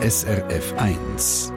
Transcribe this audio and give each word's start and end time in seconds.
SRF 0.00 0.74
1. 0.78 1.52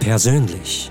Persönlich. 0.00 0.90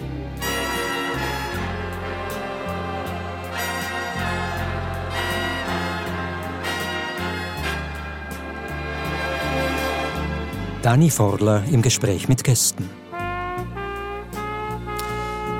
Dani 10.85 11.09
Forler 11.09 11.63
im 11.71 11.81
Gespräch 11.81 12.27
mit 12.27 12.43
Gästen. 12.43 12.87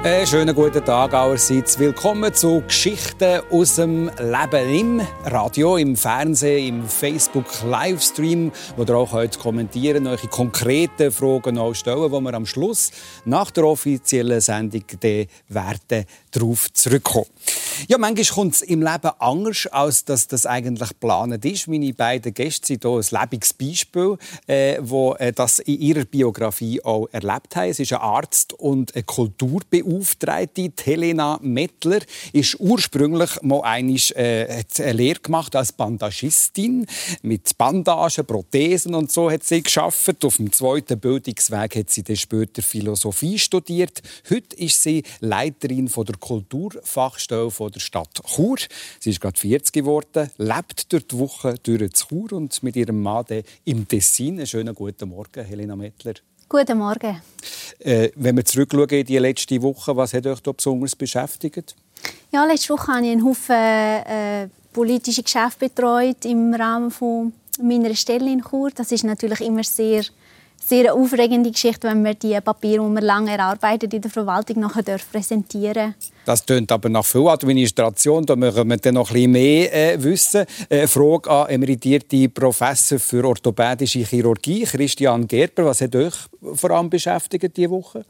Einen 0.04 0.28
schönen 0.28 0.54
guten 0.54 0.86
Tag 0.86 1.16
allerseits. 1.16 1.80
Willkommen 1.80 2.32
zu 2.32 2.62
Geschichten 2.62 3.42
aus 3.50 3.78
dem 3.78 4.12
Leben 4.20 5.00
im 5.00 5.08
Radio, 5.24 5.78
im 5.78 5.96
Fernsehen, 5.96 6.68
im 6.68 6.88
Facebook-Livestream, 6.88 8.52
wo 8.78 8.84
ihr 8.84 8.96
auch 8.96 9.14
heute 9.14 9.40
kommentieren, 9.40 10.06
euch 10.06 10.30
konkrete 10.30 11.12
Fragen 11.12 11.58
auch 11.58 11.74
stellen, 11.74 12.12
wo 12.12 12.22
wir 12.22 12.36
am 12.36 12.46
Schluss 12.46 12.92
nach 13.26 13.50
der 13.50 13.64
offiziellen 13.64 14.42
Sendung 14.42 14.84
werden 15.50 16.06
darauf 16.30 16.72
zurückkommen. 16.72 17.26
Ja, 17.88 17.98
manchmal 17.98 18.26
kommt 18.26 18.56
es 18.56 18.62
im 18.62 18.82
Leben 18.82 19.12
anders, 19.20 19.68
als 19.68 20.06
dass 20.06 20.28
das 20.28 20.46
eigentlich 20.46 20.90
geplant 20.90 21.46
ist. 21.46 21.68
Meine 21.68 21.94
beiden 21.94 22.34
Gäste 22.34 22.68
sind 22.68 22.84
hier 22.84 22.92
ein 22.92 23.04
lebendiges 23.12 23.54
Beispiel, 23.54 24.18
äh, 24.48 24.78
wo 24.82 25.14
äh, 25.16 25.32
das 25.32 25.60
in 25.60 25.80
ihrer 25.80 26.06
Biografie 26.06 26.84
auch 26.84 27.08
erlebt 27.12 27.56
haben. 27.56 27.70
Es 27.70 27.80
ist 27.80 27.94
ein 27.94 28.00
Arzt 28.00 28.54
und 28.54 28.96
eine 28.96 29.04
Kulturbeauftragte. 29.04 30.72
Helena 30.84 31.38
Mettler 31.42 32.00
ist 32.34 32.60
ursprünglich 32.60 33.42
mal 33.42 33.62
einisch, 33.62 34.12
äh, 34.14 34.64
eine 34.80 34.94
Lehre 34.94 35.20
gemacht 35.20 35.56
als 35.56 35.72
Bandagistin. 35.72 36.88
Mit 37.22 37.58
Bandagen, 37.58 38.26
Prothesen 38.26 38.96
und 38.96 39.12
so 39.12 39.30
hat 39.30 39.44
sie 39.44 39.62
geschafft. 39.62 40.26
Auf 40.26 40.38
dem 40.38 40.52
zweiten 40.52 41.00
Bildungsweg 41.00 41.76
hat 41.76 41.90
sie 41.90 42.04
dann 42.04 42.16
später 42.16 42.62
Philosophie 42.62 43.38
studiert. 43.38 44.02
Heute 44.30 44.56
ist 44.56 44.82
sie 44.82 45.04
Leiterin 45.20 45.88
von 45.88 46.06
der 46.06 46.18
Kulturfachstelle 46.18 47.35
von 47.50 47.72
der 47.72 47.80
Stadt 47.80 48.22
Chur. 48.26 48.58
Sie 49.00 49.10
ist 49.10 49.22
gerade 49.22 49.40
40 49.40 49.74
geworden, 49.74 50.30
lebt 50.38 50.92
durch 50.92 51.08
die 51.08 51.18
Woche 51.18 51.56
durch 51.62 51.92
Chur 51.94 52.34
und 52.34 52.62
mit 52.64 52.76
ihrem 52.76 53.02
Mann 53.02 53.26
im 53.66 53.88
Tessin. 53.88 54.38
Einen 54.38 54.48
schönen 54.48 54.74
guten 54.74 55.10
Morgen, 55.10 55.44
Helena 55.44 55.76
Mettler. 55.76 56.14
Guten 56.48 56.78
Morgen. 56.78 57.22
Äh, 57.80 58.12
wenn 58.16 58.38
wir 58.38 58.46
zurückschauen 58.46 58.90
in 58.90 59.06
die 59.06 59.18
letzte 59.18 59.62
Woche, 59.62 59.96
was 59.96 60.14
hat 60.14 60.28
euch 60.28 60.40
da 60.42 60.52
besonders 60.52 60.96
beschäftigt? 60.96 61.76
Ja, 62.32 62.46
letzte 62.46 62.74
Woche 62.74 62.94
habe 62.94 63.06
ich 63.06 63.12
einen 63.12 63.26
Haufen 63.26 63.56
äh, 63.56 64.48
politische 64.72 65.24
Geschäfte 65.24 65.70
betreut 65.70 66.24
im 66.26 66.54
Rahmen 66.54 66.92
von 66.92 67.34
meiner 67.62 67.96
Stelle 67.96 68.32
in 68.32 68.44
Chur. 68.44 68.70
Das 68.76 68.92
ist 68.92 69.04
natürlich 69.04 69.42
immer 69.42 69.64
sehr 69.64 70.04
sehr 70.68 70.94
aufregende 70.94 71.52
Geschichte, 71.52 71.88
wenn 71.88 72.04
wir 72.04 72.16
die 72.16 72.40
Papiere, 72.42 72.88
die 72.88 72.96
wir 72.96 73.02
lange 73.02 73.32
erarbeitet 73.32 73.94
in 73.94 74.02
der 74.02 74.10
Verwaltung, 74.10 74.62
nachher 74.62 75.00
präsentieren 75.12 75.94
Das 76.26 76.44
tönt 76.44 76.72
aber 76.72 76.90
nach 76.90 77.06
viel 77.06 77.28
Administration. 77.28 78.26
Da 78.26 78.36
müssen 78.36 78.68
wir 78.68 78.78
dann 78.78 78.96
noch 78.96 79.10
ein 79.10 79.14
bisschen 79.14 79.32
mehr 79.32 79.94
äh, 79.94 80.04
wissen. 80.04 80.46
Äh, 80.70 80.88
Frage 80.88 81.30
an 81.30 81.50
emeritierte 81.50 82.28
Professor 82.30 82.98
für 82.98 83.24
orthopädische 83.24 84.00
Chirurgie, 84.00 84.64
Christian 84.64 85.28
Gerber. 85.28 85.66
Was 85.66 85.82
hat 85.82 85.96
euch 85.96 86.16
vor 86.54 86.72
allem 86.72 86.90
beschäftigt 86.90 87.56
diese 87.56 87.70
Woche? 87.70 88.04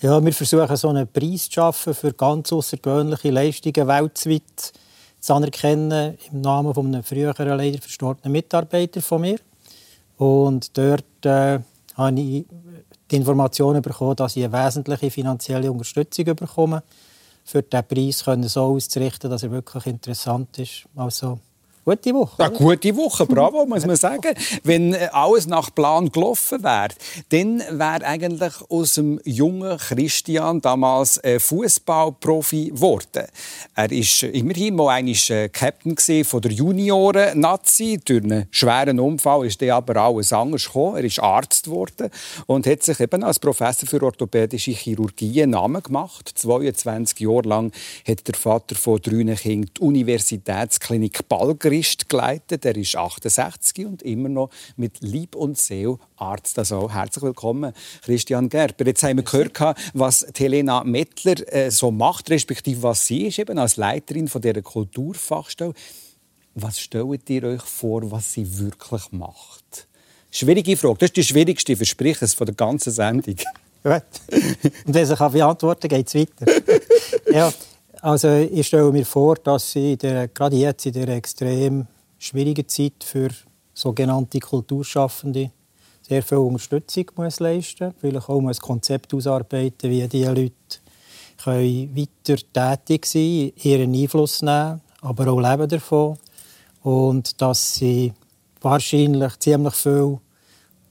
Ja, 0.00 0.24
wir 0.24 0.32
versuchen, 0.32 0.76
so 0.76 0.90
einen 0.90 1.08
Preis 1.08 1.46
zu 1.46 1.54
schaffen 1.54 1.92
für 1.92 2.12
ganz 2.12 2.52
außergewöhnliche 2.52 3.30
Leistungen 3.30 3.88
weltweit 3.88 4.72
zu 5.18 5.34
anerkennen, 5.34 6.16
im 6.30 6.40
Namen 6.40 6.76
eines 6.76 7.08
früheren, 7.08 7.48
leider 7.48 7.80
verstorbenen 7.80 8.30
Mitarbeiter 8.30 9.02
von 9.02 9.22
mir. 9.22 9.40
Und 10.18 10.78
dort 10.78 11.04
äh, 11.24 11.58
habe 11.96 12.20
ich 12.20 12.46
die 13.10 13.16
Information 13.16 13.82
bekommen, 13.82 14.14
dass 14.14 14.36
ich 14.36 14.44
eine 14.44 14.52
wesentliche 14.52 15.10
finanzielle 15.10 15.72
Unterstützung 15.72 16.24
bekomme, 16.26 16.84
für 17.48 17.62
diesen 17.62 17.88
Preis 17.88 18.24
können 18.24 18.46
so 18.46 18.64
auszurichten, 18.64 19.30
dass 19.30 19.42
er 19.42 19.50
wirklich 19.50 19.86
interessant 19.86 20.58
ist. 20.58 20.86
Also, 20.94 21.40
Gute 21.88 22.12
Woche. 22.12 22.42
Ja, 22.42 22.48
gute 22.48 22.94
Woche, 22.96 23.24
bravo, 23.24 23.64
muss 23.64 23.86
man 23.86 23.96
sagen. 23.96 24.34
Wenn 24.62 24.92
äh, 24.92 25.08
alles 25.10 25.46
nach 25.46 25.74
Plan 25.74 26.12
gelaufen 26.12 26.62
wäre, 26.62 26.90
dann 27.30 27.60
wäre 27.60 28.04
eigentlich 28.04 28.52
aus 28.68 28.96
dem 28.96 29.18
jungen 29.24 29.78
Christian 29.78 30.60
damals 30.60 31.18
Fußballprofi 31.38 32.72
geworden. 32.72 33.24
Er 33.74 33.90
war 33.90 34.34
immerhin 34.34 34.76
mal 34.76 34.96
einmal 34.96 35.14
äh, 35.30 35.48
Captain 35.48 35.96
von 36.26 36.42
der 36.42 36.52
Junioren-Nazi. 36.52 37.98
Durch 38.04 38.22
einen 38.22 38.48
schweren 38.50 39.00
Unfall 39.00 39.46
ist 39.46 39.62
dann 39.62 39.70
aber 39.70 39.96
alles 39.96 40.30
anders 40.30 40.66
gekommen. 40.66 40.96
Er 40.96 41.04
ist 41.04 41.20
Arzt 41.20 41.64
geworden 41.64 42.10
und 42.44 42.66
hat 42.66 42.82
sich 42.82 43.00
eben 43.00 43.24
als 43.24 43.38
Professor 43.38 43.88
für 43.88 44.02
orthopädische 44.02 44.72
Chirurgie 44.72 45.42
einen 45.42 45.52
Namen 45.52 45.82
gemacht. 45.82 46.32
22 46.34 47.20
Jahre 47.20 47.48
lang 47.48 47.72
hat 48.06 48.28
der 48.28 48.34
Vater 48.34 48.74
von 48.74 49.00
drei 49.00 49.34
Kindern 49.36 49.70
die 49.74 49.80
Universitätsklinik 49.80 51.26
Balgeri 51.30 51.77
Jurist 51.78 52.08
geleitet. 52.08 52.64
Er 52.64 52.76
ist 52.76 52.96
68 52.96 53.86
und 53.86 54.02
immer 54.02 54.28
noch 54.28 54.50
mit 54.76 55.00
Lieb 55.00 55.36
und 55.36 55.56
Seele 55.56 55.98
Arzt. 56.16 56.58
Also 56.58 56.92
herzlich 56.92 57.22
willkommen, 57.22 57.72
Christian 58.02 58.48
Gerber. 58.48 58.84
Jetzt 58.86 59.04
haben 59.04 59.18
wir 59.18 59.24
gehört, 59.24 59.76
was 59.94 60.26
Helena 60.36 60.82
Mettler 60.82 61.36
äh, 61.52 61.70
so 61.70 61.92
macht, 61.92 62.30
respektive 62.30 62.82
was 62.82 63.06
sie 63.06 63.28
ist 63.28 63.38
eben 63.38 63.58
als 63.58 63.76
Leiterin 63.76 64.26
von 64.26 64.42
dieser 64.42 64.62
Kulturfachstelle. 64.62 65.72
Was 66.56 66.80
stellt 66.80 67.30
ihr 67.30 67.44
euch 67.44 67.62
vor, 67.62 68.10
was 68.10 68.32
sie 68.32 68.58
wirklich 68.58 69.12
macht? 69.12 69.86
Schwierige 70.30 70.76
Frage. 70.76 70.98
Das 70.98 71.10
ist 71.10 71.16
die 71.16 71.24
schwierigste, 71.24 71.76
verspreche 71.76 72.24
es, 72.24 72.34
von 72.34 72.46
der 72.46 72.56
ganzen 72.56 72.92
Sendung. 72.92 73.36
Gut. 73.84 74.02
Und 74.84 74.94
wenn 74.94 75.10
ich 75.10 75.18
beantworten 75.18 75.88
kann, 75.88 76.04
geht 76.04 76.08
es 76.08 76.14
weiter. 76.14 76.52
ja, 77.32 77.52
also 78.02 78.28
ich 78.28 78.66
stelle 78.66 78.92
mir 78.92 79.06
vor, 79.06 79.36
dass 79.36 79.72
sie 79.72 79.96
der, 79.96 80.28
gerade 80.28 80.56
jetzt 80.56 80.86
in 80.86 80.92
der 80.92 81.08
extrem 81.08 81.86
schwierigen 82.18 82.68
Zeit 82.68 83.04
für 83.04 83.28
sogenannte 83.74 84.40
Kulturschaffende 84.40 85.50
sehr 86.02 86.22
viel 86.22 86.38
Unterstützung 86.38 87.04
muss 87.16 87.40
leisten 87.40 87.86
muss. 87.86 87.94
Vielleicht 88.00 88.28
auch 88.28 88.40
ein 88.40 88.54
Konzept 88.54 89.12
ausarbeiten, 89.14 89.90
wie 89.90 90.08
diese 90.08 90.32
Leute 90.32 90.52
können 91.42 91.96
weiter 91.96 92.36
tätig 92.52 93.06
sein 93.06 93.52
ihren 93.62 93.94
Einfluss 93.94 94.42
nehmen, 94.42 94.80
aber 95.00 95.28
auch 95.28 95.40
leben 95.40 95.68
davon. 95.68 96.18
Und 96.82 97.40
dass 97.40 97.76
sie 97.76 98.12
wahrscheinlich 98.60 99.38
ziemlich 99.38 99.74
viele 99.74 100.20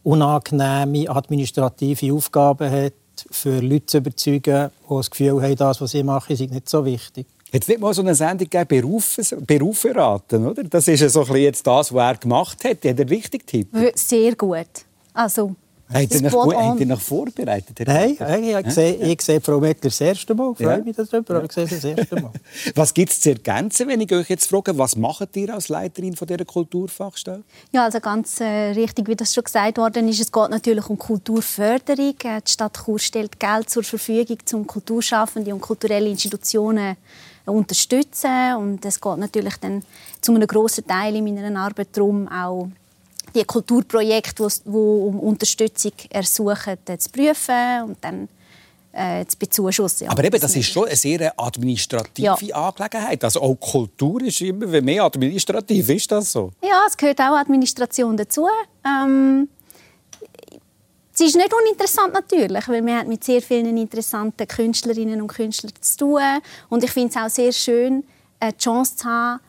unangenehme 0.04 1.10
administrative 1.10 2.14
Aufgaben 2.14 2.72
hat, 2.72 2.94
für 3.32 3.60
Leute 3.60 3.86
zu 3.86 3.98
überzeugen, 3.98 4.70
die 4.90 4.94
das 4.94 5.10
Gefühl 5.12 5.42
haben, 5.42 5.56
das, 5.56 5.82
was 5.82 5.92
sie 5.92 6.04
machen, 6.04 6.34
ist 6.34 6.40
nicht 6.40 6.70
so 6.70 6.84
wichtig. 6.86 7.26
Jetzt 7.52 7.68
wird 7.70 7.80
mal 7.80 7.94
so 7.94 8.02
eine 8.02 8.14
Sendung 8.14 8.50
gegeben, 8.50 8.68
Berufe, 8.68 9.24
Berufe 9.38 9.96
raten, 9.96 10.46
oder? 10.46 10.64
Das 10.66 10.88
ist 10.88 11.00
ja 11.00 11.08
so 11.10 11.22
ein 11.22 11.28
bisschen 11.28 11.42
jetzt 11.44 11.66
das, 11.66 11.94
was 11.94 12.04
er 12.04 12.18
gemacht 12.18 12.64
hat. 12.66 12.84
Hat 12.84 13.00
er 13.00 13.10
richtig 13.10 13.48
Tipp? 13.48 13.70
Sehr 13.96 14.36
gut. 14.36 14.68
Also, 15.14 15.56
Habt 15.94 16.14
ihr, 16.14 16.86
noch 16.86 17.00
vorbereitet? 17.00 17.88
Nein, 17.88 18.18
ich, 18.44 18.68
ich, 18.68 18.74
sehe, 18.74 18.96
ich 18.96 19.22
sehe 19.22 19.40
Frau 19.40 19.60
Mettler 19.60 19.90
das 19.90 20.02
erste 20.02 20.36
Mal. 20.36 20.52
Ich 20.52 20.66
freue 20.66 20.84
mich 20.84 20.96
darüber, 20.96 21.36
aber 21.36 21.46
ich 21.46 21.52
sehe 21.54 21.66
sie 21.66 21.76
das 21.76 21.84
erste 21.86 22.16
Mal. 22.22 22.32
was 22.76 22.94
gibt 22.94 23.12
es 23.12 23.22
zu 23.22 23.30
ergänzen, 23.30 23.88
wenn 23.88 24.02
ich 24.02 24.12
euch 24.12 24.30
jetzt 24.30 24.50
frage, 24.50 24.78
was 24.78 24.98
macht 24.98 25.36
ihr 25.38 25.54
als 25.54 25.70
Leiterin 25.70 26.16
von 26.16 26.28
dieser 26.28 26.44
Kulturfachstelle? 26.44 27.44
Ja, 27.72 27.86
also 27.86 28.02
ganz 28.02 28.42
äh, 28.42 28.72
richtig, 28.72 29.08
wie 29.08 29.16
das 29.16 29.34
schon 29.34 29.46
gesagt 29.46 29.78
worden 29.78 30.10
ist, 30.10 30.20
es 30.20 30.32
geht 30.32 30.50
natürlich 30.50 30.90
um 30.90 30.98
Kulturförderung. 30.98 32.16
Äh, 32.24 32.42
die 32.46 32.52
Stadt 32.52 32.78
Chur 32.84 33.00
stellt 33.00 33.40
Geld 33.40 33.70
zur 33.70 33.84
Verfügung, 33.84 34.38
um 34.54 34.68
Kulturschaffende 34.68 35.54
und 35.54 35.62
kulturelle 35.62 36.10
Institutionen 36.10 36.98
zu 37.46 37.52
unterstützen. 37.52 38.56
Und 38.58 38.86
es 38.86 39.00
geht 39.00 39.18
natürlich 39.18 39.56
dann 39.58 39.84
zu 40.20 40.34
einem 40.34 40.48
grossen 40.48 40.86
Teil 40.86 41.16
in 41.16 41.24
meiner 41.24 41.60
Arbeit 41.60 41.90
darum, 41.94 42.28
auch 42.28 42.68
die 43.36 43.44
Kulturprojekte, 43.44 44.48
die 44.66 44.70
um 44.70 45.20
Unterstützung 45.20 45.94
ersuchen, 46.10 46.78
zu 46.98 47.10
prüfen 47.10 47.84
und 47.84 47.98
dann 48.02 48.28
äh, 48.98 49.26
zu 49.26 49.38
bezuschussen. 49.38 50.10
Aber 50.10 50.24
eben, 50.24 50.40
das 50.40 50.56
ist 50.56 50.70
schon 50.70 50.86
eine 50.86 50.96
sehr 50.96 51.34
administrative 51.38 52.46
ja. 52.46 52.68
Angelegenheit. 52.68 53.24
Also 53.24 53.42
auch 53.42 53.56
Kultur 53.56 54.22
ist 54.24 54.42
immer 54.42 54.82
mehr 54.82 55.04
administrativ. 55.04 55.90
Ist 55.90 56.12
das 56.12 56.32
so? 56.32 56.52
Ja, 56.62 56.84
es 56.88 56.98
gehört 56.98 57.20
auch 57.20 57.38
Administration 57.38 58.18
dazu. 58.18 58.48
Ähm, 58.86 59.48
es 61.14 61.22
ist 61.22 61.36
nicht 61.36 61.54
uninteressant 61.54 62.14
natürlich, 62.14 62.68
weil 62.68 62.82
man 62.82 62.98
hat 62.98 63.08
mit 63.08 63.24
sehr 63.24 63.42
vielen 63.42 63.78
interessanten 63.78 64.48
Künstlerinnen 64.48 65.22
und 65.22 65.28
Künstlern 65.28 65.74
zu 65.80 65.98
tun. 65.98 66.22
Und 66.70 66.84
ich 66.84 66.92
finde 66.92 67.10
es 67.10 67.18
auch 67.18 67.30
sehr 67.30 67.52
schön, 67.52 68.04
eine 68.40 68.56
Chance 68.58 68.98
zu 68.98 69.06
haben, 69.06 69.40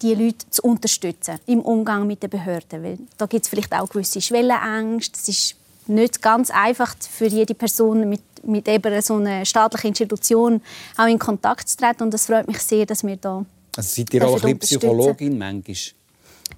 die 0.00 0.14
Leute 0.14 0.48
zu 0.50 0.62
unterstützen 0.62 1.38
im 1.46 1.60
Umgang 1.60 2.06
mit 2.06 2.22
den 2.22 2.30
Behörden. 2.30 2.82
Weil 2.82 2.98
da 3.18 3.26
gibt 3.26 3.44
es 3.44 3.48
vielleicht 3.48 3.72
auch 3.72 3.88
gewisse 3.88 4.20
Schwellenängste. 4.20 5.18
Es 5.20 5.28
ist 5.28 5.56
nicht 5.86 6.22
ganz 6.22 6.50
einfach 6.50 6.94
für 7.10 7.26
jede 7.26 7.54
Person 7.54 8.08
mit, 8.08 8.22
mit 8.44 8.68
eben 8.68 9.02
so 9.02 9.16
einer 9.16 9.44
staatlichen 9.44 9.88
Institution 9.88 10.60
auch 10.96 11.06
in 11.06 11.18
Kontakt 11.18 11.68
zu 11.68 11.76
treten. 11.76 12.04
Und 12.04 12.14
es 12.14 12.26
freut 12.26 12.48
mich 12.48 12.58
sehr, 12.58 12.86
dass 12.86 13.04
wir 13.04 13.16
da 13.16 13.44
also 13.76 13.94
seid 13.94 14.12
ihr 14.12 14.26
auch 14.26 14.42
ein 14.42 14.58
bisschen 14.58 14.80
Psychologin 14.80 15.38
manchmal? 15.38 15.76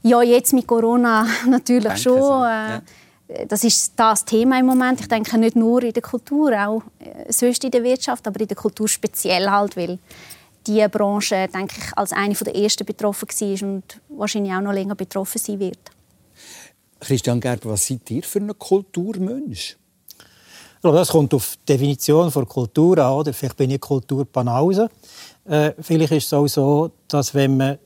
Ja, 0.02 0.22
jetzt 0.22 0.52
mit 0.52 0.66
Corona 0.66 1.26
natürlich 1.46 1.84
Denken 1.84 2.02
schon. 2.02 2.20
So, 2.20 2.44
äh, 2.44 2.70
ja. 2.70 2.82
Das 3.48 3.64
ist 3.64 3.92
das 3.96 4.24
Thema 4.24 4.58
im 4.58 4.66
Moment. 4.66 5.00
Ich 5.00 5.08
denke 5.08 5.38
nicht 5.38 5.56
nur 5.56 5.82
in 5.82 5.92
der 5.92 6.02
Kultur, 6.02 6.52
auch 6.52 6.82
äh, 6.98 7.32
sonst 7.32 7.64
in 7.64 7.70
der 7.70 7.82
Wirtschaft, 7.82 8.26
aber 8.26 8.40
in 8.40 8.48
der 8.48 8.56
Kultur 8.56 8.86
speziell 8.86 9.48
halt, 9.48 9.76
weil 9.76 9.98
diese 10.66 10.88
Branche, 10.88 11.48
denke 11.52 11.74
ich, 11.78 11.96
als 11.96 12.12
eine 12.12 12.34
der 12.34 12.56
ersten 12.56 12.84
betroffen 12.84 13.28
war 13.28 13.68
und 13.68 14.00
wahrscheinlich 14.08 14.52
auch 14.52 14.60
noch 14.60 14.72
länger 14.72 14.94
betroffen 14.94 15.38
sein 15.38 15.60
wird. 15.60 15.78
Christian 17.00 17.40
Gerber, 17.40 17.70
was 17.70 17.86
seid 17.86 18.10
ihr 18.10 18.22
für 18.22 18.38
ein 18.38 18.58
Kulturmensch? 18.58 19.76
Das 20.80 21.08
kommt 21.08 21.32
auf 21.32 21.56
die 21.56 21.72
Definition 21.72 22.30
von 22.30 22.46
Kultur 22.46 22.98
an. 22.98 23.12
Oder? 23.14 23.32
Vielleicht 23.32 23.56
bin 23.56 23.70
ich 23.70 23.80
Kulturbanause. 23.80 24.90
Äh, 25.46 25.72
vielleicht 25.80 26.12
ist 26.12 26.26
es 26.26 26.32
auch 26.34 26.46
so, 26.46 26.90
dass 27.08 27.34
wenn 27.34 27.56
man 27.56 27.78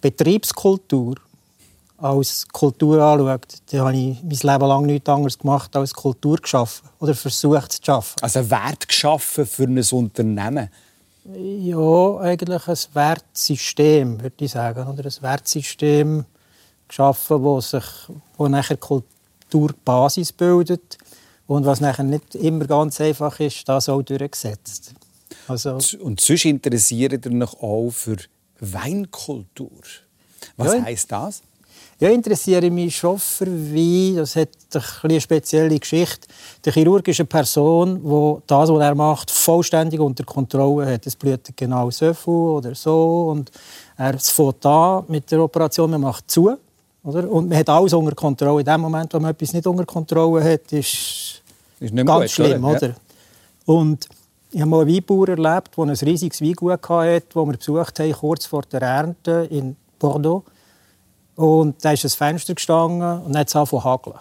Betriebskultur 0.00 1.16
als 1.98 2.48
Kultur 2.48 3.00
anschaut, 3.00 3.46
dann 3.70 3.80
habe 3.80 3.96
ich 3.96 4.22
mein 4.22 4.30
Leben 4.30 4.68
lang 4.68 4.86
nichts 4.86 5.08
anderes 5.08 5.38
gemacht 5.38 5.76
als 5.76 5.92
Kultur 5.92 6.36
geschaffen 6.38 6.88
oder 6.98 7.14
versucht 7.14 7.72
zu 7.72 7.82
schaffen. 7.84 8.16
Also 8.22 8.50
Wert 8.50 8.88
geschaffen 8.88 9.46
für 9.46 9.64
ein 9.64 9.78
Unternehmen? 9.78 10.70
Ja, 11.24 12.18
eigentlich 12.18 12.68
ein 12.68 12.94
Wertsystem, 12.94 14.20
würde 14.20 14.44
ich 14.44 14.50
sagen. 14.50 14.88
Oder 14.88 15.04
ein 15.04 15.22
Wertsystem 15.22 16.24
geschaffen, 16.88 17.42
wo 17.42 17.60
sich 17.60 17.84
wo 18.36 18.48
nachher 18.48 18.76
Kulturbasis 18.76 20.32
bildet 20.32 20.98
und 21.46 21.64
was 21.64 21.80
nachher 21.80 22.04
nicht 22.04 22.34
immer 22.34 22.66
ganz 22.66 23.00
einfach 23.00 23.38
ist, 23.38 23.68
das 23.68 23.88
auch 23.88 24.02
durchgesetzt. 24.02 24.94
Also, 25.46 25.78
und 26.00 26.20
sonst 26.20 26.44
interessiert 26.44 27.24
ihr 27.24 27.42
euch 27.42 27.62
auch 27.62 27.90
für 27.90 28.16
Weinkultur. 28.58 29.82
Was 30.56 30.74
ja, 30.74 30.82
heißt 30.82 31.12
das? 31.12 31.42
Ja, 32.02 32.08
interessiere 32.08 32.68
mich 32.68 32.96
schon 32.96 33.16
für 33.16 33.46
Wein. 33.46 34.16
Das 34.16 34.34
hat 34.34 34.48
eine 35.04 35.20
spezielle 35.20 35.78
Geschichte. 35.78 36.26
Die 36.64 36.72
chirurgische 36.72 37.24
Person, 37.24 38.02
die 38.02 38.42
das, 38.44 38.68
was 38.70 38.80
er 38.80 38.94
macht, 38.96 39.30
vollständig 39.30 40.00
unter 40.00 40.24
Kontrolle 40.24 40.94
hat. 40.94 41.06
Es 41.06 41.14
blutet 41.14 41.56
genau 41.56 41.92
so 41.92 42.12
viel 42.12 42.32
oder 42.32 42.74
so. 42.74 43.28
Und 43.30 43.52
er 43.96 44.18
fängt 44.18 44.66
an 44.66 45.04
mit 45.06 45.30
der 45.30 45.44
Operation, 45.44 45.92
man 45.92 46.00
macht 46.00 46.28
zu. 46.28 46.58
Oder? 47.04 47.30
Und 47.30 47.48
man 47.48 47.56
hat 47.56 47.68
alles 47.68 47.92
unter 47.92 48.16
Kontrolle. 48.16 48.58
In 48.58 48.66
dem 48.66 48.80
Moment, 48.80 49.14
wo 49.14 49.20
man 49.20 49.30
etwas 49.30 49.52
nicht 49.52 49.64
unter 49.68 49.86
Kontrolle 49.86 50.42
hat, 50.42 50.72
ist, 50.72 51.40
ist 51.78 51.94
ganz 51.94 52.10
gut, 52.10 52.30
schlimm. 52.32 52.64
Oder? 52.64 52.88
Ja. 52.88 52.94
Und 53.66 54.08
ich 54.50 54.60
habe 54.60 54.68
mal 54.68 54.80
einen 54.80 54.92
Weinbauer 54.92 55.28
erlebt, 55.28 55.76
der 55.76 55.84
ein 55.84 55.90
riesiges 55.90 56.40
Weingut 56.42 56.72
hatte, 56.88 57.22
das 57.32 57.46
wir 57.46 57.56
besucht 57.56 58.00
haben, 58.00 58.12
kurz 58.12 58.46
vor 58.46 58.62
der 58.62 58.82
Ernte 58.82 59.46
in 59.52 59.76
Bordeaux. 60.00 60.42
Und 61.42 61.84
da 61.84 61.90
ist 61.90 62.04
ein 62.04 62.10
Fenster 62.10 62.54
gestanden 62.54 63.20
und 63.22 63.36
hat 63.36 63.48
es 63.48 63.56
angefangen 63.56 63.82
hageln. 63.82 64.18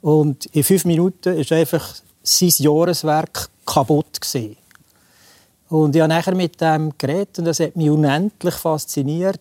Und 0.00 0.46
in 0.46 0.64
fünf 0.64 0.86
Minuten 0.86 1.36
war 1.36 1.58
einfach 1.58 1.96
sein 2.22 2.52
Jahreswerk 2.56 3.50
kaputt. 3.66 4.22
Gewesen. 4.22 4.56
Und 5.68 5.94
ich 5.94 6.00
habe 6.00 6.08
nachher 6.08 6.34
mit 6.34 6.58
dem 6.62 6.96
geredet 6.96 7.38
und 7.40 7.44
das 7.44 7.60
hat 7.60 7.76
mich 7.76 7.90
unendlich 7.90 8.54
fasziniert, 8.54 9.38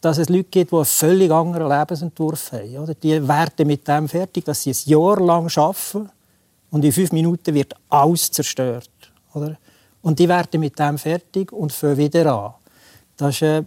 dass 0.00 0.16
es 0.16 0.30
Leute 0.30 0.44
gibt, 0.44 0.72
die 0.72 0.76
einen 0.76 0.84
völlig 0.86 1.30
anderen 1.30 1.68
Lebensentwurf 1.68 2.52
haben. 2.52 2.96
Die 3.02 3.28
werden 3.28 3.66
mit 3.66 3.86
dem 3.86 4.08
fertig, 4.08 4.46
dass 4.46 4.62
sie 4.62 4.70
ein 4.70 4.78
Jahr 4.86 5.20
lang 5.20 5.54
arbeiten 5.54 6.08
und 6.70 6.86
in 6.86 6.92
fünf 6.92 7.12
Minuten 7.12 7.54
wird 7.54 7.74
alles 7.90 8.30
zerstört. 8.30 8.88
Und 10.00 10.18
die 10.18 10.28
werden 10.28 10.58
mit 10.58 10.78
dem 10.78 10.96
fertig 10.96 11.52
und 11.52 11.70
fangen 11.70 11.98
wieder 11.98 12.32
an. 12.32 12.54
Das 13.18 13.34
ist 13.34 13.42
ein 13.42 13.66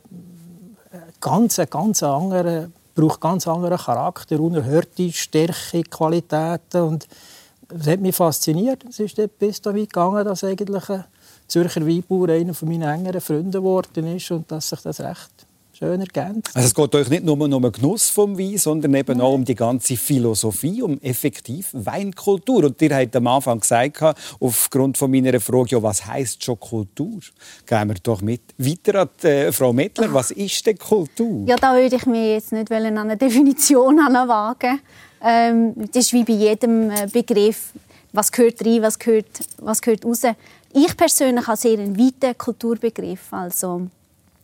ganz, 1.22 1.62
ganz 1.70 2.04
anderer, 2.04 2.68
braucht 2.96 3.22
ganz 3.22 3.48
anderen 3.48 3.78
Charakter, 3.78 4.40
unerhörte 4.40 5.12
Stärke, 5.12 5.84
Qualitäten. 5.84 6.82
Und 6.82 7.08
das 7.70 7.88
hat 7.88 8.02
mich 8.02 8.16
fasziniert. 8.16 8.84
Es 8.90 9.00
ist 9.00 9.22
bis 9.40 9.62
dahin 9.62 9.86
gegangen, 9.86 10.26
dass 10.26 10.44
eigentlich 10.44 10.90
ein 10.90 11.06
Zürcher 11.48 11.86
Weinbauer 11.86 12.30
einer 12.30 12.54
meiner 12.62 12.94
engeren 12.94 13.22
Freunde 13.22 13.60
geworden 13.60 14.16
ist 14.16 14.32
und 14.32 14.52
dass 14.52 14.70
sich 14.70 14.82
das 14.82 15.00
recht 15.00 15.41
schön 15.82 16.00
ergänzt. 16.00 16.56
Also 16.56 16.68
es 16.68 16.76
geht 16.76 16.96
euch 16.96 17.10
nicht 17.10 17.24
nur 17.24 17.40
um 17.40 17.50
den 17.50 17.72
Genuss 17.72 18.10
vom 18.10 18.38
Wein, 18.38 18.58
sondern 18.58 18.94
eben 18.94 19.18
Nein. 19.18 19.26
auch 19.26 19.34
um 19.34 19.44
die 19.44 19.56
ganze 19.56 19.98
Philosophie, 19.98 20.82
um 20.82 21.00
effektiv 21.02 21.70
Weinkultur. 21.74 22.66
Und 22.66 22.82
ihr 22.82 22.96
habt 22.96 23.16
am 23.16 23.28
Anfang 23.28 23.60
gesagt, 23.60 24.02
aufgrund 24.40 24.98
von 24.98 25.10
meiner 25.10 25.40
Frage, 25.40 25.70
ja, 25.72 25.84
was 25.84 26.06
heißt 26.06 26.44
schon 26.44 26.60
Kultur? 26.60 27.20
Gehen 27.66 27.88
wir 27.88 27.96
doch 28.04 28.22
mit 28.22 28.42
weiter 28.58 29.02
an 29.02 29.10
die, 29.22 29.28
äh, 29.28 29.52
Frau 29.52 29.74
Mettler. 29.74 30.14
Was 30.14 30.32
ist 30.32 30.66
denn 30.66 30.78
Kultur? 30.78 31.48
Ja, 31.48 31.56
da 31.56 31.74
würde 31.74 31.96
ich 31.96 32.06
mir 32.06 32.34
jetzt 32.34 32.52
nicht 32.52 32.72
an 32.72 32.98
eine 32.98 33.18
Definition 33.18 33.98
wagen. 33.98 34.80
Ähm, 35.24 35.74
das 35.92 36.06
ist 36.06 36.14
wie 36.14 36.24
bei 36.24 36.34
jedem 36.34 36.92
äh, 36.92 37.08
Begriff. 37.12 37.74
Was 38.14 38.32
gehört 38.32 38.64
rein, 38.66 38.82
was 38.82 39.00
gehört, 39.00 39.28
was 39.58 39.82
gehört 39.82 40.06
raus? 40.06 40.24
Ich 40.74 40.96
persönlich 40.98 41.48
habe 41.48 41.58
sehr 41.58 41.80
einen 41.80 41.98
weiten 41.98 42.38
Kulturbegriff. 42.38 43.32
Also, 43.32 43.88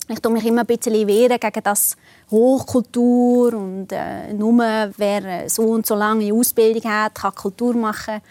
ich 0.08 0.20
tue 0.20 0.32
mich 0.32 0.46
immer 0.46 0.62
ein 0.62 0.68
bisschen 0.68 1.08
wehren 1.08 1.40
gegen 1.40 1.64
das 1.64 1.98
Hochkultur 2.32 3.54
und 3.54 3.92
äh, 3.92 4.34
nur 4.34 4.58
wer 4.98 5.50
so 5.50 5.64
und 5.64 5.86
so 5.86 5.96
lange 5.96 6.34
Ausbildung 6.34 6.90
hat, 6.90 7.16
kann 7.16 7.36
Kultur 7.36 7.74
machen. 7.76 8.22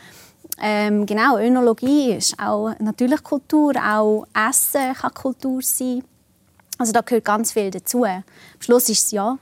Ähm, 0.58 1.04
genau, 1.04 1.38
Önologie 1.38 2.14
ist 2.14 2.38
auch 2.38 2.72
natürlich 2.78 3.22
Kultur, 3.22 3.74
auch 3.76 4.26
Essen 4.34 4.94
kann 4.94 5.12
Kultur 5.12 5.60
sein. 5.62 6.02
Also 6.78 6.92
da 6.92 7.02
gehört 7.02 7.24
ganz 7.24 7.52
viel 7.52 7.70
dazu. 7.70 8.04
Am 8.04 8.22
Schluss 8.58 8.88
ist 8.88 9.06
es 9.06 9.10
ja 9.10 9.38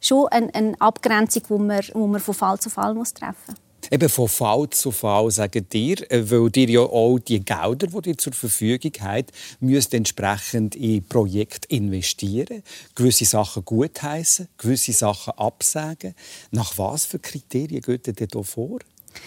schon 0.00 0.28
eine, 0.28 0.54
eine 0.54 0.80
Abgrenzung, 0.80 1.42
die 1.48 1.62
man, 1.62 1.82
man 1.94 2.20
von 2.20 2.34
Fall 2.34 2.60
zu 2.60 2.70
Fall 2.70 2.94
muss 2.94 3.12
treffen 3.12 3.34
muss. 3.48 3.65
Eben 3.90 4.08
von 4.08 4.28
Fall 4.28 4.68
zu 4.70 4.90
Fall, 4.90 5.30
sagen 5.30 5.68
dir, 5.68 6.10
äh, 6.10 6.30
weil 6.30 6.50
dir 6.50 6.68
ja 6.68 6.80
auch 6.80 7.18
die 7.18 7.44
Gelder, 7.44 7.86
die 7.86 8.00
dir 8.02 8.18
zur 8.18 8.32
Verfügung 8.32 8.92
habt, 9.00 9.32
müsst 9.60 9.94
entsprechend 9.94 10.74
in 10.76 11.06
Projekte 11.06 11.68
investieren, 11.68 12.62
gewisse 12.94 13.24
Sachen 13.24 13.64
gutheißen, 13.64 14.48
gewisse 14.58 14.92
Sachen 14.92 15.34
absagen. 15.34 16.14
Nach 16.50 16.76
was 16.78 17.04
für 17.04 17.18
Kriterien 17.18 17.82
geht 17.82 18.06
ihr 18.06 18.12
denn 18.12 18.44
vor? 18.44 18.78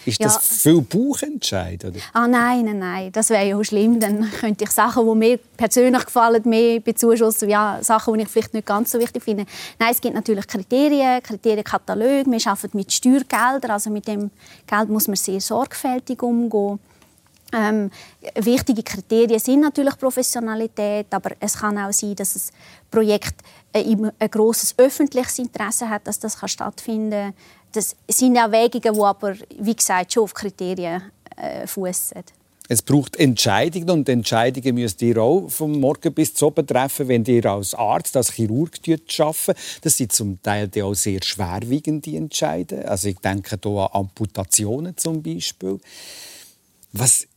Ist 0.06 0.24
das 0.24 0.36
ja. 0.36 0.74
viel 0.74 0.82
Bauchentscheid? 0.82 1.84
Oder? 1.86 2.00
Ah, 2.14 2.28
nein, 2.28 2.66
nein, 2.66 2.80
nein. 2.80 3.12
Das 3.12 3.30
wäre 3.30 3.48
ja 3.48 3.64
schlimm. 3.64 4.00
Dann 4.00 4.30
könnte 4.32 4.64
ich 4.64 4.72
Sachen, 4.72 5.08
die 5.08 5.16
mir 5.16 5.40
persönlich 5.58 6.06
gefallen, 6.06 6.42
mehr 6.46 6.80
bezuschussen. 6.80 7.50
Ja, 7.50 7.80
Sachen, 7.82 8.14
die 8.16 8.22
ich 8.22 8.30
vielleicht 8.30 8.54
nicht 8.54 8.66
ganz 8.66 8.92
so 8.92 9.00
wichtig 9.00 9.24
finde. 9.24 9.46
Nein, 9.78 9.92
es 9.92 10.02
gibt 10.02 10.16
natürlich 10.16 10.48
Kriterien, 10.48 11.22
Kriterienkatalog. 11.22 12.26
Wir 12.26 12.48
arbeiten 12.48 12.78
mit 12.78 12.92
Steuergeldern. 12.92 13.72
Also 13.72 13.90
mit 13.90 14.08
dem 14.08 14.32
Geld 14.68 14.90
muss 14.90 15.08
man 15.08 15.16
sehr 15.16 15.42
sorgfältig 15.42 16.22
umgehen. 16.24 16.80
Ähm, 17.52 17.90
wichtige 18.36 18.84
Kriterien 18.84 19.40
sind 19.40 19.62
natürlich 19.62 19.98
Professionalität, 19.98 21.08
aber 21.12 21.32
es 21.40 21.58
kann 21.58 21.78
auch 21.80 21.92
sein, 21.92 22.16
dass 22.16 22.36
ein 22.36 22.42
Projekt 22.92 23.42
ein, 23.74 24.12
ein 24.20 24.30
grosses 24.30 24.76
öffentliches 24.78 25.40
Interesse 25.40 25.90
hat, 25.90 26.06
dass 26.06 26.20
das 26.20 26.38
stattfinden 26.46 27.34
kann 27.34 27.34
das 27.72 27.96
sind 28.10 28.36
Erwägungen, 28.36 28.94
die 28.94 29.02
aber, 29.02 29.36
wie 29.60 29.76
gesagt, 29.76 30.14
schon 30.14 30.24
auf 30.24 30.34
Kriterien 30.34 31.04
äh, 31.36 31.68
fußen. 31.68 32.24
Es 32.72 32.84
braucht 32.84 33.16
Entscheidungen 33.16 33.90
und 33.90 34.10
Entscheidungen 34.10 34.76
müsst 34.76 35.02
ihr 35.02 35.18
auch 35.18 35.50
vom 35.50 35.80
Morgen 35.80 36.14
bis 36.14 36.36
zum 36.36 36.50
Abend 36.50 36.70
treffen, 36.70 37.08
wenn 37.08 37.26
ihr 37.26 37.44
als 37.48 37.74
Arzt, 37.74 38.16
als 38.16 38.32
Chirurg 38.32 38.78
arbeiten. 38.88 39.54
Das 39.82 39.98
sind 39.98 40.12
zum 40.12 40.40
Teil 40.44 40.70
auch 40.84 40.94
sehr 40.94 41.20
schwerwiegende 41.24 42.16
Entscheidungen. 42.16 42.86
Also 42.86 43.08
ich 43.08 43.18
denke 43.18 43.58
hier 43.60 43.72
an 43.72 43.90
Amputationen 43.92 44.96
zum 44.98 45.24
Beispiel. 45.24 45.80
Was 46.92 47.28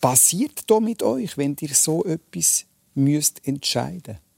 passiert 0.00 0.60
da 0.68 0.78
mit 0.78 1.02
euch, 1.02 1.36
wenn 1.36 1.56
ihr 1.60 1.74
so 1.74 2.04
etwas 2.04 2.64
müsst 2.94 3.44
entscheiden 3.44 4.02
müsst? 4.06 4.29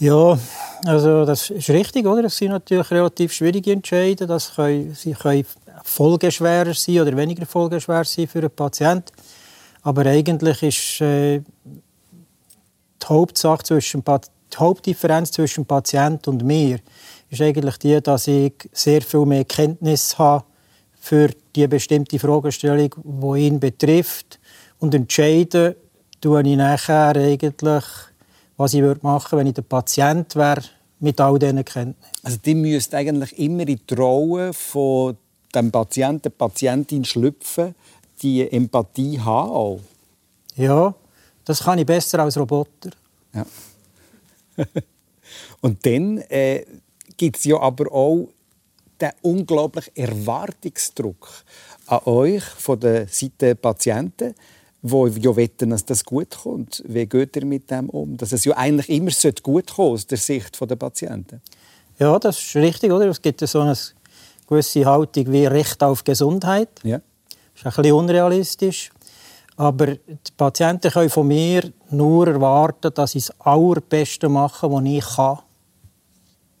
Ja, 0.00 0.38
also 0.84 1.24
das 1.24 1.50
ist 1.50 1.70
richtig, 1.70 2.06
oder? 2.06 2.22
Das 2.22 2.36
sind 2.36 2.50
natürlich 2.50 2.88
relativ 2.92 3.32
schwierige 3.32 3.72
Entscheidungen. 3.72 4.28
Das 4.28 4.54
können, 4.54 4.94
sie 4.94 5.12
können 5.12 5.44
folgeschwerer 5.82 6.72
sein 6.72 7.00
oder 7.00 7.16
weniger 7.16 7.44
folgeschwer 7.46 8.04
sein 8.04 8.28
für 8.28 8.38
einen 8.38 8.50
Patienten. 8.50 9.10
Aber 9.82 10.06
eigentlich 10.06 10.62
ist 10.62 11.00
äh, 11.00 11.40
die 11.40 13.06
Hauptsache 13.06 13.64
zwischen 13.64 14.04
die 14.04 14.56
Hauptdifferenz 14.56 15.32
zwischen 15.32 15.66
Patient 15.66 16.28
und 16.28 16.44
mir 16.44 16.78
ist 17.30 17.42
eigentlich 17.42 17.76
die, 17.78 18.00
dass 18.00 18.28
ich 18.28 18.54
sehr 18.72 19.02
viel 19.02 19.26
mehr 19.26 19.44
Kenntnis 19.44 20.16
habe 20.16 20.44
für 21.00 21.30
die 21.56 21.66
bestimmte 21.66 22.18
Fragestellung, 22.18 22.94
die 23.02 23.46
ihn 23.46 23.58
betrifft 23.60 24.38
und 24.78 24.94
entscheide 24.94 25.76
tue 26.20 26.42
ich 26.42 26.56
nachher 26.56 27.16
eigentlich, 27.16 27.84
was 28.58 28.74
ich 28.74 28.82
würde 28.82 29.00
machen, 29.02 29.38
wenn 29.38 29.46
ich 29.46 29.54
der 29.54 29.62
Patient 29.62 30.36
wäre, 30.36 30.62
mit 31.00 31.20
all 31.20 31.38
diesen 31.38 31.64
Kenntnissen. 31.64 32.12
Also 32.22 32.38
die 32.44 32.54
müsst 32.54 32.94
eigentlich 32.94 33.38
immer 33.38 33.66
in 33.66 33.80
die 33.88 33.94
Rolle 33.94 34.52
von 34.52 35.16
dem 35.54 35.70
Patienten, 35.70 36.22
der 36.22 36.30
Patientin 36.30 37.04
schlüpfen, 37.04 37.74
die 38.20 38.50
Empathie 38.50 39.18
haben 39.20 39.50
auch. 39.50 39.80
Ja, 40.56 40.92
das 41.44 41.62
kann 41.62 41.78
ich 41.78 41.86
besser 41.86 42.18
als 42.18 42.36
Roboter. 42.36 42.90
Ja. 43.32 43.46
Und 45.60 45.86
dann 45.86 46.18
äh, 46.28 46.66
gibt 47.16 47.36
es 47.36 47.44
ja 47.44 47.60
aber 47.60 47.92
auch 47.92 48.28
den 49.00 49.12
unglaublichen 49.22 49.94
Erwartungsdruck 49.94 51.28
an 51.86 52.00
euch 52.06 52.42
von 52.42 52.80
der 52.80 53.06
Seite 53.06 53.32
der 53.38 53.54
Patienten, 53.54 54.34
die 54.82 55.20
ja 55.20 55.34
wetten, 55.34 55.70
dass 55.70 55.84
das 55.84 56.04
gut 56.04 56.36
kommt. 56.42 56.82
Wie 56.86 57.06
geht 57.06 57.36
ihr 57.36 57.44
mit 57.44 57.70
dem 57.70 57.90
um? 57.90 58.16
Dass 58.16 58.32
es 58.32 58.44
ja 58.44 58.56
eigentlich 58.56 58.88
immer 58.88 59.10
gut 59.42 59.74
kommen 59.74 59.92
aus 59.92 60.06
der 60.06 60.18
Sicht 60.18 60.58
der 60.60 60.76
Patienten. 60.76 61.40
Ja, 61.98 62.18
das 62.18 62.38
ist 62.38 62.56
richtig, 62.56 62.92
oder? 62.92 63.06
Es 63.06 63.20
gibt 63.20 63.40
so 63.40 63.60
eine 63.60 63.76
gewisse 64.46 64.84
Haltung 64.84 65.32
wie 65.32 65.46
Recht 65.46 65.82
auf 65.82 66.04
Gesundheit. 66.04 66.68
Ja. 66.84 67.00
Das 67.28 67.38
ist 67.54 67.66
ein 67.66 67.82
bisschen 67.82 67.96
unrealistisch. 67.96 68.90
Aber 69.56 69.86
die 69.86 70.32
Patienten 70.36 70.92
können 70.92 71.10
von 71.10 71.26
mir 71.26 71.72
nur 71.90 72.28
erwarten, 72.28 72.94
dass 72.94 73.16
ich 73.16 73.26
das 73.26 73.40
Allerbeste 73.40 74.28
mache, 74.28 74.70
was 74.70 74.84
ich 74.84 75.04
kann. 75.04 75.38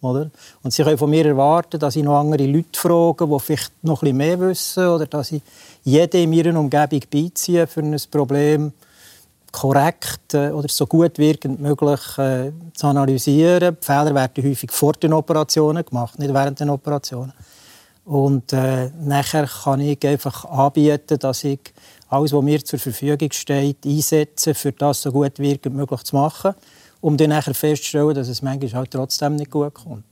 Oder? 0.00 0.30
Und 0.62 0.72
sie 0.72 0.82
können 0.82 0.98
von 0.98 1.10
mir 1.10 1.24
erwarten, 1.24 1.78
dass 1.78 1.94
ich 1.94 2.02
noch 2.02 2.18
andere 2.18 2.46
Leute 2.46 2.78
frage, 2.78 3.26
die 3.26 3.40
vielleicht 3.40 3.84
noch 3.84 4.02
ein 4.02 4.06
bisschen 4.06 4.16
mehr 4.16 4.40
wissen. 4.40 4.88
Oder 4.88 5.06
dass 5.06 5.30
ich 5.30 5.42
jede 5.84 6.22
in 6.22 6.30
meiner 6.30 6.58
Umgebung 6.58 7.00
beiziehe, 7.10 7.66
für 7.66 7.80
ein 7.80 7.96
Problem 8.10 8.72
korrekt 9.52 10.34
äh, 10.34 10.50
oder 10.50 10.68
so 10.68 10.86
gut 10.86 11.18
wirkend 11.18 11.60
möglich 11.60 12.18
äh, 12.18 12.52
zu 12.74 12.86
analysieren. 12.86 13.76
Die 13.80 13.84
Fehler 13.84 14.14
werden 14.14 14.44
häufig 14.44 14.70
vor 14.70 14.92
den 14.92 15.12
Operationen 15.12 15.84
gemacht, 15.84 16.18
nicht 16.18 16.32
während 16.32 16.60
den 16.60 16.70
Operationen. 16.70 17.32
Und 18.04 18.52
äh, 18.52 18.90
nachher 19.00 19.46
kann 19.46 19.80
ich 19.80 20.04
einfach 20.06 20.44
anbieten, 20.46 21.18
dass 21.18 21.44
ich 21.44 21.60
alles, 22.08 22.32
was 22.32 22.42
mir 22.42 22.64
zur 22.64 22.78
Verfügung 22.78 23.30
steht, 23.32 23.84
einsetze, 23.84 24.54
für 24.54 24.72
das 24.72 25.02
so 25.02 25.12
gut 25.12 25.38
wie 25.38 25.58
möglich 25.68 26.02
zu 26.04 26.16
machen, 26.16 26.54
um 27.00 27.16
dann 27.16 27.30
nachher 27.30 27.54
festzustellen, 27.54 28.14
dass 28.14 28.28
es 28.28 28.40
manchmal 28.40 28.72
halt 28.72 28.90
trotzdem 28.92 29.36
nicht 29.36 29.50
gut 29.50 29.74
kommt. 29.74 30.04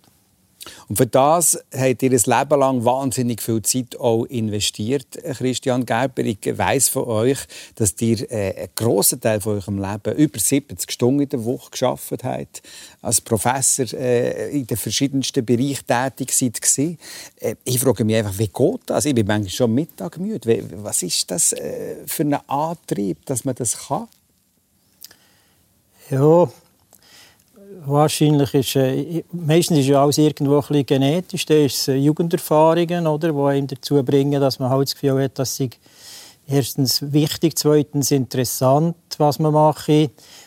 Und 0.89 0.97
für 0.97 1.07
das 1.07 1.59
habt 1.73 2.03
ihr 2.03 2.11
ein 2.11 2.39
Leben 2.39 2.61
lang 2.61 2.85
wahnsinnig 2.85 3.43
viel 3.43 3.63
Zeit 3.63 3.99
auch 3.99 4.25
investiert, 4.25 5.07
Christian 5.37 5.85
Gerber. 5.87 6.25
Ich 6.25 6.39
weiss 6.59 6.89
von 6.89 7.05
euch, 7.05 7.39
dass 7.75 7.95
ihr 8.01 8.31
äh, 8.31 8.57
einen 8.57 8.69
grossen 8.75 9.21
Teil 9.21 9.41
von 9.41 9.57
eurem 9.57 9.79
Leben 9.79 10.17
über 10.17 10.39
70 10.39 10.91
Stunden 10.91 11.23
in 11.23 11.29
der 11.29 11.45
Woche 11.45 11.71
geschafft 11.71 12.25
habt, 12.25 12.63
als 13.03 13.21
Professor 13.21 13.87
äh, 13.95 14.51
in 14.51 14.67
den 14.67 14.77
verschiedensten 14.77 15.45
Bereichen 15.45 15.87
tätig 15.87 16.33
seid. 16.33 16.99
Äh, 17.41 17.57
ich 17.65 17.81
frage 17.81 18.05
mich 18.05 18.17
einfach, 18.17 18.39
wie 18.39 18.49
geht 18.49 18.81
das? 18.87 19.05
Ich 19.05 19.15
bin 19.15 19.27
manchmal 19.27 19.51
schon 19.51 19.75
Mittag 19.75 20.19
müde. 20.19 20.65
Was 20.83 21.03
ist 21.03 21.31
das 21.31 21.55
für 22.07 22.23
ein 22.23 22.35
Antrieb, 22.49 23.25
dass 23.27 23.45
man 23.45 23.55
das 23.55 23.87
kann? 23.89 24.09
Ja, 26.11 26.49
wahrscheinlich 27.85 28.55
ist, 28.55 28.77
äh, 28.77 29.25
meistens 29.33 29.79
ist 29.79 29.89
ja 29.89 30.03
alles 30.03 30.19
irgendwo 30.19 30.57
ein 30.57 30.61
bisschen 30.61 30.87
genetisch. 30.87 31.47
Da 31.47 31.55
ist 31.55 31.77
es 31.77 31.89
äh, 31.89 31.97
Jugenderfahrungen, 31.97 33.07
oder, 33.07 33.33
die 33.33 33.39
einem 33.39 33.67
dazu 33.67 34.03
bringen, 34.03 34.41
dass 34.41 34.59
man 34.59 34.71
halt 34.71 34.89
das 34.89 34.95
Gefühl 34.95 35.23
hat, 35.23 35.39
dass 35.39 35.57
sie 35.57 35.71
erstens 36.47 37.13
wichtig, 37.13 37.59
zweitens 37.59 38.11
interessant, 38.11 38.97
was 39.19 39.39
man 39.39 39.53
macht. 39.53 39.91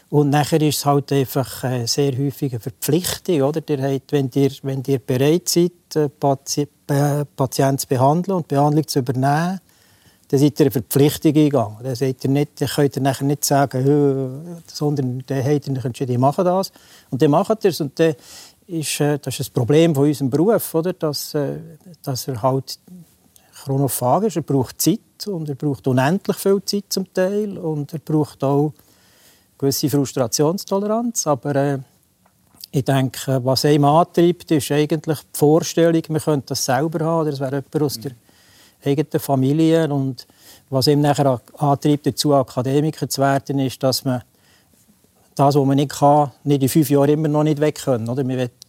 Und 0.10 0.32
nachher 0.32 0.62
ist 0.62 0.80
es 0.80 0.86
halt 0.86 1.12
einfach 1.12 1.64
äh, 1.64 1.86
sehr 1.86 2.18
häufig 2.18 2.54
eine 2.54 2.60
Verpflichtung, 2.60 3.44
oder? 3.44 3.62
Ihr 3.70 3.82
habt, 3.82 4.12
wenn, 4.12 4.32
ihr, 4.34 4.52
wenn 4.64 4.84
ihr 4.88 5.00
bereit 5.00 5.50
seid, 5.50 5.72
äh, 5.96 6.10
Pati 6.10 6.68
äh, 6.88 7.26
Patienten 7.36 7.78
zu 7.78 7.88
behandeln 7.88 8.38
und 8.38 8.48
Behandlung 8.48 8.88
zu 8.88 9.00
übernehmen, 9.00 9.60
dann 10.30 10.40
seid 10.40 10.60
ihr 10.60 10.68
eine 10.68 10.72
Verpflichtung 10.72 11.36
eingegangen. 11.36 11.78
Dann, 11.82 11.96
seid 11.96 12.24
ihr 12.24 12.30
nicht, 12.30 12.62
dann 12.62 12.68
könnt 12.68 12.96
ihr 12.96 13.02
nachher 13.02 13.26
nicht 13.26 13.44
sagen, 13.44 14.64
sondern 14.68 15.24
dann 15.26 15.44
habt 15.44 15.68
ihr 15.68 15.86
entschieden, 15.86 16.12
ich 16.12 16.18
mache 16.20 16.44
das. 16.44 16.72
Und 17.10 17.20
dann 17.22 17.32
macht 17.32 17.64
ihr 17.64 17.72
es. 17.72 17.82
Und 17.82 18.00
dann 18.00 18.14
ist, 18.68 19.00
äh, 19.00 19.18
das 19.18 19.40
ist 19.40 19.50
ein 19.50 19.54
Problem 19.54 19.96
von 19.96 20.06
unserem 20.06 20.30
Beruf, 20.30 20.76
oder? 20.76 20.94
Dass, 20.94 21.34
äh, 21.34 21.58
dass 22.04 22.28
er 22.28 22.40
halt 22.44 22.78
chronophag 23.64 24.24
ist. 24.26 24.36
Er 24.36 24.44
braucht 24.44 24.80
Zeit 24.80 25.00
und 25.26 25.50
er 25.50 25.56
braucht 25.56 25.88
unendlich 25.88 26.38
viel 26.38 26.62
Zeit 26.64 26.86
zum 26.90 27.12
Teil. 27.12 27.58
Und 27.58 27.92
er 27.92 28.00
braucht 28.00 28.44
auch 28.44 28.74
gewisse 29.58 29.90
Frustrationstoleranz. 29.90 31.26
Aber 31.26 31.56
äh, 31.56 31.80
ich 32.70 32.86
denke, 32.86 33.44
was 33.44 33.66
einem 33.66 33.86
antreibt, 33.86 34.52
ist 34.52 34.72
eigentlich 34.72 35.22
die 35.22 35.40
Vorstellung, 35.40 36.04
man 36.10 36.22
könnte 36.22 36.50
das 36.50 36.66
selber 36.66 37.04
haben. 37.04 37.22
Oder 37.22 37.34
es 37.34 37.40
wäre 37.40 37.56
jemand 37.56 37.82
aus 37.82 38.00
der 38.00 38.12
eigenen 38.84 39.20
Familie. 39.20 39.88
Und 39.92 40.28
was 40.70 40.88
ihm 40.88 41.02
nachher 41.02 41.42
antreibt, 41.58 42.06
dazu 42.06 42.34
Akademiker 42.34 43.10
zu 43.10 43.22
werden, 43.22 43.60
ist, 43.60 43.82
dass 43.84 44.06
man 44.06 44.22
das, 45.40 45.56
was 45.56 45.66
man 45.66 45.78
nicht 45.78 45.92
kann, 45.92 46.32
nicht 46.44 46.62
in 46.62 46.68
fünf 46.68 46.90
Jahren 46.90 47.10
immer 47.10 47.30
noch 47.30 47.44
nicht 47.44 47.62
weg 47.62 47.76
können. 47.76 48.10
Oder? 48.10 48.22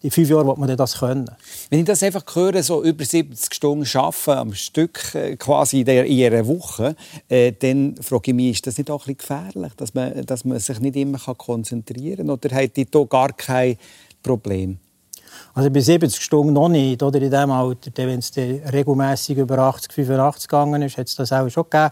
In 0.02 0.10
fünf 0.10 0.30
Jahren 0.30 0.46
wird 0.46 0.56
man 0.56 0.76
das 0.76 0.98
können. 0.98 1.28
Wenn 1.68 1.80
ich 1.80 1.84
das 1.84 2.02
einfach 2.02 2.24
höre, 2.32 2.62
so 2.62 2.84
über 2.84 3.04
70 3.04 3.52
Stunden 3.52 3.86
arbeiten 3.98 4.30
am 4.30 4.54
Stück 4.54 5.14
äh, 5.14 5.36
quasi 5.36 5.80
in, 5.80 5.88
einer 5.88 6.46
Woche, 6.46 6.94
äh, 7.28 7.52
dann 7.52 7.96
frage 8.00 8.30
ich 8.30 8.34
mich, 8.34 8.50
ist 8.52 8.66
das 8.68 8.78
nicht 8.78 8.88
auch 8.88 9.06
ein 9.06 9.16
bisschen 9.16 9.38
gefährlich, 9.50 9.72
dass 9.76 9.94
man, 9.94 10.24
dass 10.24 10.44
man 10.44 10.60
sich 10.60 10.78
nicht 10.78 10.94
immer 10.94 11.18
konzentrieren 11.18 12.28
kann? 12.28 12.30
Oder 12.30 12.54
hat 12.54 12.76
die 12.76 12.88
da 12.88 13.02
gar 13.02 13.32
kein 13.32 13.76
Problem? 14.22 14.78
Also 15.54 15.70
bei 15.70 15.80
70 15.80 16.20
Stunden 16.22 16.52
noch 16.52 16.68
nicht, 16.68 17.02
oder 17.02 17.20
in 17.20 17.30
dem 17.30 17.50
Alter. 17.50 17.90
Wenn 17.96 18.20
es 18.20 18.32
regelmäßig 18.36 19.38
über 19.38 19.58
80, 19.58 19.92
85 19.92 20.48
gegangen 20.48 20.82
ist, 20.82 20.96
hat 20.96 21.08
es 21.08 21.16
das 21.16 21.32
auch 21.32 21.48
schon 21.48 21.64
gegeben. 21.64 21.90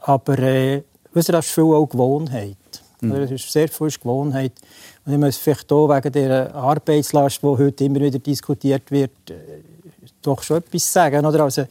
Aber 0.00 0.38
äh, 0.38 0.82
das 1.12 1.28
ist 1.28 1.50
viel 1.50 1.64
auch 1.64 1.86
Gewohnheit. 1.86 2.56
Mhm. 3.00 3.10
Das 3.10 3.30
ist 3.30 3.50
sehr 3.50 3.68
viel 3.68 3.88
Gewohnheit. 3.88 4.52
Und 5.04 5.12
ich 5.12 5.18
muss 5.18 5.36
vielleicht 5.36 5.68
hier 5.68 5.88
wegen 5.88 6.12
der 6.12 6.54
Arbeitslast, 6.54 7.42
die 7.42 7.46
heute 7.46 7.84
immer 7.84 8.00
wieder 8.00 8.18
diskutiert 8.18 8.90
wird, 8.90 9.30
äh, 9.30 9.34
doch 10.22 10.42
schon 10.42 10.58
etwas 10.58 10.92
sagen. 10.92 11.26
Oder? 11.26 11.44
Also, 11.44 11.64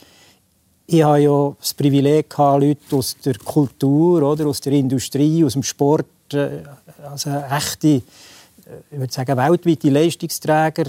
ich 0.88 1.02
habe 1.02 1.20
ja 1.20 1.56
das 1.60 1.74
Privileg, 1.74 2.30
gehabt, 2.30 2.62
Leute 2.62 2.96
aus 2.96 3.16
der 3.24 3.38
Kultur, 3.38 4.22
oder? 4.22 4.48
aus 4.48 4.62
der 4.62 4.74
Industrie, 4.74 5.44
aus 5.44 5.54
dem 5.54 5.64
Sport, 5.64 6.06
äh, 6.34 6.64
also 7.10 7.30
echte 7.30 8.02
ich 8.90 8.98
würde 9.00 9.14
sagen, 9.14 9.38
weltweite 9.38 9.90
Leistungsträger 9.90 10.86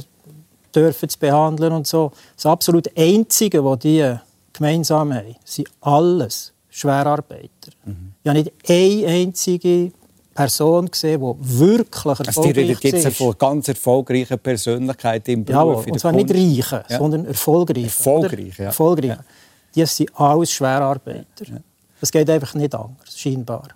dürfen 0.76 1.08
zu 1.08 1.18
behandeln 1.18 1.72
und 1.72 1.86
so. 1.86 2.12
Das 2.34 2.46
absolut 2.46 2.88
Einzige, 2.96 3.64
was 3.64 3.78
die 3.80 4.14
gemeinsam 4.52 5.12
haben, 5.14 5.36
sind 5.44 5.68
alles 5.80 6.52
Schwerarbeiter. 6.68 7.72
Mhm. 7.84 8.12
Ich 8.22 8.28
habe 8.28 8.38
nicht 8.38 8.52
eine 8.68 9.06
einzige 9.06 9.92
Person 10.34 10.90
gesehen, 10.90 11.20
die 11.20 11.58
wirklich 11.58 12.04
erfolgreich 12.04 12.28
also 12.28 12.42
die 12.42 12.50
redet 12.50 12.84
jetzt 12.84 13.16
von 13.16 13.38
ganz 13.38 13.68
erfolgreichen 13.68 14.38
Persönlichkeiten 14.38 15.30
im 15.30 15.44
Beruf. 15.44 15.86
Ja, 15.86 15.92
und 15.92 15.98
zwar 15.98 16.12
nicht 16.12 16.30
reiche, 16.30 16.84
ja. 16.88 16.98
sondern 16.98 17.24
erfolgreiche. 17.24 17.86
Erfolgreich, 17.86 18.58
ja. 18.58 18.64
erfolgreich. 18.66 19.10
Ja. 19.10 19.24
Die 19.74 19.86
sind 19.86 20.10
alles 20.14 20.52
Schwerarbeiter. 20.52 21.46
Es 22.00 22.12
geht 22.12 22.28
einfach 22.28 22.54
nicht 22.54 22.74
anders, 22.74 23.18
scheinbar. 23.18 23.68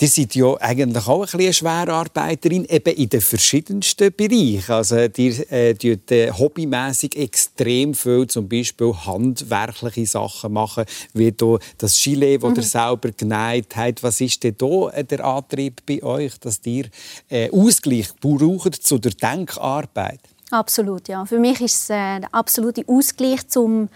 Die 0.00 0.06
sind 0.06 0.34
ja 0.34 0.54
eigentlich 0.56 1.06
auch 1.06 1.32
ein 1.34 1.40
eine 1.40 1.52
Schwerarbeiterin, 1.52 2.64
eben 2.66 2.94
in 2.94 3.08
den 3.08 3.20
verschiedensten 3.20 4.12
Bereichen. 4.14 4.72
Also 4.72 5.08
die 5.08 5.28
äh, 5.50 5.70
äh, 5.70 6.30
hobbymäßig 6.30 7.16
extrem 7.16 7.94
viel, 7.94 8.26
zum 8.26 8.48
Beispiel 8.48 8.92
handwerkliche 8.94 10.06
Sachen 10.06 10.52
machen, 10.52 10.84
wie 11.12 11.32
da 11.32 11.58
das 11.78 12.00
Gilet, 12.00 12.42
das 12.42 12.50
mhm. 12.50 12.56
ihr 12.56 12.62
selber 12.62 13.10
genäht 13.10 13.76
habt. 13.76 14.02
Was 14.02 14.20
ist 14.20 14.42
denn 14.42 14.56
da 14.58 14.88
äh, 14.90 15.04
der 15.04 15.24
Antrieb 15.24 15.82
bei 15.86 16.02
euch, 16.02 16.38
dass 16.38 16.60
ihr 16.64 16.86
äh, 17.28 17.50
Ausgleich 17.50 18.08
braucht 18.20 18.74
zu 18.74 18.98
der 18.98 19.12
Denkarbeit? 19.12 20.20
Absolut, 20.50 21.08
ja. 21.08 21.24
Für 21.24 21.38
mich 21.38 21.60
ist 21.60 21.84
es 21.84 21.90
äh, 21.90 22.20
der 22.20 22.28
absolute 22.34 22.84
Ausgleich 22.86 23.48
zum, 23.48 23.88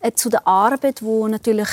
äh, 0.00 0.12
zu 0.12 0.30
der 0.30 0.46
Arbeit, 0.46 1.02
wo 1.02 1.28
natürlich 1.28 1.68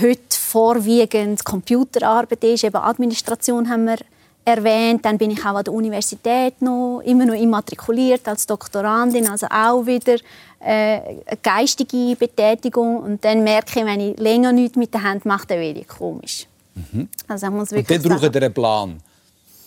heute 0.00 0.33
vorwiegend 0.54 1.44
Computerarbeit 1.44 2.44
ist. 2.44 2.62
Eben 2.62 2.76
Administration 2.76 3.68
haben 3.68 3.86
wir 3.86 3.98
erwähnt. 4.44 5.04
Dann 5.04 5.18
bin 5.18 5.32
ich 5.32 5.40
auch 5.40 5.56
an 5.56 5.64
der 5.64 5.72
Universität 5.72 6.62
noch, 6.62 7.00
immer 7.04 7.26
noch 7.26 7.34
immatrikuliert 7.34 8.28
als 8.28 8.46
Doktorandin, 8.46 9.28
also 9.28 9.48
auch 9.50 9.84
wieder 9.84 10.14
äh, 10.60 11.00
eine 11.00 11.38
geistige 11.42 12.14
Betätigung. 12.14 12.98
Und 12.98 13.24
dann 13.24 13.42
merke 13.42 13.80
ich, 13.80 13.84
wenn 13.84 13.98
ich 13.98 14.16
länger 14.20 14.52
nichts 14.52 14.76
mit 14.76 14.94
der 14.94 15.02
Hand 15.02 15.26
mache, 15.26 15.48
dann 15.48 15.58
werde 15.58 15.80
ich 15.80 15.88
komisch. 15.88 16.46
Mhm. 16.76 17.08
Also 17.26 17.46
ich 17.48 17.52
muss 17.52 17.70
wirklich 17.72 17.98
Und 17.98 18.04
dann 18.04 18.20
braucht 18.20 18.34
ihr 18.36 18.42
einen 18.42 18.54
Plan? 18.54 19.00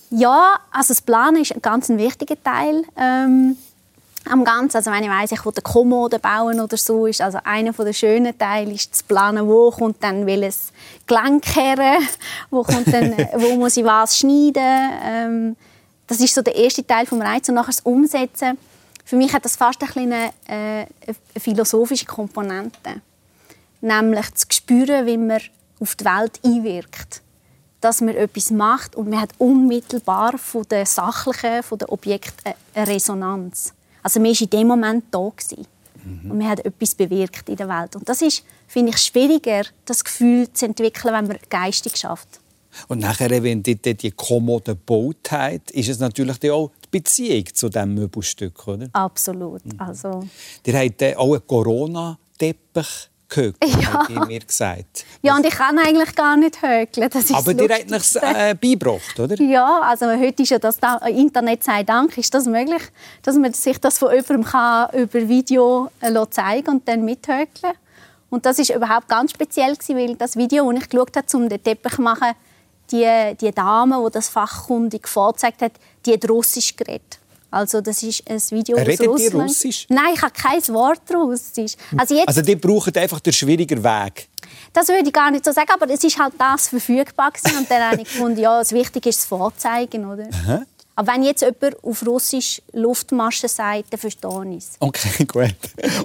Ja, 0.09 0.55
also 0.71 0.93
das 0.93 1.01
Planen 1.01 1.41
ist 1.41 1.53
ein 1.53 1.61
ganz 1.61 1.89
wichtiger 1.89 2.41
Teil. 2.41 2.83
Ähm, 2.95 3.57
am 4.27 4.43
Ganzen. 4.43 4.77
Also 4.77 4.91
wenn 4.91 5.03
ich 5.03 5.09
weiss, 5.09 5.31
ich 5.31 5.45
will 5.45 5.53
eine 5.53 5.61
Kommode 5.61 6.19
bauen 6.19 6.59
oder 6.59 6.77
so, 6.77 7.05
ist 7.05 7.21
also 7.21 7.39
einer 7.43 7.71
der 7.71 7.93
schönen 7.93 8.37
Teile 8.37 8.71
ist 8.71 8.95
zu 8.95 9.03
planen, 9.05 9.47
wo 9.47 9.71
kommt 9.71 10.03
dann 10.03 10.25
welches 10.25 10.71
Gelenk 11.05 11.55
her, 11.55 11.99
wo, 12.49 12.63
kommt 12.63 12.93
dann, 12.93 13.15
wo 13.35 13.55
muss 13.55 13.77
ich 13.77 13.85
was 13.85 14.17
schneiden. 14.17 14.91
Ähm, 15.03 15.55
das 16.07 16.19
ist 16.19 16.33
so 16.33 16.41
der 16.41 16.55
erste 16.55 16.85
Teil 16.85 17.05
vom 17.05 17.21
Reiz 17.21 17.49
und 17.49 17.55
nachher 17.55 17.67
das 17.67 17.81
Umsetzen. 17.81 18.57
Für 19.03 19.15
mich 19.15 19.33
hat 19.33 19.45
das 19.45 19.55
fast 19.55 19.81
ein 19.81 19.89
eine, 19.97 20.29
äh, 20.47 20.85
eine 20.85 20.87
philosophische 21.37 22.05
Komponente, 22.05 23.01
nämlich 23.81 24.33
zu 24.35 24.47
spüren, 24.51 25.05
wie 25.05 25.17
man 25.17 25.41
auf 25.79 25.95
die 25.95 26.05
Welt 26.05 26.39
einwirkt 26.43 27.21
dass 27.81 28.01
man 28.01 28.15
etwas 28.15 28.49
macht 28.49 28.95
und 28.95 29.09
man 29.09 29.21
hat 29.21 29.29
unmittelbar 29.37 30.37
von 30.37 30.63
der 30.63 30.85
sachlichen, 30.85 31.63
von 31.63 31.77
der 31.77 31.91
Objekt 31.91 32.33
eine 32.73 32.87
Resonanz. 32.87 33.73
Also 34.07 34.21
man 34.21 34.31
war 34.31 34.41
in 34.41 34.49
dem 34.49 34.67
Moment 34.67 35.03
da 35.11 35.19
mhm. 35.19 36.31
und 36.31 36.37
man 36.37 36.47
hat 36.47 36.63
etwas 36.63 36.95
bewirkt 36.95 37.49
in 37.49 37.57
der 37.57 37.67
Welt. 37.67 37.93
Und 37.97 38.07
das 38.07 38.21
ist, 38.21 38.41
finde 38.65 38.91
ich, 38.91 38.99
schwieriger, 38.99 39.63
das 39.83 40.01
Gefühl 40.01 40.47
zu 40.53 40.65
entwickeln, 40.65 41.13
wenn 41.13 41.27
man 41.27 41.37
geistig 41.49 41.97
schafft. 41.97 42.39
Und 42.87 42.99
nachher, 42.99 43.43
wenn 43.43 43.61
die, 43.61 43.75
die, 43.75 43.95
die 43.95 44.11
Kommode 44.11 44.77
gebaut 44.77 45.29
hat, 45.29 45.71
ist 45.71 45.89
es 45.89 45.99
natürlich 45.99 46.49
auch 46.49 46.71
die 46.85 46.99
Beziehung 46.99 47.53
zu 47.53 47.67
diesem 47.67 47.95
Möbelstück, 47.95 48.65
oder? 48.65 48.87
Absolut. 48.93 49.65
Mhm. 49.65 49.73
Also... 49.77 50.23
Ihr 50.65 50.79
habt 50.79 51.03
auch 51.17 51.33
einen 51.33 51.45
Corona-Teppich 51.45 53.09
gehökelt, 53.29 53.75
ja. 53.81 54.07
hat 54.07 54.27
mir 54.27 54.39
gesagt. 54.39 55.05
Ja, 55.21 55.35
und 55.35 55.45
ich 55.45 55.53
kann 55.53 55.77
eigentlich 55.77 56.15
gar 56.15 56.37
nicht 56.37 56.61
hökeln. 56.61 57.09
Das 57.09 57.23
ist 57.23 57.35
Aber 57.35 57.53
dir 57.53 57.69
hat 57.69 57.91
es 57.91 58.15
äh, 58.15 58.55
beigebracht, 58.59 59.19
oder? 59.19 59.35
Ja, 59.41 59.81
also 59.81 60.07
heute 60.07 60.43
ist 60.43 60.49
ja 60.49 60.59
das 60.59 60.77
Internet 61.07 61.63
sei 61.63 61.83
Dank, 61.83 62.17
ist 62.17 62.33
das 62.33 62.45
möglich, 62.45 62.81
dass 63.23 63.35
man 63.35 63.53
sich 63.53 63.79
das 63.79 63.97
von 63.97 64.09
jemandem 64.09 64.43
kann 64.43 64.89
über 64.93 65.27
Video 65.27 65.89
äh, 66.01 66.13
zeigen 66.29 66.69
und 66.69 66.87
dann 66.87 67.03
mithökeln. 67.03 67.73
Und 68.29 68.45
das 68.45 68.59
ist 68.59 68.71
überhaupt 68.71 69.07
ganz 69.07 69.31
speziell 69.31 69.77
weil 69.89 70.15
das 70.15 70.35
Video, 70.35 70.69
das 70.71 70.83
ich 70.83 70.89
geschaut 70.89 71.15
habe, 71.15 71.27
um 71.33 71.47
den 71.47 71.63
Teppich 71.63 71.95
zu 71.95 72.01
machen, 72.01 72.33
die, 72.91 73.35
die 73.39 73.51
Dame, 73.51 74.01
die 74.05 74.11
das 74.11 74.29
fachkundig 74.29 75.07
vorgezeigt 75.07 75.61
hat, 75.61 75.73
die 76.05 76.13
hat 76.13 76.29
Russisch 76.29 76.75
geredet. 76.75 77.19
Also 77.57 77.81
das 77.81 78.03
ist 78.03 78.23
ein 78.29 78.39
Video 78.51 78.77
Redet 78.77 79.07
aus 79.07 79.19
Russland. 79.19 79.49
Russisch? 79.49 79.87
Nein, 79.89 80.13
ich 80.13 80.21
habe 80.21 80.31
kein 80.31 80.61
Wort 80.67 81.01
Russisch. 81.11 81.73
Also, 81.97 82.13
jetzt, 82.13 82.27
also 82.27 82.43
die 82.43 82.55
brauchen 82.55 82.95
einfach 82.95 83.19
den 83.19 83.33
schwierigen 83.33 83.83
Weg? 83.83 84.27
Das 84.73 84.87
würde 84.89 85.07
ich 85.07 85.13
gar 85.13 85.31
nicht 85.31 85.43
so 85.43 85.51
sagen, 85.51 85.71
aber 85.73 85.91
es 85.91 86.03
ist 86.03 86.19
halt 86.19 86.33
das 86.37 86.69
verfügbar 86.69 87.31
gewesen. 87.31 87.57
und 87.57 87.71
dann 87.71 87.81
habe 87.81 88.01
ich 88.03 88.07
gefunden, 88.07 88.39
ja, 88.39 88.59
das 88.59 88.71
Wichtige 88.73 89.09
ist 89.09 89.21
das 89.21 89.25
Vorzeigen, 89.25 90.05
oder? 90.05 90.29
Aha. 90.31 90.65
Aber 90.95 91.13
wenn 91.13 91.23
jetzt 91.23 91.41
jemand 91.41 91.83
auf 91.83 92.05
Russisch 92.05 92.61
Luftmasche 92.73 93.47
sagt, 93.47 93.91
dann 93.91 93.99
verstehe 93.99 94.45
ich 94.51 94.57
es. 94.57 94.71
Okay, 94.79 95.25
gut. 95.27 95.55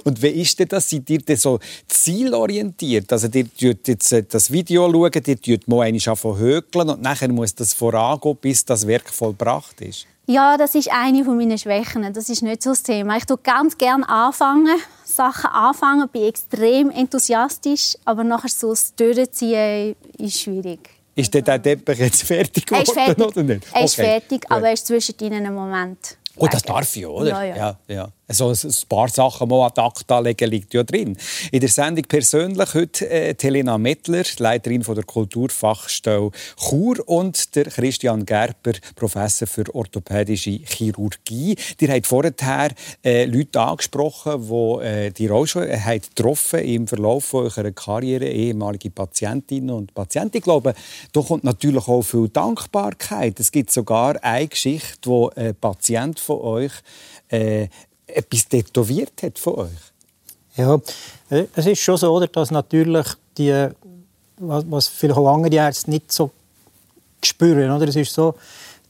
Und 0.03 0.21
wie 0.23 0.27
ist 0.29 0.57
denn 0.57 0.67
das? 0.67 0.89
Seid 0.89 1.07
ihr 1.09 1.37
so 1.37 1.59
zielorientiert? 1.87 3.11
Also 3.13 3.27
ihr 3.31 3.45
schaut 3.59 3.87
jetzt 3.87 4.11
äh, 4.11 4.23
das 4.23 4.51
Video, 4.51 4.91
schauen, 4.91 5.11
ihr 5.23 5.37
schaut 5.37 5.67
mal 5.67 5.81
einmal 5.81 6.37
hökeln 6.39 6.89
und 6.89 7.01
nachher 7.03 7.31
muss 7.31 7.53
das 7.53 7.75
vorangehen, 7.75 8.37
bis 8.41 8.65
das 8.65 8.87
Werk 8.87 9.09
vollbracht 9.09 9.81
ist? 9.81 10.07
Ja, 10.25 10.55
das 10.55 10.73
ist 10.73 10.89
eine 10.89 11.23
meiner 11.23 11.57
Schwächen. 11.57 12.11
Das 12.13 12.29
ist 12.29 12.43
nicht 12.43 12.63
so 12.63 12.69
das 12.69 12.83
Thema. 12.83 13.17
Ich 13.17 13.25
tue 13.25 13.37
ganz 13.37 13.77
gerne 13.77 14.07
anfangen, 14.07 14.79
Sachen 15.03 15.49
anfangen, 15.49 16.07
bin 16.09 16.23
extrem 16.23 16.89
enthusiastisch, 16.91 17.97
aber 18.05 18.23
nachher 18.23 18.47
so 18.47 18.69
das 18.69 18.95
Durchziehen 18.95 19.95
ist 20.17 20.39
schwierig. 20.39 20.89
Ist 21.15 21.33
der 21.33 21.61
Teppich 21.61 21.99
jetzt 21.99 22.23
fertig 22.23 22.65
geworden 22.65 22.87
er 22.87 23.05
fertig. 23.05 23.25
oder 23.25 23.43
nicht? 23.43 23.67
Er 23.73 23.83
ist 23.83 23.99
okay. 23.99 24.07
fertig, 24.07 24.45
aber 24.49 24.67
er 24.67 24.73
ist 24.73 24.87
zwischen 24.87 25.15
ihnen 25.19 25.45
einen 25.45 25.53
Moment. 25.53 26.17
Oh, 26.37 26.47
das 26.47 26.63
darf 26.63 26.95
ich, 26.95 27.05
oder? 27.05 27.29
Ja, 27.29 27.43
ja. 27.43 27.55
ja, 27.55 27.77
ja. 27.87 28.09
So 28.29 28.49
ein 28.49 28.73
paar 28.87 29.09
Sachen 29.09 29.49
mal 29.49 29.67
an 29.67 29.73
Takt 29.73 30.09
legen 30.23 30.49
liegt 30.49 30.73
ja 30.73 30.83
drin. 30.83 31.17
In 31.51 31.59
der 31.59 31.69
Sendung 31.69 32.05
persönlich 32.05 32.73
heute 32.73 33.09
äh, 33.09 33.35
Helena 33.39 33.77
Mettler, 33.77 34.23
Leiterin 34.37 34.83
von 34.83 34.95
der 34.95 35.03
Kulturfachstelle 35.03 36.31
Chur 36.57 37.07
und 37.07 37.53
der 37.55 37.65
Christian 37.65 38.25
Gerber, 38.25 38.73
Professor 38.95 39.45
für 39.45 39.65
orthopädische 39.75 40.51
Chirurgie. 40.51 41.57
Ihr 41.81 41.89
habt 41.89 42.07
vorher 42.07 42.71
äh, 43.03 43.25
Leute 43.25 43.59
angesprochen, 43.59 44.47
die 44.47 44.85
äh, 44.85 45.11
die 45.11 45.29
auch 45.29 45.45
schon 45.45 45.63
äh, 45.63 45.99
getroffen 45.99 46.59
im 46.59 46.87
Verlauf 46.87 47.33
eurer 47.33 47.71
Karriere, 47.71 48.27
ehemalige 48.27 48.89
Patientinnen 48.89 49.71
und 49.71 49.93
Patienten. 49.93 50.37
Ich 50.37 50.43
glaube, 50.43 50.75
da 51.11 51.21
kommt 51.21 51.43
natürlich 51.43 51.87
auch 51.89 52.03
viel 52.03 52.29
Dankbarkeit. 52.29 53.39
Es 53.41 53.51
gibt 53.51 53.71
sogar 53.71 54.23
eine 54.23 54.47
Geschichte, 54.47 55.09
wo 55.09 55.29
ein 55.35 55.55
Patient 55.55 56.19
von 56.19 56.39
euch 56.39 56.71
äh, 57.29 57.67
etwas 58.15 58.47
tätowiert 58.47 59.23
hat 59.23 59.39
von 59.39 59.55
euch? 59.55 59.93
Ja, 60.55 60.79
äh, 61.29 61.45
es 61.55 61.65
ist 61.65 61.79
schon 61.79 61.97
so, 61.97 62.19
dass 62.25 62.51
natürlich 62.51 63.07
die, 63.37 63.69
was 64.37 64.87
vielleicht 64.87 65.17
auch 65.17 65.33
andere 65.33 65.55
Ärzte 65.55 65.89
nicht 65.89 66.11
so 66.11 66.31
spüren, 67.23 67.71
oder? 67.71 67.87
es 67.87 67.95
ist 67.95 68.13
so, 68.13 68.35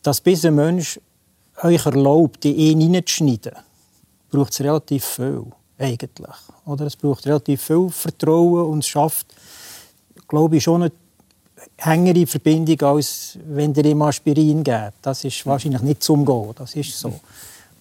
dass 0.02 0.20
bis 0.20 0.44
ein 0.46 0.56
Mensch 0.56 1.00
euch 1.62 1.86
erlaubt, 1.86 2.44
die 2.44 2.54
ihn 2.54 2.82
hineinzuschneiden, 2.82 3.54
braucht 4.30 4.52
es 4.54 4.60
relativ 4.60 5.06
viel, 5.06 5.46
eigentlich. 5.78 6.36
Oder? 6.66 6.88
Es 6.88 6.96
braucht 6.96 7.26
relativ 7.26 7.62
viel 7.62 7.90
Vertrauen 7.90 8.72
und 8.72 8.80
es 8.80 8.88
schafft, 8.88 9.28
glaube 10.28 10.58
ich, 10.58 10.64
schon 10.64 10.84
eine 10.84 10.92
engere 11.78 12.28
Verbindung, 12.28 12.82
als 12.82 13.38
wenn 13.46 13.74
ihr 13.74 13.86
ihm 13.86 14.02
Aspirin 14.02 14.64
gibt. 14.64 14.94
Das 15.02 15.24
ist 15.24 15.46
wahrscheinlich 15.46 15.82
nicht 15.82 16.04
zum 16.04 16.26
Gehen, 16.26 16.52
das 16.56 16.76
ist 16.76 17.00
so. 17.00 17.20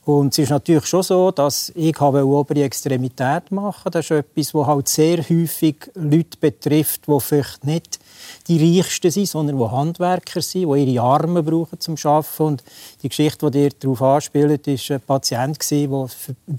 Und 0.05 0.33
es 0.33 0.39
ist 0.39 0.51
natürlich 0.51 0.87
schon 0.87 1.05
so, 1.05 1.31
dass 1.31 1.71
ich 1.77 1.95
habe 2.01 2.27
obere 2.27 2.65
Extremität 2.65 3.53
machen. 3.53 3.93
Das 3.93 4.07
ist 4.07 4.11
etwas, 4.11 4.53
was 4.53 4.67
halt 4.67 4.89
sehr 4.89 5.19
häufig 5.19 5.77
Leute 5.95 6.37
betrifft, 6.41 7.03
die 7.07 7.21
vielleicht 7.21 7.65
nicht 7.65 8.01
die 8.49 8.79
Reichsten 8.79 9.13
sind, 9.13 9.29
sondern 9.29 9.59
die 9.59 9.65
Handwerker 9.65 10.43
sind, 10.43 10.73
die 10.73 10.93
ihre 10.93 11.05
Arme 11.05 11.45
brauchen 11.45 11.79
zum 11.79 11.95
Arbeiten. 12.03 12.43
Und 12.43 12.65
die 13.01 13.11
Geschichte, 13.11 13.49
die 13.49 13.63
ihr 13.63 13.71
darauf 13.79 14.03
anspielt, 14.03 14.67
ist 14.67 14.91
ein 14.91 15.01
Patient, 15.01 15.71
der 15.71 15.85
über 15.85 16.09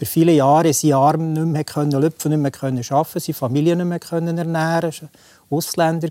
viele 0.06 0.32
Jahre 0.32 0.72
seine 0.72 0.96
Arme 0.96 1.24
nicht 1.24 1.46
mehr 1.46 1.64
können 1.66 2.02
lüpfen, 2.02 2.32
nicht 2.32 2.42
mehr 2.42 2.52
können 2.52 2.86
arbeiten, 2.90 3.20
seine 3.20 3.36
Familie 3.36 3.76
nicht 3.76 3.86
mehr 3.86 4.00
können 4.00 4.38
ernähren. 4.38 4.90
Er 4.90 5.02
war 5.02 5.02
ein 5.02 5.10
Ausländer 5.50 6.08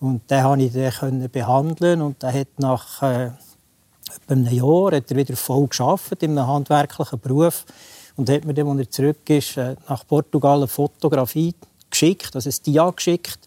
und 0.00 0.30
den 0.30 0.42
konnte 0.42 0.64
ich 0.64 0.72
dann 0.72 1.28
behandeln 1.30 2.00
und 2.00 2.22
der 2.22 2.32
hat 2.32 2.48
nach 2.56 3.02
äh, 3.02 3.30
etwa 4.16 4.34
einem 4.34 4.52
Jahr 4.52 4.92
hat 4.92 5.10
er 5.10 5.16
wieder 5.16 5.36
voll 5.36 5.66
geschafft 5.66 6.22
in 6.22 6.38
einem 6.38 6.46
handwerklichen 6.46 7.18
Beruf 7.20 7.64
und 8.16 8.28
hat 8.28 8.44
mir 8.44 8.54
dann, 8.54 8.68
als 8.68 8.80
er 8.80 8.90
zurück 8.90 9.30
ist, 9.30 9.56
äh, 9.56 9.76
nach 9.88 10.06
Portugal 10.06 10.58
eine 10.58 10.68
Fotografie 10.68 11.54
geschickt, 11.88 12.34
also 12.34 12.48
ein 12.48 12.56
Dia 12.64 12.90
geschickt, 12.90 13.38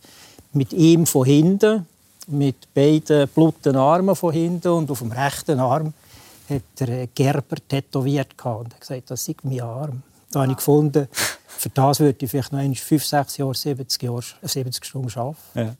mit 0.54 0.74
ihm 0.74 1.06
von 1.06 1.26
hinten, 1.26 1.86
mit 2.28 2.74
beiden 2.74 3.28
blutigen 3.30 3.76
Armen 3.76 4.16
von 4.16 4.34
hinten 4.34 4.70
und 4.70 4.90
auf 4.90 5.00
dem 5.00 5.12
rechten 5.12 5.60
Arm 5.60 5.94
hat 6.50 6.62
er 6.80 6.90
äh, 6.90 7.08
Gerber 7.14 7.58
tätowiert 7.68 8.34
und 8.44 8.46
er 8.46 8.60
hat 8.60 8.80
gesagt, 8.80 9.12
das 9.12 9.28
ist 9.28 9.44
mein 9.44 9.62
Arm. 9.62 10.04
Da 10.32 10.42
habe 10.42 10.52
ich 10.52 10.58
gefunden, 10.58 11.08
für 11.48 11.70
das 11.70 12.00
würde 12.02 12.24
ich 12.24 12.32
vielleicht 12.32 12.52
noch 12.52 12.76
5, 12.76 13.06
6 13.06 13.38
Jahre, 13.38 13.54
70, 13.54 14.04
Jahre, 14.04 14.24
70 14.42 14.86
Stunden 14.86 15.20
arbeiten. 15.20 15.38
Ja 15.56 15.76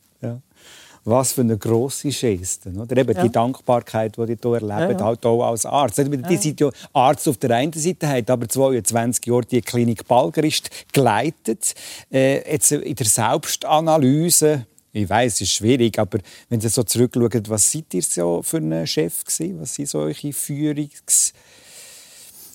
was 1.06 1.34
für 1.34 1.42
eine 1.42 1.58
grosse 1.58 2.10
Geste. 2.10 2.70
Oder? 2.70 2.98
Eben 2.98 3.16
ja. 3.16 3.24
die 3.24 3.32
Dankbarkeit, 3.32 4.16
die 4.16 4.22
ihr 4.22 4.38
hier 4.42 4.68
ja, 4.68 5.00
halt 5.04 5.26
auch 5.26 5.44
als 5.44 5.66
Arzt. 5.66 5.98
Die 5.98 6.38
sind 6.38 6.60
ja 6.60 6.70
Arzt 6.94 7.28
auf 7.28 7.38
der 7.38 7.52
einen 7.52 7.74
Seite, 7.74 8.08
hat 8.08 8.30
aber 8.30 8.48
22 8.48 9.26
Jahre 9.26 9.46
die 9.46 9.62
Klinik 9.62 10.08
Balgerist 10.08 10.70
geleitet. 10.94 11.76
Äh, 12.12 12.50
jetzt 12.52 12.72
in 12.72 12.96
der 12.96 13.06
Selbstanalyse, 13.06 14.66
ich 14.94 15.10
weiß, 15.10 15.34
es 15.34 15.42
ist 15.42 15.54
schwierig, 15.54 15.98
aber 16.00 16.20
wenn 16.50 16.62
Sie 16.62 16.70
so 16.70 16.84
zurückschauen, 16.84 17.44
was 17.48 17.72
seid 17.72 17.94
ihr 17.94 18.04
so 18.04 18.42
für 18.44 18.58
ein 18.58 18.86
Chef 18.88 19.26
gewesen? 19.26 19.60
Was 19.60 19.74
sind 19.76 19.90
so 19.90 20.00
eure 20.00 20.14
Führungsideen 20.14 21.34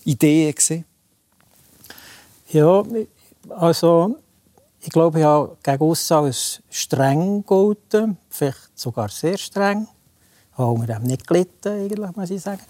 gewesen? 0.05 0.85
Ja, 2.51 2.83
also 3.49 4.15
ich 4.81 4.89
glaube, 4.89 5.19
ich 5.19 5.25
habe 5.25 5.57
gegen 5.61 5.83
aussen 5.83 6.13
als 6.13 6.61
streng 6.69 7.43
gelten, 7.45 8.17
vielleicht 8.29 8.77
sogar 8.77 9.09
sehr 9.09 9.37
streng. 9.37 9.87
Ich 10.53 10.57
habe 10.57 10.85
dem 10.85 11.03
nicht 11.03 11.27
gelitten, 11.27 11.69
eigentlich, 11.69 12.15
muss 12.15 12.29
ich 12.29 12.41
sagen. 12.41 12.61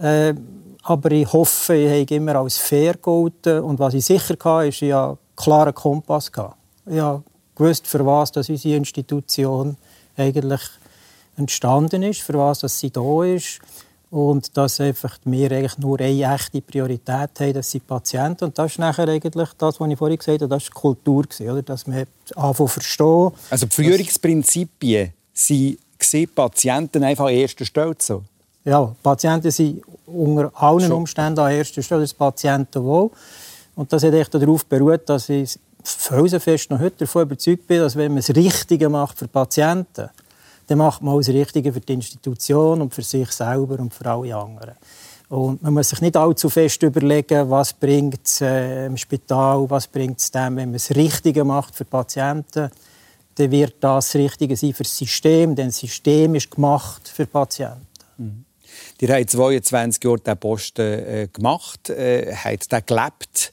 Äh, 0.00 0.34
aber 0.84 1.10
ich 1.12 1.32
hoffe, 1.32 1.74
ich 1.74 2.02
habe 2.02 2.14
immer 2.14 2.36
als 2.36 2.56
fair 2.56 2.94
gelten. 2.94 3.60
Und 3.60 3.78
was 3.78 3.94
ich 3.94 4.04
sicher 4.04 4.34
hatte, 4.44 4.68
ist, 4.68 4.82
ich 4.82 4.94
einen 4.94 5.18
klaren 5.36 5.74
Kompass. 5.74 6.30
Ich 6.86 7.00
habe 7.00 7.22
gewusst, 7.54 7.86
für 7.86 8.04
was 8.04 8.32
dass 8.32 8.48
unsere 8.48 8.76
Institution 8.76 9.76
eigentlich 10.16 10.62
entstanden 11.36 12.02
ist, 12.02 12.22
für 12.22 12.34
was 12.34 12.60
dass 12.60 12.78
sie 12.78 12.90
da 12.90 13.24
ist 13.24 13.60
und 14.12 14.54
dass 14.58 14.78
einfach 14.78 15.18
wir 15.24 15.50
eigentlich 15.50 15.78
nur 15.78 15.98
eine 15.98 16.34
echte 16.34 16.60
Priorität 16.60 17.30
haben, 17.40 17.52
das 17.54 17.70
sind 17.70 17.86
Patienten. 17.86 18.44
Und 18.44 18.58
das 18.58 18.72
ist 18.72 18.78
nachher 18.78 19.08
eigentlich 19.08 19.48
das, 19.56 19.80
was 19.80 19.88
ich 19.88 19.98
vorhin 19.98 20.18
gesagt 20.18 20.42
habe, 20.42 20.48
das 20.48 20.64
ist 20.64 20.74
Kultur, 20.74 21.24
oder? 21.40 21.62
dass 21.62 21.86
man 21.86 22.04
anfangen 22.36 22.68
verstehen. 22.68 23.30
Also 23.48 23.66
die 23.66 23.74
Führungsprinzipien 23.74 25.14
sind 25.32 25.78
Patienten 26.34 27.02
einfach 27.02 27.24
an 27.24 27.32
erster 27.32 27.64
Stelle 27.64 27.96
so? 27.98 28.22
ja, 28.64 28.94
Patienten 29.02 29.50
sind 29.50 29.82
unter 30.06 30.52
allen 30.54 30.80
Schon. 30.80 30.92
Umständen 30.92 31.40
an 31.40 31.52
erster 31.52 31.82
Stelle 31.82 32.02
das 32.02 32.14
Patientenwohl. 32.14 33.10
Und 33.74 33.92
das 33.92 34.04
hat 34.04 34.12
echt 34.12 34.34
darauf 34.34 34.66
beruht, 34.66 35.08
dass 35.08 35.30
ich 35.30 35.58
felsenfest 35.82 36.70
noch 36.70 36.80
heute 36.80 36.98
davon 36.98 37.22
überzeugt 37.22 37.66
bin, 37.66 37.80
dass 37.80 37.96
wenn 37.96 38.12
man 38.12 38.22
das 38.22 38.36
Richtige 38.36 38.88
macht 38.88 39.18
für 39.18 39.26
Patienten, 39.26 40.10
dann 40.66 40.78
macht 40.78 41.02
man 41.02 41.16
das 41.16 41.28
Richtige 41.28 41.72
für 41.72 41.80
die 41.80 41.94
Institution 41.94 42.82
und 42.82 42.94
für 42.94 43.02
sich 43.02 43.30
selber 43.30 43.78
und 43.78 43.92
für 43.92 44.06
alle 44.06 44.36
anderen. 44.36 44.74
Und 45.28 45.62
man 45.62 45.72
muss 45.72 45.88
sich 45.88 46.00
nicht 46.02 46.16
allzu 46.16 46.50
fest 46.50 46.82
überlegen, 46.82 47.48
was 47.48 47.72
bringt 47.72 48.20
es 48.26 48.42
äh, 48.42 48.86
im 48.86 48.96
Spital, 48.98 49.64
was 49.70 49.86
bringt 49.86 50.18
es 50.18 50.30
dem, 50.30 50.56
wenn 50.56 50.68
man 50.68 50.74
das 50.74 50.90
Richtige 50.94 51.42
macht 51.42 51.74
für 51.74 51.86
Patienten, 51.86 52.70
dann 53.36 53.50
wird 53.50 53.76
das 53.80 54.08
das 54.08 54.14
Richtige 54.16 54.56
sein 54.56 54.74
für 54.74 54.82
das 54.82 54.96
System, 54.96 55.54
denn 55.54 55.68
das 55.68 55.78
System 55.78 56.34
ist 56.34 56.50
gemacht 56.50 57.08
für 57.08 57.24
Patienten. 57.24 57.86
Mhm. 58.18 58.44
Die 59.00 59.08
haben 59.08 59.26
22 59.26 60.04
Jahre 60.04 60.18
diesen 60.18 60.36
Posten 60.38 60.82
äh, 60.82 61.28
gemacht, 61.32 61.90
äh, 61.90 62.34
haben 62.34 62.58
den 62.70 62.86
gelebt. 62.86 63.52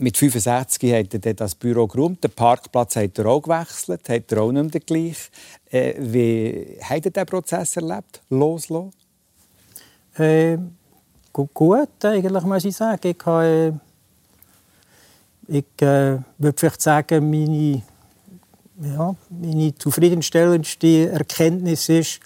Mit 0.00 0.16
65 0.16 0.94
hat 0.94 1.26
er 1.26 1.34
das 1.34 1.54
Büro 1.54 1.86
geräumt. 1.86 2.24
Den 2.24 2.30
Parkplatz 2.30 2.96
hat 2.96 3.18
er 3.18 3.26
auch 3.26 3.42
gewechselt, 3.42 4.08
hat 4.08 4.32
er 4.32 4.40
auch 4.40 4.50
nicht 4.50 4.72
mehr 4.72 4.80
gleich. 4.80 5.30
Äh, 5.70 5.94
wie 5.98 6.78
hat 6.80 7.04
er 7.04 7.10
diesen 7.10 7.26
Prozess 7.26 7.76
erlebt? 7.76 8.22
Loslassen? 8.30 8.92
Äh, 10.16 10.56
gut, 11.34 12.02
eigentlich, 12.02 12.44
muss 12.44 12.64
ich 12.64 12.74
sagen. 12.74 13.08
Ich, 13.08 13.26
äh, 13.26 13.68
ich 15.48 15.82
äh, 15.82 16.18
würde 16.38 16.56
vielleicht 16.56 16.80
sagen, 16.80 17.28
meine, 17.28 17.82
ja, 18.80 19.14
meine 19.28 19.74
zufriedenstellendste 19.74 21.10
Erkenntnis 21.10 21.90
ist, 21.90 22.20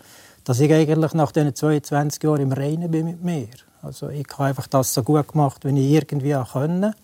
dass 0.45 0.61
ich 0.61 0.73
eigentlich 0.73 1.13
nach 1.15 1.33
diesen 1.33 1.57
22 1.57 2.23
Jahren 2.23 2.43
im 2.43 2.53
Reinen 2.53 2.89
bin 2.89 3.07
mit 3.07 3.25
mir. 3.25 3.49
Also 3.83 4.11
ich 4.11 4.27
habe 4.35 4.45
einfach 4.45 4.69
das 4.69 4.95
so 4.95 5.03
gut 5.03 5.27
gemacht, 5.27 5.65
wie 5.65 5.77
ich 5.77 5.93
irgendwie 5.93 6.35
konnte. 6.53 6.95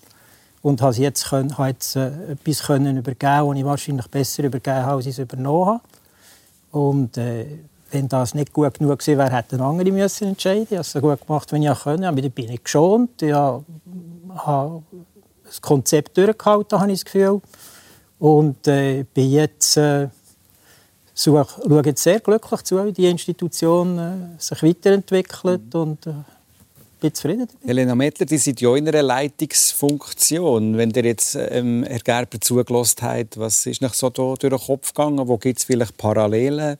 Und 0.63 0.83
habe 0.83 0.95
jetzt, 0.97 1.29
können, 1.29 1.57
habe 1.57 1.69
jetzt 1.69 1.97
äh, 1.97 2.33
etwas 2.33 2.63
können 2.63 2.99
übergeben, 2.99 3.49
das 3.49 3.57
ich 3.57 3.65
wahrscheinlich 3.65 4.07
besser 4.09 4.45
übergeben 4.45 4.77
habe, 4.77 4.97
als 4.97 5.07
ich 5.07 5.13
es 5.13 5.19
übernommen 5.19 5.67
habe. 5.67 5.81
Und 6.73 7.17
äh, 7.17 7.47
wenn 7.91 8.09
das 8.09 8.35
nicht 8.35 8.53
gut 8.53 8.79
genug 8.79 8.99
gewesen 8.99 9.19
wäre, 9.19 9.31
hätten 9.31 9.61
andere 9.61 9.91
müssen 9.91 10.29
entscheiden. 10.29 10.65
Ich 10.65 10.73
habe 10.73 10.81
es 10.83 10.93
so 10.93 11.01
gut 11.01 11.27
gemacht, 11.27 11.53
wie 11.53 11.67
ich 11.67 11.79
konnte. 11.79 12.07
Aber 12.07 12.19
ich 12.19 12.33
bin 12.33 12.47
nicht 12.47 12.65
geschont. 12.65 13.23
Ich 13.23 13.33
habe 13.33 13.65
das 15.45 15.61
Konzept 15.61 16.17
durchgehalten, 16.17 16.79
habe 16.79 16.93
ich 16.93 17.01
das 17.01 17.05
Gefühl. 17.05 17.41
Und 18.19 18.69
äh, 18.69 19.05
bin 19.15 19.31
jetzt... 19.31 19.77
Äh, 19.77 20.09
schaue 21.23 21.83
jetzt 21.85 22.03
sehr 22.03 22.21
glücklich 22.21 22.63
zu, 22.63 22.85
wie 22.85 22.93
die 22.93 23.07
Institution 23.07 23.99
äh, 23.99 24.13
sich 24.39 24.63
weiterentwickelt 24.63 25.75
mhm. 25.75 25.81
und 25.81 26.07
äh, 26.07 26.13
bin 27.01 27.15
zufrieden 27.15 27.47
damit. 27.47 27.67
Helena 27.67 27.95
Mettler, 27.95 28.27
die 28.27 28.39
sind 28.39 28.61
ja 28.61 28.75
in 28.77 28.89
einer 28.89 29.03
Leitungsfunktion. 29.03 30.77
Wenn 30.77 30.91
ihr 30.91 31.05
jetzt 31.05 31.35
ähm, 31.35 31.85
Herr 31.85 32.01
Gerber 32.01 32.41
zugelassen 32.41 33.03
habt, 33.03 33.39
was 33.39 33.67
ist 33.67 33.83
noch 33.83 33.95
so 33.95 34.11
durch 34.11 34.39
den 34.39 34.59
Kopf 34.59 34.93
gegangen? 34.93 35.27
Wo 35.27 35.39
gibt 35.39 35.59
es 35.59 35.65
vielleicht 35.65 35.97
Parallelen? 35.97 36.79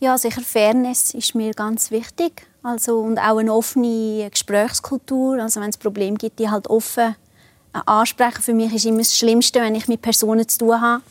Ja, 0.00 0.18
sicher 0.18 0.42
Fairness 0.42 1.14
ist 1.14 1.34
mir 1.34 1.52
ganz 1.52 1.90
wichtig. 1.90 2.46
Also, 2.62 3.00
und 3.00 3.18
auch 3.18 3.38
eine 3.38 3.52
offene 3.52 4.28
Gesprächskultur. 4.30 5.40
Also 5.40 5.60
wenn 5.60 5.70
es 5.70 5.76
Probleme 5.76 6.16
gibt, 6.16 6.38
die 6.38 6.48
halt 6.48 6.68
offen 6.68 7.14
äh, 7.74 7.78
ansprechen. 7.86 8.42
Für 8.42 8.54
mich 8.54 8.72
ist 8.72 8.86
immer 8.86 8.98
das 8.98 9.16
Schlimmste, 9.16 9.60
wenn 9.60 9.74
ich 9.74 9.88
mit 9.88 10.00
Personen 10.00 10.48
zu 10.48 10.58
tun 10.58 10.80
habe, 10.80 11.02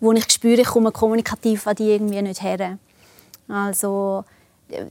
wo 0.00 0.12
ich 0.12 0.30
spüre, 0.30 0.60
ich 0.60 0.66
komme 0.66 0.92
kommunikativ 0.92 1.66
an 1.66 1.76
die 1.76 1.90
irgendwie 1.90 2.22
nicht 2.22 2.42
her. 2.42 2.78
Also 3.48 4.24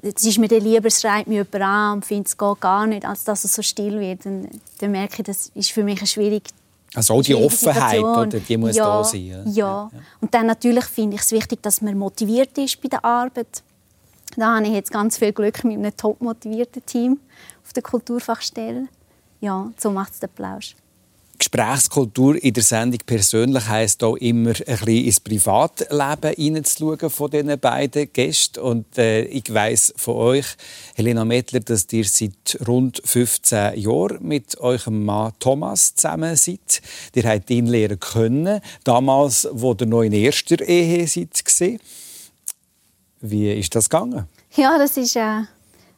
es 0.01 0.23
ist 0.23 0.37
mir 0.37 0.47
dann 0.47 0.61
lieber, 0.61 0.87
es 0.87 1.01
schreit 1.01 1.27
mir 1.27 1.43
jemand 1.43 1.55
an 1.55 1.93
und 1.93 2.05
findet, 2.05 2.27
es 2.27 2.37
geht 2.37 2.59
gar 2.59 2.87
nicht, 2.87 3.05
als 3.05 3.23
dass 3.23 3.43
es 3.43 3.53
so 3.53 3.61
still 3.61 3.99
wird. 3.99 4.25
Dann, 4.25 4.47
dann 4.79 4.91
merke 4.91 5.15
ich, 5.19 5.23
das 5.23 5.51
ist 5.55 5.71
für 5.71 5.83
mich 5.83 5.99
eine 5.99 6.07
schwierige 6.07 6.49
also 6.93 7.13
auch 7.13 7.21
die 7.21 7.35
Offenheit, 7.35 8.03
oder, 8.03 8.25
die 8.27 8.57
muss 8.57 8.75
ja, 8.75 8.85
da 8.85 9.03
sein. 9.03 9.25
Ja. 9.25 9.43
ja. 9.45 9.91
Und 10.19 10.33
dann 10.33 10.45
natürlich 10.45 10.83
finde 10.85 11.15
ich 11.15 11.21
es 11.21 11.31
wichtig, 11.31 11.63
dass 11.63 11.81
man 11.81 11.97
motiviert 11.97 12.57
ist 12.57 12.81
bei 12.81 12.89
der 12.89 13.05
Arbeit. 13.05 13.63
Da 14.35 14.55
habe 14.55 14.65
ich 14.65 14.73
jetzt 14.73 14.91
ganz 14.91 15.17
viel 15.17 15.31
Glück 15.31 15.63
mit 15.63 15.77
einem 15.77 15.95
top 15.95 16.19
motivierten 16.21 16.85
Team 16.85 17.19
auf 17.63 17.71
der 17.71 17.83
Kulturfachstelle. 17.83 18.87
Ja, 19.39 19.71
so 19.77 19.89
macht 19.89 20.13
es 20.13 20.19
den 20.19 20.29
Plausch. 20.29 20.75
Gesprächskultur 21.41 22.35
in 22.43 22.53
der 22.53 22.61
Sendung 22.61 22.99
persönlich 23.03 23.67
heisst 23.67 24.03
auch 24.03 24.15
immer 24.17 24.51
ein 24.51 24.63
bisschen 24.63 25.05
ins 25.05 25.19
Privatleben 25.19 26.35
hineinzuschauen 26.35 27.09
von 27.09 27.31
diesen 27.31 27.59
beiden 27.59 28.13
Gästen. 28.13 28.59
Und 28.59 28.95
äh, 28.99 29.23
ich 29.23 29.51
weiß 29.51 29.95
von 29.97 30.17
euch, 30.17 30.45
Helena 30.93 31.25
Mettler, 31.25 31.61
dass 31.61 31.91
ihr 31.91 32.05
seit 32.05 32.59
rund 32.67 33.01
15 33.03 33.79
Jahren 33.79 34.19
mit 34.21 34.59
eurem 34.59 35.03
Mann 35.03 35.33
Thomas 35.39 35.95
zusammen 35.95 36.35
seid. 36.35 36.79
Ihr 37.15 37.23
habt 37.23 37.49
ihn 37.49 37.65
lernen 37.65 37.99
können, 37.99 38.61
damals, 38.83 39.47
wo 39.51 39.75
ihr 39.79 39.87
noch 39.87 40.03
in 40.03 40.13
erster 40.13 40.61
Ehe 40.61 41.07
seid. 41.07 41.81
Wie 43.19 43.51
ist 43.51 43.73
das 43.73 43.89
gegangen? 43.89 44.27
Ja, 44.55 44.77
das 44.77 44.95
ist 44.95 45.15
äh, 45.15 45.19
eine 45.19 45.47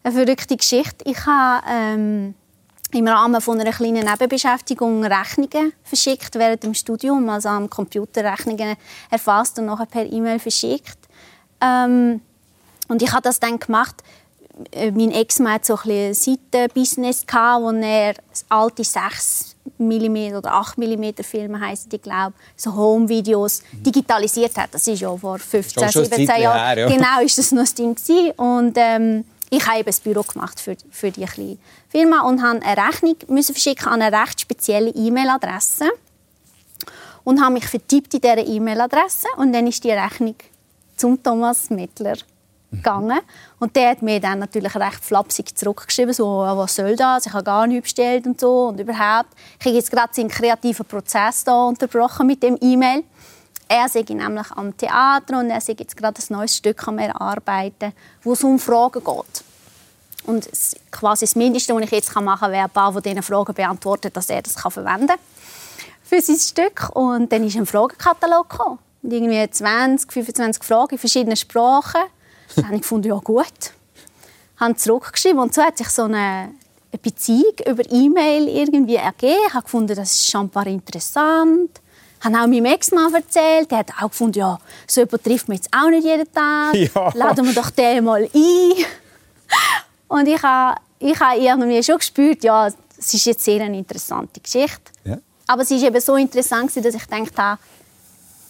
verrückte 0.03 0.55
Geschichte. 0.55 1.03
Ich 1.03 1.25
habe 1.25 1.65
ähm 1.69 2.35
im 2.93 3.07
Rahmen 3.07 3.41
von 3.41 3.59
einer 3.59 3.71
kleinen 3.71 4.05
Nebenbeschäftigung 4.05 5.03
Rechnungen 5.03 5.73
verschickt 5.83 6.35
während 6.35 6.63
dem 6.63 6.73
Studium, 6.73 7.29
also 7.29 7.49
am 7.49 7.69
Computer 7.69 8.23
Rechnungen 8.23 8.75
erfasst 9.09 9.59
und 9.59 9.65
nachher 9.65 9.85
per 9.85 10.05
E-Mail 10.05 10.39
verschickt. 10.39 10.97
Ähm, 11.61 12.21
und 12.87 13.01
ich 13.01 13.11
habe 13.11 13.21
das 13.21 13.39
dann 13.39 13.59
gemacht. 13.59 13.95
Äh, 14.71 14.91
mein 14.91 15.11
Ex-Mann 15.11 15.53
hatte 15.53 15.65
so 15.65 15.79
ein 15.89 16.13
Seitenbusiness, 16.13 17.25
wo 17.31 17.71
er 17.71 18.13
alte 18.49 18.83
6 18.83 19.55
mm 19.77 20.35
oder 20.35 20.53
8 20.53 20.77
mm 20.77 21.23
Filme 21.23 21.59
heißen 21.59 21.89
die 21.89 21.99
glaube 21.99 22.33
so 22.55 22.75
Home-Videos 22.75 23.63
digitalisiert 23.71 24.57
hat. 24.57 24.73
Das 24.73 24.87
ist 24.87 24.99
ja 24.99 25.15
vor 25.15 25.39
15, 25.39 25.89
17 25.89 26.25
Jahren. 26.41 26.77
Ja. 26.77 26.87
Genau, 26.87 27.21
ist 27.23 27.37
das 27.37 27.51
noch 27.51 27.61
das 27.61 27.73
Ding 27.73 27.95
und 28.37 28.73
ähm, 28.77 29.25
ich 29.55 29.67
habe 29.67 29.85
ein 29.85 29.95
Büro 30.03 30.23
gemacht 30.23 30.59
für, 30.59 30.75
für 30.89 31.11
die 31.11 31.25
kleine 31.25 31.57
Firma 31.89 32.21
und 32.21 32.41
habe 32.41 32.59
eine 32.63 32.87
Rechnung 32.87 33.15
müssen 33.27 33.53
verschicken 33.53 33.87
an 33.87 34.01
eine 34.01 34.19
recht 34.19 34.41
spezielle 34.41 34.89
E-Mail-Adresse 34.89 35.89
und 37.23 37.39
habe 37.39 37.53
mich 37.53 37.67
vertippt 37.67 38.15
in 38.15 38.21
dieser 38.21 38.45
E-Mail-Adresse 38.45 39.27
und 39.37 39.53
dann 39.53 39.67
ist 39.67 39.83
die 39.83 39.91
Rechnung 39.91 40.35
zum 40.97 41.21
Thomas 41.21 41.69
Mittler 41.69 42.15
gegangen. 42.71 43.19
Und 43.59 43.75
der 43.75 43.91
hat 43.91 44.01
mir 44.01 44.19
dann 44.19 44.39
natürlich 44.39 44.73
recht 44.73 45.05
flapsig 45.05 45.55
zurückgeschrieben, 45.55 46.15
so 46.15 46.25
was 46.25 46.75
soll 46.75 46.95
das, 46.95 47.27
ich 47.27 47.33
habe 47.33 47.43
gar 47.43 47.67
nichts 47.67 47.83
bestellt 47.83 48.25
und 48.25 48.39
so 48.39 48.69
und 48.69 48.79
überhaupt. 48.79 49.29
Ich 49.59 49.67
habe 49.67 49.75
jetzt 49.75 49.91
gerade 49.91 50.13
seinen 50.13 50.29
kreativen 50.29 50.85
Prozess 50.85 51.43
da 51.43 51.65
unterbrochen 51.65 52.25
mit 52.25 52.41
dem 52.41 52.57
E-Mail 52.59 53.03
er 53.67 53.89
sei 53.89 54.05
nämlich 54.07 54.51
am 54.51 54.75
Theater 54.75 55.39
und 55.39 55.49
er 55.49 55.61
sei 55.61 55.75
jetzt 55.77 55.97
gerade 55.97 56.21
ein 56.21 56.35
neues 56.35 56.57
Stück 56.57 56.87
am 56.87 56.99
Erarbeiten, 56.99 57.93
wo 58.23 58.33
es 58.33 58.43
um 58.43 58.59
Fragen 58.59 59.03
geht. 59.03 59.43
Und 60.25 60.47
quasi 60.91 61.25
das 61.25 61.35
Mindeste, 61.35 61.75
was 61.75 61.83
ich 61.83 61.91
jetzt 61.91 62.15
machen 62.15 62.39
kann, 62.39 62.51
wäre 62.51 62.63
ein 62.63 62.69
paar 62.69 62.93
von 62.93 63.01
diesen 63.01 63.23
Fragen 63.23 63.53
beantworten, 63.53 64.11
dass 64.13 64.29
er 64.29 64.41
das 64.41 64.53
verwenden 64.53 65.07
kann 65.07 65.17
für 66.03 66.21
sein 66.21 66.37
Stück. 66.37 66.95
Und 66.95 67.31
dann 67.31 67.45
ist 67.45 67.57
ein 67.57 67.65
Fragenkatalog 67.65 68.49
gekommen. 68.49 68.79
Und 69.01 69.11
irgendwie 69.11 69.49
20, 69.49 70.11
25 70.11 70.63
Fragen 70.63 70.91
in 70.91 70.97
verschiedenen 70.97 71.35
Sprachen. 71.35 72.01
Dann 72.55 72.65
habe 72.65 72.75
ich 72.75 72.81
gefunden, 72.81 73.09
ja 73.09 73.15
gut. 73.15 73.73
Habe 74.57 74.75
zurückgeschrieben 74.75 75.39
und 75.39 75.53
so 75.53 75.61
hat 75.61 75.77
sich 75.77 75.89
so 75.89 76.03
eine 76.03 76.51
Beziehung 77.01 77.55
über 77.67 77.83
E-Mail 77.91 78.47
irgendwie 78.47 78.95
ergeben. 78.95 79.41
Ich 79.47 79.53
habe 79.53 79.63
gefunden, 79.63 79.95
das 79.95 80.11
ist 80.11 80.29
schon 80.29 80.41
ein 80.41 80.49
paar 80.49 80.67
interessant 80.67 81.81
habe 82.23 82.35
auch 82.37 82.47
meinem 82.47 82.65
Ex-Mann 82.65 83.13
erzählt. 83.13 83.69
Der 83.71 83.79
hat 83.79 83.91
auch 84.01 84.09
gefunden, 84.09 84.39
ja, 84.39 84.57
so 84.87 85.01
jemand 85.01 85.23
trifft 85.23 85.47
man 85.47 85.57
jetzt 85.57 85.69
auch 85.75 85.89
nicht 85.89 86.05
jeden 86.05 86.31
Tag. 86.31 86.73
Ja. 86.95 87.11
Laden 87.13 87.45
wir 87.45 87.53
doch 87.53 87.69
den 87.69 88.03
mal 88.03 88.23
ein. 88.23 88.31
Und 90.07 90.27
ich 90.27 90.41
habe, 90.41 90.79
ich 90.99 91.19
habe 91.19 91.39
irgendwie 91.39 91.83
schon 91.83 91.97
gespürt, 91.97 92.43
ja, 92.43 92.67
es 92.67 93.13
ist 93.13 93.25
jetzt 93.25 93.43
sehr 93.43 93.61
eine 93.61 93.77
interessante 93.77 94.39
Geschichte. 94.39 94.91
Ja. 95.03 95.17
Aber 95.47 95.63
es 95.63 95.71
war 95.71 95.81
eben 95.81 96.01
so 96.01 96.15
interessant, 96.15 96.75
dass 96.75 96.85
ich 96.85 97.07
gedacht 97.07 97.37
habe, 97.37 97.59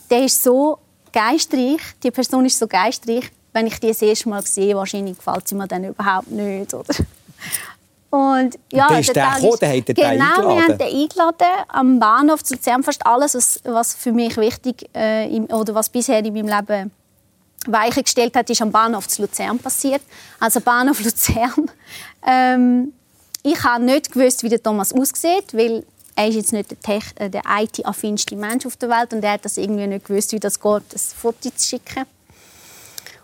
der 0.10 0.26
ist 0.26 0.44
so 0.44 0.78
geistreich, 1.12 1.82
die 2.04 2.12
Person 2.12 2.46
ist 2.46 2.60
so 2.60 2.68
geistreich, 2.68 3.32
wenn 3.54 3.68
ich 3.68 3.80
die 3.80 3.88
das 3.88 4.02
erste 4.02 4.30
Mal 4.30 4.42
sehe, 4.44 4.76
wahrscheinlich 4.76 5.18
gefällt 5.18 5.48
sie 5.48 5.56
mir 5.56 5.68
dann 5.68 5.84
überhaupt 5.86 6.30
nicht. 6.32 6.74
Oder? 6.74 6.94
Und 8.14 8.60
ja, 8.72 8.90
der 8.90 9.00
ist 9.00 9.08
der, 9.08 9.26
der 9.26 9.34
gekommen, 9.34 9.58
der 9.60 9.70
hat 9.76 9.88
den 9.88 9.96
Genau, 9.96 10.08
eingeladen. 10.08 10.50
wir 10.50 10.64
haben 10.64 10.78
den 10.78 11.02
eingeladen 11.02 11.48
am 11.68 12.00
Bahnhof 12.00 12.44
zu 12.44 12.54
Luzern. 12.54 12.84
Fast 12.84 13.04
alles, 13.08 13.34
was, 13.34 13.60
was 13.64 13.96
für 13.96 14.12
mich 14.12 14.38
wichtig 14.38 14.88
äh, 14.96 15.36
im, 15.36 15.46
oder 15.46 15.74
was 15.74 15.90
bisher 15.90 16.24
in 16.24 16.32
meinem 16.32 16.48
Leben 16.48 16.92
Weiche 17.66 18.04
gestellt 18.04 18.36
hat, 18.36 18.48
ist 18.52 18.62
am 18.62 18.72
Bahnhof 18.72 19.08
zu 19.08 19.24
Luzern 19.24 19.58
passiert. 19.58 20.04
Also 20.40 20.62
Bahnhof 20.62 21.00
Luzern. 21.04 21.72
Ähm, 22.24 22.94
ich 23.42 23.64
habe 23.64 23.84
nicht 23.84 24.12
gewusst, 24.12 24.44
wie 24.44 24.50
der 24.50 24.62
Thomas 24.62 24.94
aussieht, 24.94 25.52
weil 25.52 25.84
er 26.16 26.28
ist 26.28 26.36
jetzt 26.36 26.54
nicht 26.54 26.70
der, 26.88 27.02
äh, 27.16 27.32
der 27.32 27.42
IT-affinste 27.62 28.36
Mensch 28.36 28.68
auf 28.68 28.76
der 28.76 28.90
Welt 28.90 29.12
und 29.14 29.24
er 29.24 29.32
hat 29.32 29.46
das 29.46 29.58
irgendwie 29.58 29.88
nicht 29.88 30.06
gewusst, 30.06 30.34
wie 30.34 30.40
das 30.40 30.60
geht, 30.60 30.84
ein 30.94 31.00
Foto 31.20 31.50
zu 31.50 31.68
schicken. 31.68 32.04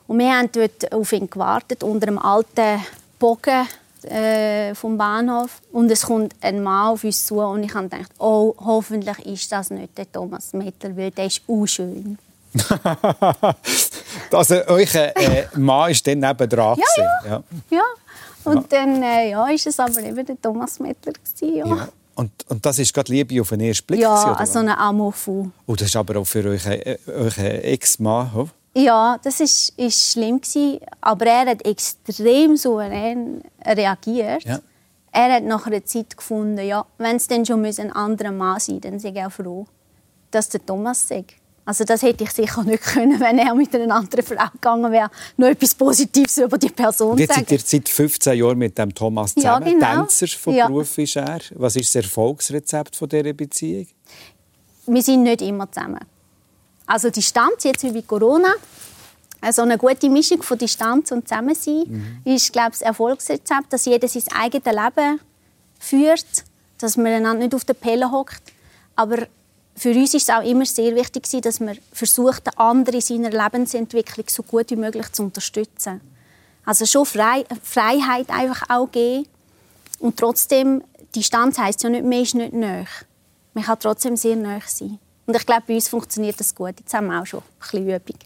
Und 0.07 0.17
wir 0.17 0.35
haben 0.35 0.49
dort 0.51 0.91
auf 0.91 1.11
ihn 1.13 1.29
gewartet 1.29 1.83
unter 1.83 2.07
einem 2.07 2.17
alten 2.17 2.83
Bogen 3.19 3.67
äh, 4.05 4.73
vom 4.75 4.97
Bahnhof 4.97 5.61
und 5.71 5.91
es 5.91 6.03
kommt 6.03 6.35
ein 6.41 6.61
Mann 6.61 6.89
auf 6.89 7.03
uns 7.03 7.25
zu 7.25 7.39
und 7.39 7.63
ich 7.63 7.73
habe 7.73 7.89
gedacht, 7.89 8.11
oh, 8.19 8.53
hoffentlich 8.57 9.19
ist 9.25 9.51
das 9.51 9.69
nicht 9.69 9.97
der 9.97 10.11
Thomas 10.11 10.53
Mettler, 10.53 10.95
weil 10.95 11.11
der 11.11 11.25
ist 11.25 11.41
unschön. 11.47 12.17
also 14.31 14.55
euer 14.67 15.15
äh, 15.15 15.47
Mann 15.55 15.91
ist 15.91 16.05
dann 16.07 16.19
nebendran. 16.19 16.77
Ja, 16.77 17.03
ja. 17.03 17.29
ja. 17.29 17.43
ja. 17.69 17.83
Und 18.43 18.71
dann 18.71 19.03
äh, 19.03 19.31
ja, 19.31 19.47
ist 19.49 19.67
es 19.67 19.79
aber 19.79 20.01
eben 20.01 20.25
der 20.25 20.41
Thomas 20.41 20.79
Mettler. 20.79 21.13
Gewesen, 21.13 21.55
ja. 21.55 21.65
ja. 21.65 21.89
Und, 22.15 22.31
und 22.49 22.65
das 22.65 22.79
ist 22.79 22.93
gerade 22.93 23.11
Liebe 23.11 23.39
auf 23.39 23.49
den 23.49 23.61
ersten 23.61 23.87
Blick? 23.87 24.01
Ja, 24.01 24.23
gewesen, 24.23 24.37
also 24.37 24.59
ein 24.59 24.69
Amour 24.69 25.13
fou. 25.13 25.49
Oh, 25.65 25.75
das 25.75 25.87
ist 25.87 25.95
aber 25.95 26.19
auch 26.19 26.25
für 26.25 26.43
euren, 26.43 26.71
äh, 26.71 26.97
euren 27.07 27.45
Ex-Mann, 27.45 28.31
oder? 28.33 28.49
Ja, 28.79 29.19
das 29.21 29.39
ist, 29.39 29.73
ist 29.77 30.13
schlimm 30.13 30.39
gewesen, 30.39 30.79
aber 31.01 31.25
er 31.25 31.51
hat 31.51 31.65
extrem 31.65 32.55
souverän 32.55 33.41
reagiert. 33.65 34.43
Ja. 34.45 34.59
Er 35.11 35.33
hat 35.33 35.43
nach 35.43 35.65
einer 35.65 35.83
Zeit 35.83 36.15
gefunden, 36.15 36.65
ja, 36.65 36.85
wenn 36.97 37.17
es 37.17 37.27
dann 37.27 37.45
schon 37.45 37.65
ein 37.65 37.91
anderer 37.91 38.31
Mann 38.31 38.59
sein 38.59 38.79
dann 38.79 38.99
sei 38.99 39.09
ich 39.09 39.25
auch 39.25 39.31
froh, 39.31 39.65
dass 40.31 40.49
der 40.49 40.65
Thomas 40.65 41.07
sagt. 41.07 41.33
Also 41.65 41.83
das 41.83 42.01
hätte 42.01 42.23
ich 42.23 42.31
sicher 42.31 42.63
nicht 42.63 42.81
können, 42.81 43.19
wenn 43.19 43.37
er 43.37 43.53
mit 43.53 43.75
einer 43.75 43.93
anderen 43.93 44.25
Frau 44.25 44.47
gegangen 44.53 44.91
wäre, 44.91 45.11
nur 45.37 45.49
etwas 45.49 45.75
Positives 45.75 46.37
über 46.37 46.57
die 46.57 46.69
Person 46.69 47.09
sagen. 47.09 47.19
Jetzt 47.19 47.35
seid 47.35 47.51
ihr 47.51 47.59
seit 47.59 47.89
15 47.89 48.37
Jahren 48.37 48.57
mit 48.57 48.77
dem 48.77 48.93
Thomas 48.93 49.35
zusammen. 49.35 49.67
Ja, 49.67 49.73
genau. 49.73 50.01
Tänzer 50.07 50.27
von 50.27 50.53
ja. 50.55 50.67
Beruf 50.67 50.97
ist 50.97 51.15
er. 51.15 51.39
Was 51.55 51.75
ist 51.75 51.93
das 51.93 52.03
Erfolgsrezept 52.03 52.95
von 52.95 53.09
dieser 53.09 53.33
Beziehung? 53.33 53.87
Wir 54.87 55.03
sind 55.03 55.23
nicht 55.23 55.41
immer 55.41 55.71
zusammen. 55.71 55.99
Also 56.89 57.11
Distanz, 57.11 57.65
jetzt 57.65 57.83
wie 57.83 57.91
bei 57.91 58.01
Corona, 58.01 58.51
also 59.41 59.61
eine 59.61 59.77
gute 59.77 60.09
Mischung 60.09 60.41
von 60.41 60.57
Distanz 60.57 61.11
und 61.11 61.27
Zusammensein 61.27 61.83
mhm. 61.85 62.21
ist, 62.25 62.51
glaube 62.51 62.71
ich, 62.71 62.79
das 62.79 62.81
Erfolgsrezept, 62.81 63.71
dass 63.71 63.85
jeder 63.85 64.07
sein 64.07 64.23
eigenes 64.35 64.65
Leben 64.65 65.19
führt, 65.79 66.25
dass 66.79 66.97
man 66.97 67.07
einander 67.07 67.43
nicht 67.43 67.53
auf 67.53 67.63
der 67.63 67.75
Pelle 67.75 68.09
hockt. 68.11 68.41
Aber 68.95 69.27
für 69.75 69.91
uns 69.91 70.15
ist 70.15 70.23
es 70.23 70.35
auch 70.35 70.41
immer 70.41 70.65
sehr 70.65 70.95
wichtig, 70.95 71.29
dass 71.43 71.59
man 71.59 71.77
versucht, 71.93 72.47
den 72.47 72.57
anderen 72.57 72.95
in 72.95 73.01
seiner 73.01 73.29
Lebensentwicklung 73.29 74.25
so 74.27 74.41
gut 74.41 74.71
wie 74.71 74.75
möglich 74.75 75.11
zu 75.11 75.21
unterstützen. 75.21 76.01
Also 76.65 76.87
schon 76.87 77.05
Frei 77.05 77.45
Freiheit 77.61 78.31
einfach 78.31 78.67
auch 78.67 78.91
geben. 78.91 79.27
Und 79.99 80.17
trotzdem, 80.17 80.83
Distanz 81.15 81.59
heisst 81.59 81.83
ja 81.83 81.91
nicht, 81.91 82.03
man 82.03 82.13
ist 82.13 82.33
nicht 82.33 82.53
nahe. 82.53 82.87
Man 83.53 83.63
kann 83.63 83.79
trotzdem 83.79 84.17
sehr 84.17 84.35
nahe 84.35 84.63
sein. 84.65 84.97
Und 85.29 85.35
ich 85.35 85.45
glaube, 85.45 85.61
bei 85.67 85.75
uns 85.75 85.87
funktioniert 85.87 86.39
das 86.39 86.55
gut. 86.55 86.73
Jetzt 86.79 86.91
haben 86.91 87.05
wir 87.05 87.21
auch 87.21 87.25
schon 87.27 87.41
ein 87.41 87.59
bisschen 87.59 87.87
Übung. 87.87 88.17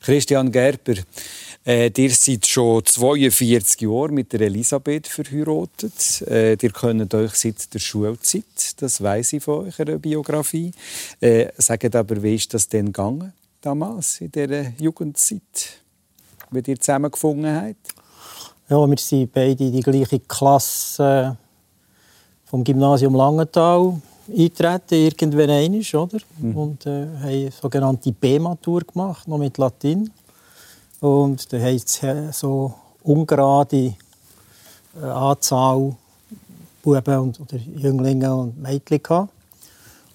Christian 0.00 0.50
Gerber, 0.50 0.94
äh, 1.66 1.90
ihr 1.94 2.10
seid 2.10 2.46
schon 2.46 2.82
42 2.82 3.82
Jahre 3.82 4.08
mit 4.08 4.32
der 4.32 4.40
Elisabeth 4.40 5.06
verheiratet. 5.06 6.22
Äh, 6.26 6.52
ihr 6.52 6.72
kennt 6.72 7.12
euch 7.12 7.34
seit 7.34 7.74
der 7.74 7.78
Schulzeit, 7.78 8.80
das 8.80 9.02
weiß 9.02 9.34
ich 9.34 9.42
von 9.42 9.66
eurer 9.66 9.98
Biografie. 9.98 10.72
Äh, 11.20 11.48
sagt 11.58 11.94
aber, 11.94 12.22
wie 12.22 12.36
ist 12.36 12.54
das 12.54 12.66
denn 12.66 12.86
gegangen 12.86 13.34
damals 13.60 14.22
in 14.22 14.32
dieser 14.32 14.72
Jugendzeit, 14.78 15.82
wie 16.52 16.62
ihr 16.66 16.80
zusammengefunden 16.80 17.54
habt? 17.54 17.94
Ja, 18.70 18.88
wir 18.88 18.96
sind 18.96 19.30
beide 19.30 19.62
in 19.62 19.72
die 19.72 19.82
gleiche 19.82 20.20
Klasse 20.20 21.36
vom 22.46 22.64
Gymnasium 22.64 23.14
Langenthal 23.14 24.00
eintreten, 24.36 24.94
irgendwann 24.94 25.50
einmal, 25.50 25.80
oder? 25.94 26.18
Mhm. 26.38 26.56
Und 26.56 26.86
äh, 26.86 27.06
haben 27.06 27.24
eine 27.24 27.50
sogenannte 27.50 28.12
B-Matur 28.12 28.82
gemacht, 28.82 29.28
noch 29.28 29.38
mit 29.38 29.58
Latin. 29.58 30.10
Und 31.00 31.52
da 31.52 31.58
heisst 31.58 32.02
es 32.02 32.38
so 32.38 32.74
ungerade 33.02 33.94
äh, 35.00 35.04
Anzahl 35.04 35.96
Buben 36.82 37.18
und, 37.18 37.40
oder 37.40 37.56
Jünglinge 37.56 38.34
und 38.34 38.60
Mädchen 38.60 39.02
gehabt. 39.02 39.32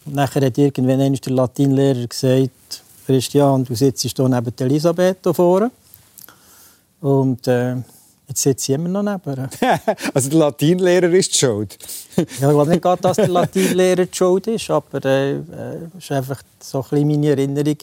Und 0.06 0.16
nachher 0.16 0.46
hat 0.46 0.58
irgendwann 0.58 1.02
einmal 1.02 1.20
der 1.20 1.34
Latinlehrer 1.34 2.08
gesagt, 2.08 2.84
Christian, 3.06 3.64
du 3.64 3.76
sitzt 3.76 4.02
hier 4.02 4.30
neben 4.30 4.54
Elisabeth 4.60 5.20
vorne. 5.32 5.72
Und 7.02 7.48
äh, 7.48 7.76
Jetzt 8.28 8.42
sitze 8.42 8.72
ich 8.72 8.76
immer 8.80 8.90
noch 8.90 9.04
neben 9.04 9.50
Also 10.14 10.30
der 10.30 10.40
Latinlehrer 10.40 11.12
ist 11.12 11.34
die 11.34 11.38
Schuld? 11.38 11.78
ja, 12.18 12.24
ich 12.24 12.38
glaube 12.38 12.70
nicht 12.70 12.82
gerade, 12.82 13.02
dass 13.02 13.18
der 13.18 13.28
Latinlehrer 13.28 14.06
die 14.06 14.16
Schuld 14.16 14.48
ist, 14.48 14.70
aber 14.70 15.04
äh, 15.06 15.34
äh, 15.34 15.42
ist 15.98 16.12
einfach 16.12 16.42
so 16.60 16.80
ein 16.80 16.90
bisschen 16.90 17.08
meine 17.08 17.30
Erinnerung, 17.30 17.78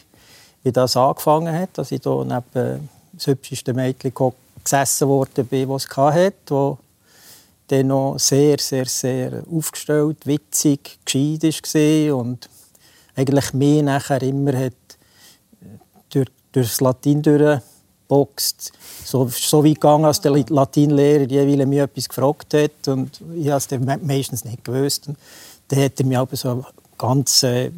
wie 0.64 0.72
das 0.72 0.96
angefangen 0.96 1.57
hat, 1.57 1.70
dass 1.74 1.92
ich 1.92 2.02
hier 2.02 2.24
neben 2.24 2.88
das 3.12 3.26
hübscheste 3.26 3.72
Mädchen 3.72 4.12
gesessen 4.64 5.09
worden 5.09 5.46
bin, 5.46 5.68
das 5.68 5.85
es 5.85 5.96
hatte, 5.96 6.35
wo 6.48 6.78
dann 7.68 7.87
noch 7.87 8.18
sehr, 8.18 8.59
sehr, 8.59 8.87
sehr 8.87 9.42
aufgestellt, 9.50 10.26
witzig, 10.26 10.98
gescheit 11.05 11.42
war 11.42 12.16
und 12.16 12.48
eigentlich 13.14 13.52
mehr 13.55 13.83
nachher 13.83 14.22
immer 14.22 14.57
hat 14.57 14.72
durch, 16.11 16.28
durch 16.52 16.68
das 16.68 16.81
Latin 16.81 17.22
durch 17.22 17.61
geboxt. 18.12 18.72
So, 19.05 19.29
so 19.29 19.64
weit 19.64 19.75
gegangen, 19.75 20.05
als 20.05 20.20
der 20.20 20.33
Latinlehrer 20.33 21.25
jeweils 21.25 21.66
mir 21.66 21.85
etwas 21.85 22.09
gefragt 22.09 22.55
hat 22.55 22.88
und 22.88 23.20
ich 23.35 23.48
habe 23.48 23.59
es 23.59 24.03
meistens 24.03 24.44
nicht 24.44 24.64
gewusst. 24.64 25.09
Und 25.09 25.16
dann 25.68 25.83
hat 25.83 25.98
er 25.98 26.07
mich 26.07 26.18
aber 26.18 26.37
so 26.37 26.64
ganz 26.98 27.42
äh, 27.42 27.70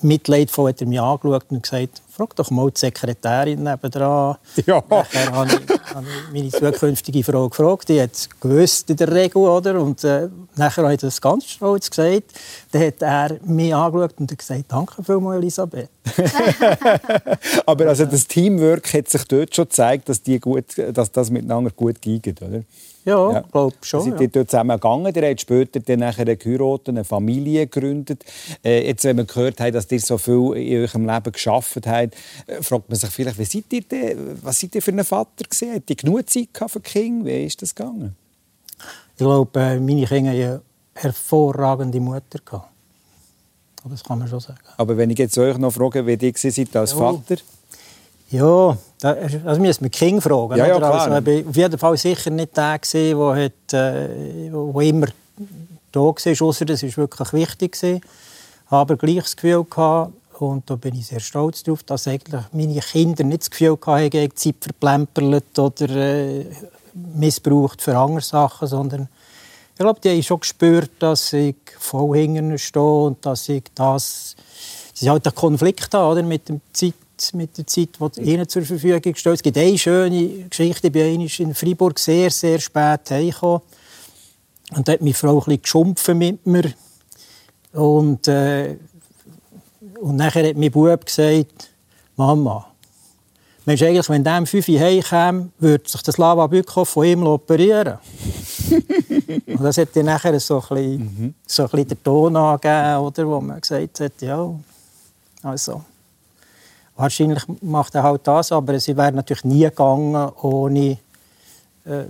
mitleidvoll 0.00 0.70
hat 0.70 0.80
er 0.80 0.86
mich 0.86 1.00
angeschaut 1.00 1.44
und 1.50 1.62
gesagt, 1.62 2.02
frag 2.14 2.36
doch 2.36 2.50
mal 2.50 2.70
die 2.70 2.78
Sekretärin 2.78 3.62
nebenan. 3.62 4.36
Ja. 4.66 4.82
Nachher 4.88 5.32
habe 5.32 5.48
ich, 5.48 5.94
habe 5.94 6.06
ich 6.06 6.32
meine 6.32 6.50
zukünftige 6.50 7.24
Frau 7.24 7.48
gefragt, 7.48 7.88
die 7.88 8.00
hat 8.00 8.12
es 8.12 8.28
gewusst 8.40 8.88
in 8.90 8.96
der 8.96 9.12
Regel, 9.12 9.38
oder? 9.42 9.80
Und 9.80 10.04
äh, 10.04 10.28
nachher 10.54 10.84
habe 10.84 10.94
ich 10.94 11.00
das 11.00 11.20
ganz 11.20 11.46
stolz 11.46 11.90
gesagt. 11.90 12.32
Dann 12.70 12.82
hat 12.86 13.02
er 13.02 13.38
mich 13.44 13.74
angeschaut 13.74 14.14
und 14.18 14.38
gesagt, 14.38 14.64
danke 14.68 15.02
vielmals, 15.02 15.38
Elisabeth. 15.38 15.88
Aber 17.66 17.86
also 17.86 18.04
das 18.04 18.26
Teamwork 18.26 18.92
hat 18.94 19.08
sich 19.08 19.24
dort 19.24 19.54
schon 19.54 19.64
gezeigt, 19.64 20.08
dass, 20.08 20.22
die 20.22 20.38
gut, 20.38 20.66
dass 20.92 21.10
das 21.10 21.30
miteinander 21.30 21.70
gut 21.70 22.00
geht, 22.00 22.40
oder? 22.40 22.62
Ja, 23.04 23.32
ja. 23.32 23.40
glaube 23.40 23.76
schon. 23.82 24.00
Sie 24.00 24.10
sind 24.10 24.20
ja. 24.20 24.26
dort 24.28 24.50
zusammen 24.50 24.76
gegangen. 24.76 25.14
Ihr 25.14 25.28
habt 25.28 25.40
später 25.40 25.80
dann 25.80 26.00
nachher 26.00 26.36
geheiratet, 26.36 26.88
eine 26.88 27.04
Familie 27.04 27.66
gegründet. 27.66 28.24
Äh, 28.64 28.86
jetzt, 28.86 29.04
wenn 29.04 29.18
wir 29.18 29.24
gehört 29.24 29.60
haben, 29.60 29.72
dass 29.72 29.90
ihr 29.92 30.00
so 30.00 30.16
viel 30.16 30.52
in 30.54 30.82
eurem 30.82 31.06
Leben 31.06 31.32
geschafft 31.32 31.86
habt, 31.86 32.03
äh, 32.46 32.62
fragt 32.62 32.88
man 32.88 32.98
sich 32.98 33.10
vielleicht, 33.10 33.38
wie 33.38 33.44
seid 33.44 33.72
ihr 33.72 33.82
denn, 33.82 34.38
was 34.42 34.60
seid 34.60 34.74
ihr 34.74 34.82
für 34.82 34.92
ein 34.92 35.04
Vater 35.04 35.44
gewesen? 35.44 35.74
Habt 35.74 35.90
ihr 35.90 35.96
genug 35.96 36.30
Zeit 36.30 36.48
für 36.66 36.80
Kinder? 36.80 37.26
Wie 37.26 37.44
ist 37.44 37.60
das 37.60 37.74
gegangen? 37.74 38.16
Ich 39.12 39.18
glaube, 39.18 39.60
äh, 39.60 39.78
meine 39.78 40.06
Kinder 40.06 40.30
hatten 40.30 40.40
eine 40.40 40.62
hervorragende 40.94 42.00
Mutter. 42.00 42.38
Das 43.84 44.02
kann 44.02 44.18
man 44.18 44.28
schon 44.28 44.40
sagen. 44.40 44.58
Aber 44.76 44.96
wenn 44.96 45.10
ich 45.10 45.18
jetzt 45.18 45.36
euch 45.36 45.58
noch 45.58 45.72
frage, 45.72 46.06
wie 46.06 46.14
ihr 46.14 46.32
seid 46.34 46.74
als 46.76 46.92
ja. 46.92 46.98
Vater? 46.98 47.36
Ja, 48.30 48.76
das 48.98 49.58
müssen 49.58 49.84
wir 49.84 49.90
King 49.90 50.20
fragen. 50.20 50.56
Ja, 50.56 50.66
ja, 50.66 50.76
klar. 50.78 50.94
Also, 50.94 51.30
ich 51.30 51.44
war 51.44 51.50
auf 51.50 51.56
jeden 51.56 51.78
Fall 51.78 51.96
sicher 51.96 52.30
nicht 52.30 52.56
der, 52.56 52.78
der, 52.78 53.44
hat, 53.44 53.72
äh, 53.72 54.50
wo 54.50 54.80
immer 54.80 55.06
da 55.92 56.00
war, 56.00 56.14
außer 56.14 56.64
das 56.64 56.82
war 56.82 56.96
wirklich 56.96 57.32
wichtig. 57.32 57.82
Ich 57.82 58.00
habe 58.70 58.96
gleich 58.96 59.22
das 59.22 59.36
Gefühl 59.36 59.64
gehabt, 59.64 60.12
und 60.40 60.68
da 60.68 60.76
bin 60.76 60.94
ich 60.94 61.06
sehr 61.06 61.20
stolz 61.20 61.62
darauf, 61.62 61.82
dass 61.82 62.08
eigentlich 62.08 62.42
meine 62.52 62.80
Kinder 62.80 63.24
nicht 63.24 63.42
das 63.42 63.50
Gefühl 63.50 63.78
hatten, 63.86 64.10
gegen 64.10 64.36
Zeit 64.36 64.56
verplempert 64.60 65.58
oder 65.58 65.90
äh, 65.90 66.46
missbraucht 67.14 67.82
für 67.82 67.96
andere 67.96 68.20
Sachen, 68.20 68.68
sondern 68.68 69.08
ich 69.74 69.78
glaube, 69.78 70.00
die 70.00 70.10
haben 70.10 70.22
schon 70.22 70.40
gespürt, 70.40 70.90
dass 71.00 71.32
ich 71.32 71.56
voll 71.78 72.16
hinter 72.16 72.58
stehe 72.58 72.84
und 72.84 73.26
dass 73.26 73.48
ich 73.48 73.64
das... 73.74 74.36
Es 74.94 75.02
ist 75.02 75.08
halt 75.08 75.26
ein 75.26 75.34
Konflikt 75.34 75.92
da, 75.92 76.08
oder, 76.08 76.22
mit 76.22 76.48
der 76.48 76.60
Zeit, 76.72 76.94
mit 77.32 77.58
der 77.58 77.66
Zeit, 77.66 77.88
die 78.16 78.20
ihnen 78.20 78.48
zur 78.48 78.62
Verfügung 78.62 79.16
steht. 79.16 79.34
Es 79.34 79.42
gibt 79.42 79.58
eine 79.58 79.76
schöne 79.76 80.44
Geschichte. 80.48 80.86
Ich 80.86 80.92
bin 80.92 81.20
in 81.20 81.54
Freiburg 81.54 81.98
sehr, 81.98 82.30
sehr 82.30 82.60
spät 82.60 83.10
heimgekommen. 83.10 83.62
Und 84.76 84.86
da 84.86 84.92
hat 84.92 85.00
meine 85.00 85.14
Frau 85.14 85.38
ein 85.38 85.38
bisschen 85.40 85.62
geschumpfen 85.62 86.18
mit 86.18 86.46
mir. 86.46 86.72
Und, 87.72 88.28
äh, 88.28 88.76
und 90.04 90.16
nachher 90.16 90.46
hat 90.46 90.56
mein 90.56 90.70
Bub 90.70 91.06
gesagt, 91.06 91.70
Mama, 92.14 92.66
Mensch, 93.64 93.82
eigentlich, 93.82 94.08
wenn 94.10 94.22
der 94.22 94.36
um 94.36 94.46
5 94.46 94.68
Uhr 94.68 94.78
heimkäme, 94.78 95.48
würde 95.58 95.88
sich 95.88 96.02
das 96.02 96.18
Lava 96.18 96.46
Bückhoff 96.46 96.90
von 96.90 97.06
ihm 97.06 97.26
operieren. 97.26 97.96
und 99.46 99.62
das 99.62 99.78
hat 99.78 99.96
dann 99.96 100.04
nachher 100.04 100.38
so 100.38 100.56
ein 100.56 100.60
bisschen, 100.60 100.98
mhm. 100.98 101.34
so 101.46 101.62
ein 101.62 101.70
bisschen 101.70 101.88
den 101.88 102.02
Ton 102.02 102.36
angegeben, 102.36 102.98
oder, 102.98 103.26
wo 103.26 103.40
man 103.40 103.58
gesagt 103.58 104.00
hat, 104.00 104.12
ja, 104.20 104.54
also, 105.42 105.82
wahrscheinlich 106.96 107.42
macht 107.62 107.94
er 107.94 108.02
halt 108.02 108.26
das, 108.26 108.52
aber 108.52 108.74
es 108.74 108.86
wäre 108.86 109.12
natürlich 109.12 109.44
nie 109.44 109.62
gegangen 109.62 110.32
ohne 110.42 110.98
äh, 111.86 112.04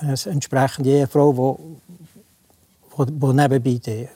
eine 0.00 0.14
entsprechende 0.24 0.88
Ehefrau, 0.88 1.58
die, 2.96 3.04
die, 3.04 3.12
die 3.12 3.26
nebenbei 3.26 4.08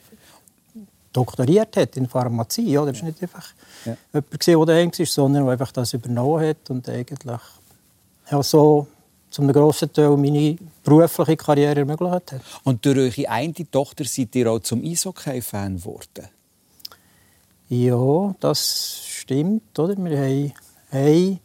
doktoriert 1.18 1.76
hat 1.76 1.96
in 1.96 2.08
Pharmazie. 2.08 2.78
Oder? 2.78 2.92
Das 2.92 3.00
war 3.02 3.08
nicht 3.08 3.22
einfach 3.22 3.46
ja. 3.84 3.96
jemand, 4.12 4.46
der 4.46 4.74
daheim 4.74 4.90
war, 4.98 5.06
sondern 5.06 5.44
der 5.44 5.52
einfach 5.52 5.72
das 5.72 5.92
übernommen 5.94 6.48
hat 6.48 6.70
und 6.70 6.88
eigentlich 6.88 7.40
ja, 8.30 8.42
so 8.42 8.86
zum 9.30 9.52
grossen 9.52 9.92
Teil 9.92 10.16
meine 10.16 10.56
berufliche 10.84 11.36
Karriere 11.36 11.80
ermöglicht 11.80 12.32
hat. 12.32 12.40
Und 12.64 12.84
durch 12.84 13.18
eure 13.18 13.30
eine 13.30 13.70
Tochter 13.70 14.04
seid 14.04 14.34
ihr 14.34 14.50
auch 14.50 14.60
zum 14.60 14.82
Eishockey-Fan 14.82 15.76
geworden? 15.76 16.28
Ja, 17.68 18.34
das 18.40 19.02
stimmt. 19.06 19.78
Oder? 19.78 19.96
Wir 19.98 20.18
haben 20.18 20.52
eine 20.90 21.38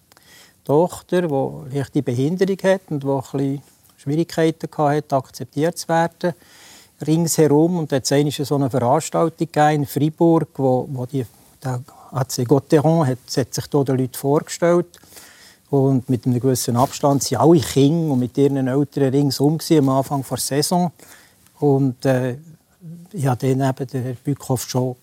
Tochter, 0.64 1.22
die 1.24 1.76
leichte 1.76 2.02
Behinderung 2.02 2.58
hat 2.64 2.82
und 2.90 3.04
die 3.04 3.08
ein 3.08 3.22
bisschen 3.22 3.62
Schwierigkeiten 3.98 4.70
hatte, 4.78 5.16
akzeptiert 5.16 5.78
zu 5.78 5.88
werden 5.90 6.34
ringsherum. 7.08 7.78
Und 7.78 7.92
jetzt 7.92 8.12
eine 8.12 8.32
so 8.32 8.56
eine 8.56 8.70
Veranstaltung 8.70 9.48
in 9.72 9.86
Freiburg, 9.86 10.50
wo, 10.56 10.88
wo 10.92 11.06
die, 11.06 11.26
der 11.64 11.82
AC 12.12 12.48
Gotteron 12.48 13.08
hat, 13.08 13.20
hat 13.36 13.54
sich 13.54 13.66
hier 13.72 13.84
den 13.84 13.98
Leuten 13.98 14.14
vorgestellt. 14.14 14.88
Und 15.70 16.08
mit 16.10 16.26
einem 16.26 16.40
gewissen 16.40 16.78
Abstand 16.78 17.24
sind 17.24 17.40
alle 17.40 17.60
Kinder 17.60 18.14
und 18.14 18.20
mit 18.20 18.38
ihren 18.38 18.68
Eltern 18.68 19.10
ringsum 19.10 19.60
am 19.72 19.90
Anfang 19.90 20.24
der 20.30 20.38
Saison. 20.38 20.92
Und 21.60 22.06
äh, 22.06 22.38
ich 23.12 23.26
habe 23.26 23.48
dann 23.48 23.70
eben 23.70 23.88
den 23.88 24.04
Herrn 24.04 24.18
Bückhoff 24.24 24.70
schon 24.70 24.96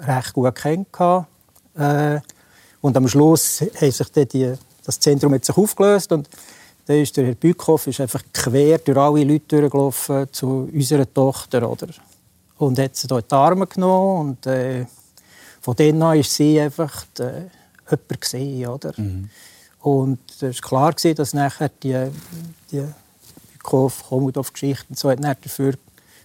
recht 0.00 0.32
gut 0.32 0.54
kennengelernt. 0.54 1.26
Äh, 1.76 2.20
und 2.80 2.96
am 2.96 3.06
Schluss 3.06 3.60
hat 3.60 3.92
sich 3.92 4.08
die, 4.10 4.54
das 4.84 4.98
Zentrum 4.98 5.34
hat 5.34 5.44
sich 5.44 5.56
aufgelöst 5.56 6.10
und 6.12 6.28
dann 6.90 7.02
ist 7.02 7.16
der 7.16 7.26
Herr 7.26 7.34
Bückhoff 7.36 7.86
ist 7.86 8.00
einfach 8.00 8.24
quer 8.32 8.78
durch 8.78 8.98
alle 8.98 9.22
Leute 9.22 9.60
durchgelaufen 9.60 10.26
zu 10.32 10.68
unserer 10.72 11.12
Tochter. 11.14 11.70
Oder? 11.70 11.86
Und 12.58 12.80
hat 12.80 12.96
sie 12.96 13.06
in 13.08 13.16
die 13.16 13.32
Arme 13.34 13.68
genommen. 13.68 14.30
Und 14.30 14.46
äh, 14.46 14.86
von 15.60 15.76
dann 15.76 16.02
an 16.02 16.18
ist 16.18 16.34
sie 16.34 16.60
einfach 16.60 17.04
die, 17.16 17.22
äh, 17.22 17.48
jemand 17.88 18.20
gesehen. 18.20 18.66
Oder? 18.66 18.92
Mhm. 18.96 19.30
Und 19.82 20.18
es 20.42 20.42
war 20.42 20.92
klar, 20.92 21.14
dass 21.14 21.32
nachher 21.32 21.70
die, 21.80 22.10
die 22.72 22.82
Bückhoff, 23.52 24.08
Komodov-Geschichten 24.08 24.96
so 24.96 25.10
hat 25.10 25.20
dafür 25.22 25.74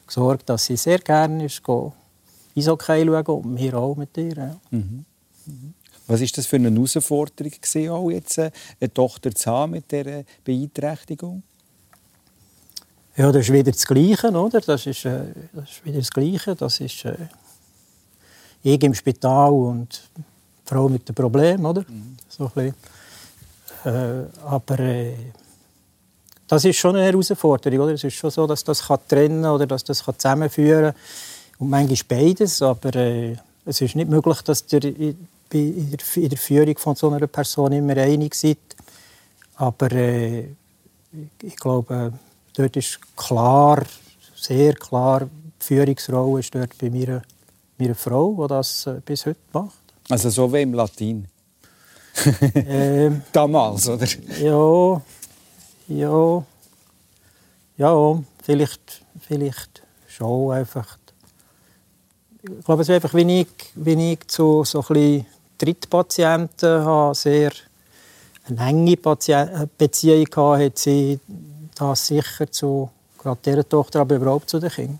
gesorgt, 0.08 0.50
dass 0.50 0.66
sie 0.66 0.78
sehr 0.78 0.98
gerne 0.98 1.46
ist, 1.46 1.62
Eishockey 2.58 3.06
schauen 3.06 3.26
und 3.26 3.56
wir 3.56 3.76
auch 3.76 3.96
mit 3.96 4.18
ihr. 4.18 4.36
Ja. 4.36 4.58
Mhm. 4.72 5.06
Mhm. 5.46 5.74
Was 6.08 6.22
ist 6.22 6.38
das 6.38 6.46
für 6.46 6.58
eine 6.58 6.72
Herausforderung 6.72 7.52
gewesen, 7.52 7.90
auch 7.90 8.10
jetzt 8.10 8.38
äh, 8.38 8.52
eine 8.80 8.94
Tochter 8.94 9.34
zu 9.34 9.52
haben 9.52 9.72
mit 9.72 9.92
dieser 9.92 10.24
Beeinträchtigung? 10.44 11.42
Ja, 13.18 13.32
das 13.32 13.44
ist 13.44 13.54
wieder 13.54 13.72
das 13.72 13.86
Gleiche, 13.86 14.30
oder? 14.32 14.62
Das 14.62 14.86
ist, 14.86 15.06
äh, 15.06 15.22
das 15.54 15.72
ist 15.72 15.86
wieder 15.86 16.00
das 16.00 16.12
Gleiche. 16.12 16.56
Das 16.56 16.80
ist 16.80 17.06
äh, 17.06 17.16
ich 18.62 18.84
im 18.84 18.94
Spital 18.94 19.52
und 19.52 20.02
die 20.18 20.24
Frau 20.66 20.90
mit 20.90 21.08
dem 21.08 21.16
Problem, 21.16 21.66
oder? 21.66 21.82
Mhm. 21.88 22.18
So 22.28 22.52
ein 22.56 22.74
äh, 23.86 24.26
aber 24.44 24.80
äh, 24.80 25.14
das 26.48 26.66
ist 26.66 26.78
schon 26.78 26.96
eine 26.96 27.06
Herausforderung, 27.06 27.80
oder? 27.80 27.94
Es 27.94 28.04
ist 28.04 28.16
schon 28.16 28.32
so, 28.32 28.48
dass 28.48 28.64
das 28.64 28.88
kann 28.88 29.00
trennen 29.08 29.46
oder 29.46 29.68
dass 29.68 29.84
das 29.84 30.04
kann 30.04 30.18
zusammenführen 30.18 30.94
kann. 30.94 31.02
Und 31.60 31.70
manchmal 31.70 32.20
beides, 32.20 32.62
aber 32.62 32.96
äh, 32.96 33.36
es 33.66 33.82
ist 33.82 33.96
nicht 33.96 34.10
möglich, 34.10 34.42
dass 34.42 34.66
der 34.66 34.82
in 35.54 35.92
der, 35.92 36.24
in 36.24 36.30
der 36.30 36.38
Führung 36.38 36.78
von 36.78 36.96
so 36.96 37.10
einer 37.10 37.28
Person 37.28 37.72
immer 37.72 37.98
einig 37.98 38.36
seid. 38.36 38.58
Aber 39.56 39.92
äh, 39.92 40.50
ich 41.42 41.56
glaube, 41.56 42.14
dort 42.56 42.76
ist 42.76 43.00
klar, 43.16 43.84
sehr 44.36 44.74
klar, 44.74 45.22
die 45.22 45.66
Führungsrolle 45.66 46.40
ist 46.40 46.54
dort 46.54 46.78
bei 46.78 46.90
meiner, 46.90 47.22
meiner 47.78 47.96
Frau, 47.96 48.38
die 48.42 48.48
das 48.48 48.88
äh, 48.88 49.02
bis 49.06 49.26
heute 49.26 49.40
macht. 49.54 49.78
Also 50.10 50.30
so 50.30 50.52
wie 50.52 50.62
im 50.62 50.74
Latin? 50.74 51.28
ähm, 52.56 53.22
Damals, 53.32 53.90
oder? 53.90 54.08
Ja, 54.40 55.02
ja, 55.88 56.46
ja, 57.78 58.24
vielleicht, 58.44 59.02
vielleicht 59.20 59.84
schon 60.08 60.52
einfach. 60.52 60.98
Ich 62.42 62.64
glaube, 62.64 62.84
es 62.84 62.90
ist 62.90 62.96
einfach, 62.96 63.14
wie 63.16 63.42
ich, 63.42 63.48
wie 63.74 64.14
ich 64.14 64.28
zu 64.28 64.64
so 64.64 64.82
ein 64.82 64.86
bisschen 64.88 65.26
Drittpatienten 65.58 66.84
habe 66.84 67.16
sehr 67.16 67.52
eine 68.48 68.70
enge 68.70 68.98
Patient 68.98 69.78
Beziehung 69.78 70.26
gehabt, 70.26 70.62
hat 70.62 70.78
sie 70.78 71.20
das 71.76 72.08
sicher 72.08 72.52
zu 72.52 72.90
gerade 73.18 73.40
dieser 73.44 73.68
Tochter, 73.68 74.02
aber 74.02 74.16
überhaupt 74.16 74.50
zu 74.50 74.60
den 74.60 74.70
Kindern. 74.70 75.00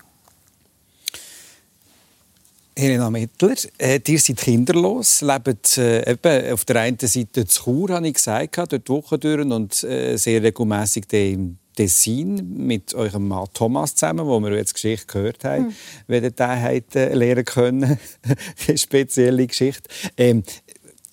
Helena 2.78 3.08
Mittler, 3.08 3.54
äh, 3.78 4.00
ihr 4.06 4.18
seid 4.18 4.36
kinderlos, 4.36 5.22
lebt 5.22 5.78
äh, 5.78 6.10
eben 6.10 6.52
auf 6.52 6.66
der 6.66 6.82
einen 6.82 6.98
Seite 6.98 7.46
zu 7.46 7.62
Chur, 7.62 7.88
habe 7.88 8.06
ich 8.08 8.14
gesagt, 8.14 8.58
dort 8.58 8.88
Wochendüren 8.90 9.50
und 9.50 9.82
äh, 9.82 10.16
sehr 10.18 10.42
regelmäßig 10.42 11.10
im 11.10 11.56
Tessin 11.76 12.66
mit 12.66 12.94
eurem 12.94 13.28
Mann 13.28 13.46
Thomas 13.54 13.94
zusammen, 13.94 14.26
wo 14.26 14.40
wir 14.40 14.56
jetzt 14.56 14.74
Geschichte 14.74 15.06
gehört 15.06 15.44
haben, 15.44 15.66
hm. 15.66 15.74
wie 16.08 16.14
ihr 16.16 16.30
den 16.30 16.94
äh, 16.94 17.14
lernen 17.14 17.44
können, 17.44 17.98
eine 18.68 18.78
spezielle 18.78 19.46
Geschichte. 19.46 19.88
Ähm, 20.16 20.42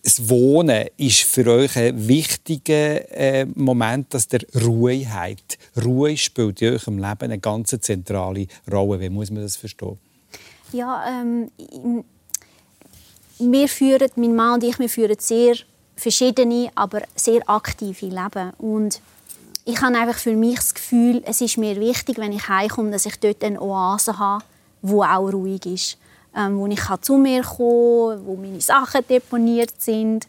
das 0.03 0.27
Wohnen 0.27 0.87
ist 0.97 1.21
für 1.23 1.47
euch 1.47 1.77
ein 1.77 2.07
wichtiger 2.07 3.09
äh, 3.11 3.45
Moment, 3.45 4.13
dass 4.13 4.27
der 4.27 4.41
Ruhe 4.61 5.05
habt. 5.09 5.57
Ruhe 5.81 6.17
spielt 6.17 6.61
in 6.61 6.73
eurem 6.73 6.97
Leben 6.97 7.23
eine 7.23 7.39
ganz 7.39 7.69
zentrale 7.79 8.47
Rolle. 8.69 8.99
Wie 8.99 9.09
muss 9.09 9.31
man 9.31 9.43
das 9.43 9.55
verstehen? 9.55 9.97
Ja, 10.73 11.05
ähm, 11.07 11.49
wir 13.39 13.69
führen, 13.69 14.09
mein 14.15 14.35
Mann 14.35 14.55
und 14.55 14.63
ich, 14.63 14.77
wir 14.77 14.89
führen 14.89 15.15
sehr 15.19 15.55
verschiedene, 15.95 16.69
aber 16.75 17.03
sehr 17.15 17.47
aktive 17.49 18.07
Leben. 18.07 18.51
Und 18.57 18.99
ich 19.65 19.81
habe 19.81 19.97
einfach 19.97 20.17
für 20.17 20.35
mich 20.35 20.55
das 20.55 20.73
Gefühl, 20.73 21.23
es 21.25 21.41
ist 21.41 21.57
mir 21.57 21.79
wichtig, 21.79 22.17
wenn 22.17 22.33
ich 22.33 22.47
heimkomme, 22.49 22.91
dass 22.91 23.05
ich 23.05 23.19
dort 23.19 23.43
eine 23.43 23.61
Oase 23.61 24.17
habe, 24.19 24.43
wo 24.81 25.03
auch 25.03 25.31
ruhig 25.31 25.65
ist, 25.65 25.97
ähm, 26.35 26.59
wo 26.59 26.67
ich 26.67 26.81
zu 27.01 27.17
mir 27.17 27.43
kommen 27.43 28.25
wo 28.25 28.35
meine 28.35 28.59
Sachen 28.59 29.01
deponiert 29.07 29.81
sind. 29.81 30.27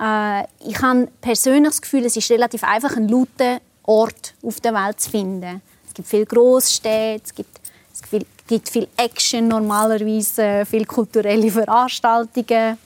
Äh, 0.00 0.44
ich 0.66 0.80
habe 0.82 1.08
persönlich 1.20 1.70
das 1.70 1.82
Gefühl, 1.82 2.04
es 2.04 2.16
ist 2.16 2.30
relativ 2.30 2.64
einfach, 2.64 2.96
einen 2.96 3.08
lauten 3.08 3.60
Ort 3.84 4.34
auf 4.42 4.60
der 4.60 4.74
Welt 4.74 5.00
zu 5.00 5.10
finden. 5.10 5.62
Es 5.86 5.94
gibt 5.94 6.08
viele 6.08 6.26
Großstädte, 6.26 7.22
es 7.24 7.34
gibt, 7.34 7.60
es 7.92 8.02
gibt 8.48 8.68
viel 8.68 8.88
Action 8.96 9.46
normalerweise, 9.46 10.64
viele 10.68 10.86
kulturelle 10.86 11.50
Veranstaltungen. 11.50 12.76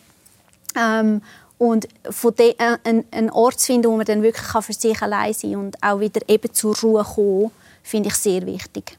Ähm, 0.77 1.23
und 1.59 1.89
von 2.09 2.35
de, 2.35 2.55
äh, 2.59 2.79
einen 3.11 3.31
Ort 3.31 3.61
zu 3.61 3.67
finden, 3.67 3.91
wo 3.91 3.97
man 3.97 4.07
dann 4.07 4.23
wirklich 4.23 4.47
für 4.47 4.73
sich 4.73 5.03
allein 5.03 5.35
sein 5.35 5.53
kann 5.53 5.61
und 5.61 5.83
auch 5.83 6.01
wieder 6.01 6.21
eben 6.29 6.53
zur 6.55 6.77
Ruhe 6.79 7.05
kommen, 7.05 7.51
finde 7.83 8.09
ich 8.09 8.15
sehr 8.15 8.47
wichtig. 8.47 8.97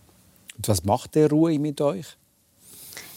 Und 0.57 0.67
was 0.67 0.83
macht 0.83 1.15
der 1.15 1.29
Ruhe 1.29 1.57
mit 1.57 1.79
euch? 1.79 2.17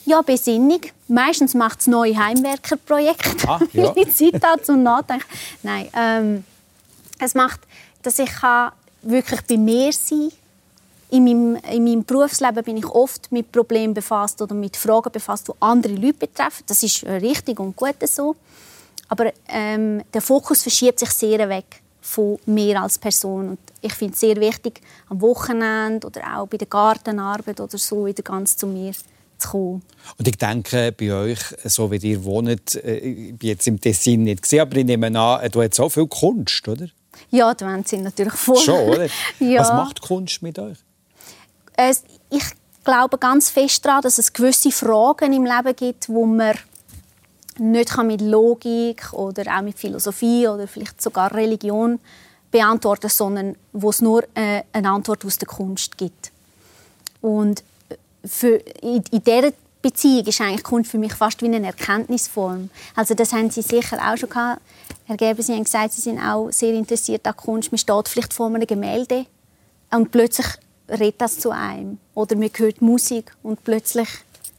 Ja, 0.04 0.22
Besinnung. 0.22 0.80
Meistens 1.08 1.54
macht 1.54 1.80
es 1.80 1.86
neue 1.86 2.16
Heimwerkerprojekte, 2.16 3.48
ah, 3.48 3.60
ja. 3.72 3.92
ich 3.94 4.14
Zeit 4.14 4.42
habe 4.44 4.62
zum 4.62 4.82
Nachdenken. 4.82 5.24
Nein, 5.62 5.88
ähm, 5.96 6.44
es 7.18 7.34
macht, 7.34 7.60
dass 8.02 8.18
ich 8.18 8.30
wirklich 9.02 9.40
bei 9.42 9.56
mir 9.56 9.92
sein 9.92 10.30
kann. 10.30 10.38
In 11.10 11.24
meinem, 11.24 11.56
in 11.70 11.84
meinem 11.84 12.04
Berufsleben 12.04 12.64
bin 12.64 12.78
ich 12.78 12.86
oft 12.86 13.30
mit 13.30 13.52
Problemen 13.52 13.92
befasst 13.92 14.40
oder 14.40 14.54
mit 14.54 14.76
Fragen 14.76 15.12
befasst, 15.12 15.48
die 15.48 15.52
andere 15.60 15.92
Leute 15.92 16.14
betreffen. 16.14 16.64
Das 16.66 16.82
ist 16.82 17.04
richtig 17.04 17.60
und 17.60 17.76
gut 17.76 17.96
so. 18.08 18.34
Aber 19.12 19.30
ähm, 19.46 20.02
der 20.14 20.22
Fokus 20.22 20.62
verschiebt 20.62 20.98
sich 20.98 21.10
sehr 21.10 21.46
weg 21.50 21.82
von 22.00 22.38
mir 22.46 22.80
als 22.80 22.98
Person. 22.98 23.50
Und 23.50 23.58
ich 23.82 23.92
finde 23.92 24.14
es 24.14 24.20
sehr 24.20 24.36
wichtig, 24.36 24.80
am 25.10 25.20
Wochenende 25.20 26.06
oder 26.06 26.38
auch 26.38 26.46
bei 26.46 26.56
der 26.56 26.66
Gartenarbeit 26.66 27.60
oder 27.60 27.76
so 27.76 28.06
wieder 28.06 28.22
ganz 28.22 28.56
zu 28.56 28.66
mir 28.66 28.94
zu 29.36 29.48
kommen. 29.50 29.82
Und 30.16 30.26
ich 30.26 30.38
denke, 30.38 30.92
bei 30.92 31.12
euch, 31.12 31.40
so 31.64 31.90
wie 31.90 31.98
ihr 31.98 32.24
wohnt, 32.24 32.74
äh, 32.76 32.96
ich 32.96 33.36
bin 33.36 33.50
jetzt 33.50 33.68
im 33.68 33.78
Tessin 33.78 34.22
nicht 34.22 34.44
gesehen, 34.44 34.60
aber 34.60 34.78
ich 34.78 34.86
nehme 34.86 35.08
an, 35.08 35.50
du 35.50 35.60
hast 35.62 35.74
so 35.74 35.90
viel 35.90 36.06
Kunst, 36.06 36.66
oder? 36.66 36.86
Ja, 37.28 37.52
die 37.52 37.66
Wände 37.66 37.86
sind 37.86 38.04
natürlich 38.04 38.32
voll. 38.32 38.56
Schon, 38.56 38.88
oder? 38.88 39.08
ja. 39.40 39.60
Was 39.60 39.68
macht 39.68 40.00
Kunst 40.00 40.40
mit 40.40 40.58
euch? 40.58 40.78
ich 42.30 42.44
glaube 42.84 43.18
ganz 43.18 43.50
fest 43.50 43.84
daran, 43.84 44.00
dass 44.00 44.16
es 44.16 44.32
gewisse 44.32 44.70
Fragen 44.70 45.34
im 45.34 45.44
Leben 45.44 45.76
gibt, 45.76 46.08
wo 46.08 46.24
man 46.24 46.54
nicht 47.58 47.96
mit 48.02 48.20
Logik 48.20 49.12
oder 49.12 49.56
auch 49.56 49.62
mit 49.62 49.78
Philosophie 49.78 50.48
oder 50.48 50.66
vielleicht 50.66 51.00
sogar 51.02 51.34
Religion 51.34 51.98
beantworten, 52.50 53.08
sondern 53.08 53.56
wo 53.72 53.90
es 53.90 54.00
nur 54.00 54.24
äh, 54.34 54.62
eine 54.72 54.90
Antwort 54.90 55.24
aus 55.24 55.38
der 55.38 55.48
Kunst 55.48 55.96
gibt. 55.96 56.30
Und 57.20 57.62
für, 58.24 58.56
in, 58.82 59.02
in 59.10 59.24
dieser 59.24 59.52
Beziehung 59.80 60.24
ist 60.26 60.40
eigentlich 60.40 60.62
Kunst 60.62 60.90
für 60.90 60.98
mich 60.98 61.12
fast 61.12 61.42
wie 61.42 61.46
eine 61.46 61.66
Erkenntnisform. 61.66 62.70
Also 62.94 63.14
das 63.14 63.32
haben 63.32 63.50
Sie 63.50 63.62
sicher 63.62 63.98
auch 63.98 64.16
schon 64.16 64.28
gehabt. 64.28 64.62
Herr 65.06 65.16
Gerber, 65.16 65.42
Sie 65.42 65.52
haben 65.52 65.64
gesagt, 65.64 65.92
Sie 65.92 66.00
sind 66.00 66.20
auch 66.20 66.50
sehr 66.50 66.72
interessiert 66.72 67.26
an 67.26 67.36
Kunst. 67.36 67.72
Man 67.72 67.78
steht 67.78 68.08
vielleicht 68.08 68.32
vor 68.32 68.46
einem 68.46 68.66
Gemälde 68.66 69.26
und 69.90 70.12
plötzlich 70.12 70.46
redet 70.88 71.20
das 71.20 71.38
zu 71.38 71.50
einem. 71.50 71.98
Oder 72.14 72.36
man 72.36 72.50
hört 72.54 72.80
Musik 72.80 73.34
und 73.42 73.64
plötzlich 73.64 74.08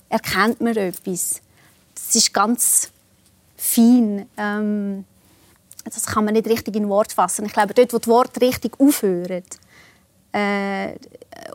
erkennt 0.09 0.59
man 0.59 0.75
etwas. 0.75 1.42
Das 2.13 2.21
ist 2.21 2.31
ganz 2.31 2.91
fein. 3.57 4.29
Ähm, 4.37 5.03
das 5.83 6.05
kann 6.05 6.25
man 6.25 6.35
nicht 6.35 6.47
richtig 6.47 6.75
in 6.75 6.87
Wort 6.87 7.11
fassen. 7.11 7.45
Ich 7.45 7.53
glaube, 7.53 7.73
dort, 7.73 7.91
wo 7.91 7.97
die 7.97 8.07
Worte 8.07 8.39
richtig 8.39 8.79
aufhören 8.79 9.41
äh, 10.31 10.93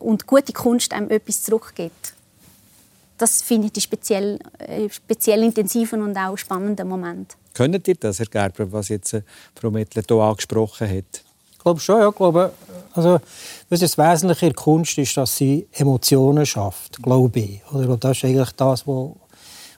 und 0.01 0.27
gute 0.27 0.53
Kunst 0.53 0.93
einem 0.93 1.11
etwas 1.11 1.45
zurückgibt, 1.45 2.13
das 3.19 3.41
finde 3.41 3.69
ich 3.69 3.73
die 3.73 3.81
speziell, 3.81 4.41
äh, 4.59 4.89
speziell 4.91 5.45
intensiven 5.45 6.03
und 6.03 6.17
auch 6.17 6.37
spannenden 6.37 6.89
Moment. 6.89 7.37
Können 7.55 7.81
ihr 7.87 7.95
das, 7.95 8.19
Herr 8.19 8.27
Gerber, 8.27 8.73
was 8.73 8.89
jetzt 8.89 9.13
äh, 9.13 9.23
Frau 9.55 9.71
Mittler 9.71 10.03
hier 10.09 10.17
angesprochen 10.17 10.89
hat? 10.89 11.23
Ich 11.53 11.59
glaube 11.59 11.79
schon, 11.79 12.01
ja. 12.01 12.09
Ich 12.09 12.17
glaube, 12.17 12.53
also, 12.95 13.21
was 13.69 13.79
das 13.79 13.97
Wesentliche 13.97 14.47
in 14.47 14.53
der 14.53 14.61
Kunst 14.61 14.99
ist, 14.99 15.17
dass 15.17 15.37
sie 15.37 15.69
Emotionen 15.71 16.47
schafft, 16.47 17.01
glaube 17.01 17.39
ich. 17.39 17.61
Oder 17.73 17.97
das 17.97 18.17
ist 18.17 18.25
eigentlich 18.25 18.51
das, 18.53 18.85
was 18.89 19.13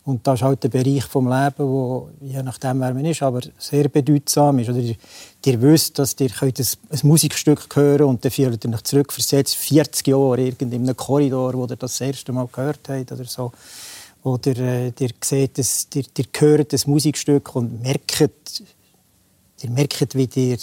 und 0.04 0.26
das 0.26 0.40
ist 0.40 0.42
halt 0.42 0.62
der 0.62 0.70
Bereich 0.70 1.04
des 1.04 1.14
Lebens, 1.14 1.58
wo, 1.58 2.08
je 2.20 2.42
nachdem, 2.42 2.80
wer 2.80 2.94
man 2.94 3.04
ist, 3.04 3.22
aber 3.22 3.40
sehr 3.58 3.88
bedeutsam 3.88 4.58
ist. 4.58 4.70
Oder 4.70 4.78
ihr, 4.78 4.96
ihr 5.44 5.62
wisst, 5.62 5.98
dass 5.98 6.16
ihr 6.18 6.30
könnt 6.30 6.58
ein, 6.58 6.66
ein 6.88 6.98
Musikstück 7.02 7.68
hören 7.74 8.06
und 8.06 8.24
dann 8.24 8.32
fühlt 8.32 8.64
ihr 8.64 8.72
euch 8.72 8.82
zurückversetzt, 8.82 9.56
40 9.56 10.06
Jahre 10.06 10.48
in 10.48 10.72
einem 10.72 10.96
Korridor, 10.96 11.52
wo 11.54 11.64
ihr 11.64 11.68
das, 11.68 11.78
das 11.78 12.00
erste 12.00 12.32
Mal 12.32 12.48
gehört 12.50 12.88
habt 12.88 13.12
oder 13.12 13.24
so. 13.26 13.52
Oder 14.22 14.56
äh, 14.56 14.92
ihr 14.98 15.10
seht, 15.20 15.58
das, 15.58 15.86
ihr, 15.94 16.04
ihr 16.16 16.24
hört 16.38 16.72
das 16.72 16.86
Musikstück 16.86 17.54
und 17.54 17.82
merkt, 17.82 18.62
ihr 19.62 19.70
merkt, 19.70 20.14
wie, 20.14 20.28
ihr, 20.34 20.58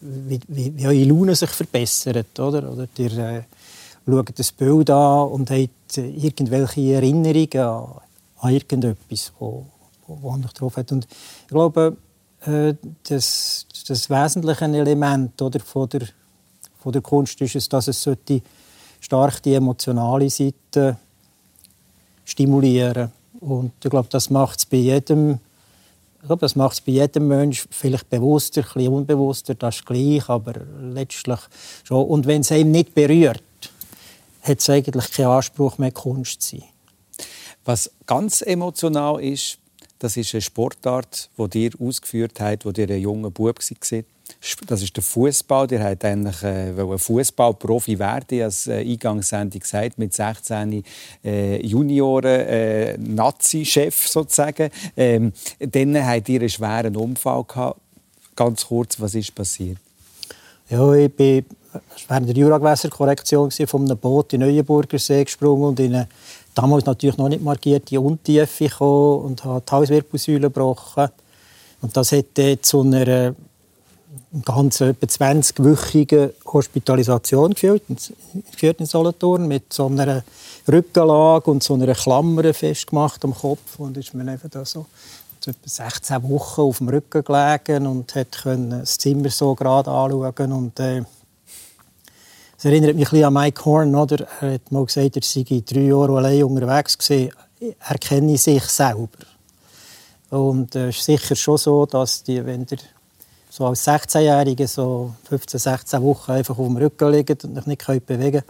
wie, 0.00 0.40
wie, 0.48 0.76
wie 0.76 0.86
eure 0.86 1.04
Laune 1.04 1.34
sich 1.34 1.50
verbessert. 1.50 2.38
Oder? 2.38 2.72
Oder 2.72 2.88
ihr 2.96 3.18
äh, 3.18 3.42
schaut 4.06 4.38
das 4.38 4.52
Bild 4.52 4.88
an 4.90 5.28
und 5.28 5.50
habt 5.50 5.96
irgendwelche 5.96 6.94
Erinnerungen 6.94 7.58
an 7.58 8.07
an 8.40 8.52
irgendetwas, 8.52 9.32
wo, 9.38 9.66
wo, 10.06 10.36
drauf 10.54 10.76
hat. 10.76 10.92
Und 10.92 11.06
ich 11.42 11.48
glaube, 11.48 11.96
äh, 12.46 12.74
das, 13.08 13.66
das 13.86 14.10
wesentliche 14.10 14.64
Element 14.64 15.40
oder, 15.42 15.60
von, 15.60 15.88
der, 15.88 16.02
von 16.80 16.92
der 16.92 17.02
Kunst 17.02 17.40
ist 17.40 17.56
es, 17.56 17.68
dass 17.68 17.88
es 17.88 18.02
sollte 18.02 18.42
stark 19.00 19.42
die 19.42 19.54
emotionale 19.54 20.28
Seite 20.30 20.96
stimulieren 22.24 23.10
und 23.40 23.72
ich 23.82 23.90
glaube, 23.90 24.08
das 24.10 24.28
macht 24.28 24.58
es 24.58 24.66
bei 24.66 24.78
jedem 24.78 25.38
ich 26.20 26.26
glaube, 26.26 26.40
das 26.40 26.56
macht 26.56 26.72
es 26.72 26.80
bei 26.80 26.92
jedem 26.92 27.28
Menschen 27.28 27.68
vielleicht 27.70 28.10
bewusster, 28.10 28.62
ein 28.62 28.64
bisschen 28.74 28.92
unbewusster, 28.92 29.54
das 29.54 29.76
ist 29.76 29.86
gleich, 29.86 30.28
aber 30.28 30.54
letztlich 30.80 31.38
schon. 31.84 32.04
Und 32.06 32.26
wenn 32.26 32.40
es 32.40 32.50
einem 32.50 32.72
nicht 32.72 32.92
berührt, 32.92 33.42
hat 34.42 34.58
es 34.58 34.68
eigentlich 34.68 35.12
keinen 35.12 35.28
Anspruch 35.28 35.78
mehr, 35.78 35.92
Kunst 35.92 36.42
zu 36.42 36.56
sein. 36.56 36.64
Was 37.68 37.90
ganz 38.06 38.40
emotional 38.40 39.22
ist, 39.22 39.58
das 39.98 40.16
ist 40.16 40.32
eine 40.32 40.40
Sportart, 40.40 41.28
die 41.36 41.64
ihr 41.64 41.72
ausgeführt 41.78 42.40
habt, 42.40 42.64
wo 42.64 42.70
ihr 42.70 42.88
ein 42.88 42.98
junger 42.98 43.30
Bub 43.30 43.58
war. 43.58 44.02
Das 44.66 44.82
ist 44.82 44.96
der 44.96 45.02
Fußball. 45.02 45.70
Ihr 45.70 45.84
wollt 45.84 46.02
eigentlich 46.02 46.42
äh, 46.44 46.98
Fußballprofi 46.98 47.98
werden, 47.98 48.40
als 48.40 48.68
äh, 48.68 48.78
Eingangssendung 48.78 49.60
gesagt, 49.60 49.98
mit 49.98 50.14
16 50.14 50.82
äh, 51.22 51.66
Junioren, 51.66 52.24
äh, 52.24 52.96
Nazi-Chef 52.96 54.08
sozusagen. 54.08 54.70
Ähm, 54.96 55.34
dann 55.58 56.06
habt 56.06 56.30
ihr 56.30 56.40
einen 56.40 56.48
schweren 56.48 56.96
Unfall 56.96 57.44
gehabt. 57.44 57.80
Ganz 58.34 58.64
kurz, 58.64 58.98
was 58.98 59.14
ist 59.14 59.34
passiert? 59.34 59.76
Ja, 60.70 60.90
ich 60.94 61.12
bin 61.14 61.44
während 62.08 62.28
der 62.28 62.36
Juragewässerkorrektion 62.36 63.50
von 63.50 63.84
einem 63.84 63.98
Boot 63.98 64.32
in 64.32 64.40
Neuenburger 64.40 64.98
See 64.98 65.24
gesprungen 65.24 65.64
und 65.64 65.80
in 65.80 65.94
eine 65.94 66.08
damals 66.58 66.86
natürlich 66.86 67.16
noch 67.16 67.28
nicht 67.28 67.42
markierte 67.42 68.00
Untiefe 68.00 68.64
gekommen 68.64 69.26
und 69.26 69.44
hat 69.44 69.68
die 69.68 69.72
Halswirbelsäule 69.72 70.40
gebrochen. 70.40 71.08
Und 71.80 71.96
das 71.96 72.10
hat 72.10 72.26
zu 72.62 72.80
einer 72.80 73.34
ganz 74.44 74.80
etwa 74.80 75.06
20-wöchigen 75.06 76.30
Hospitalisation 76.44 77.54
geführt, 77.54 77.84
in 78.80 78.86
Solothurn 78.86 79.46
mit 79.46 79.72
so 79.72 79.86
einer 79.86 80.24
Rückenlage 80.66 81.48
und 81.48 81.62
so 81.62 81.74
einer 81.74 81.94
Klammer 81.94 82.52
festgemacht 82.52 83.24
am 83.24 83.34
Kopf 83.34 83.78
und 83.78 83.96
ist 83.96 84.12
mir 84.14 84.28
einfach 84.28 84.48
da 84.50 84.64
so 84.64 84.86
etwa 85.46 85.54
16 85.64 86.28
Wochen 86.28 86.60
auf 86.62 86.78
dem 86.78 86.88
Rücken 86.88 87.22
gelegen 87.22 87.86
und 87.86 88.14
hat 88.16 88.44
das 88.44 88.98
Zimmer 88.98 89.30
so 89.30 89.54
gerade 89.54 89.90
anschauen 89.90 90.52
und 90.52 90.80
äh, 90.80 91.02
es 92.58 92.64
erinnert 92.64 92.96
mich 92.96 93.12
ein 93.12 93.22
an 93.22 93.34
Mike 93.34 93.64
Horn, 93.64 93.94
oder? 93.94 94.26
Er 94.40 94.54
hat 94.54 94.72
mal 94.72 94.84
gesagt, 94.84 95.14
er 95.14 95.22
sei 95.22 95.44
drei 95.64 95.82
Jahre 95.82 96.16
allein 96.16 96.42
unterwegs 96.42 96.98
gewesen. 96.98 97.32
Er 97.60 97.98
kenne 97.98 98.36
sich 98.36 98.64
selber. 98.64 99.08
Und 100.30 100.74
es 100.74 100.82
äh, 100.82 100.88
ist 100.88 101.04
sicher 101.04 101.36
schon 101.36 101.56
so, 101.56 101.86
dass 101.86 102.24
die, 102.24 102.44
wenn 102.44 102.66
ihr 102.68 102.78
so 103.48 103.66
als 103.66 103.86
16-Jährige 103.86 104.66
so 104.66 105.14
15, 105.28 105.60
16 105.60 106.02
Wochen 106.02 106.32
einfach 106.32 106.58
auf 106.58 106.66
dem 106.66 106.76
Rücken 106.76 107.12
liegt 107.12 107.44
und 107.44 107.56
euch 107.56 107.66
nicht 107.66 107.80
könnt 107.80 108.06
bewegen 108.06 108.42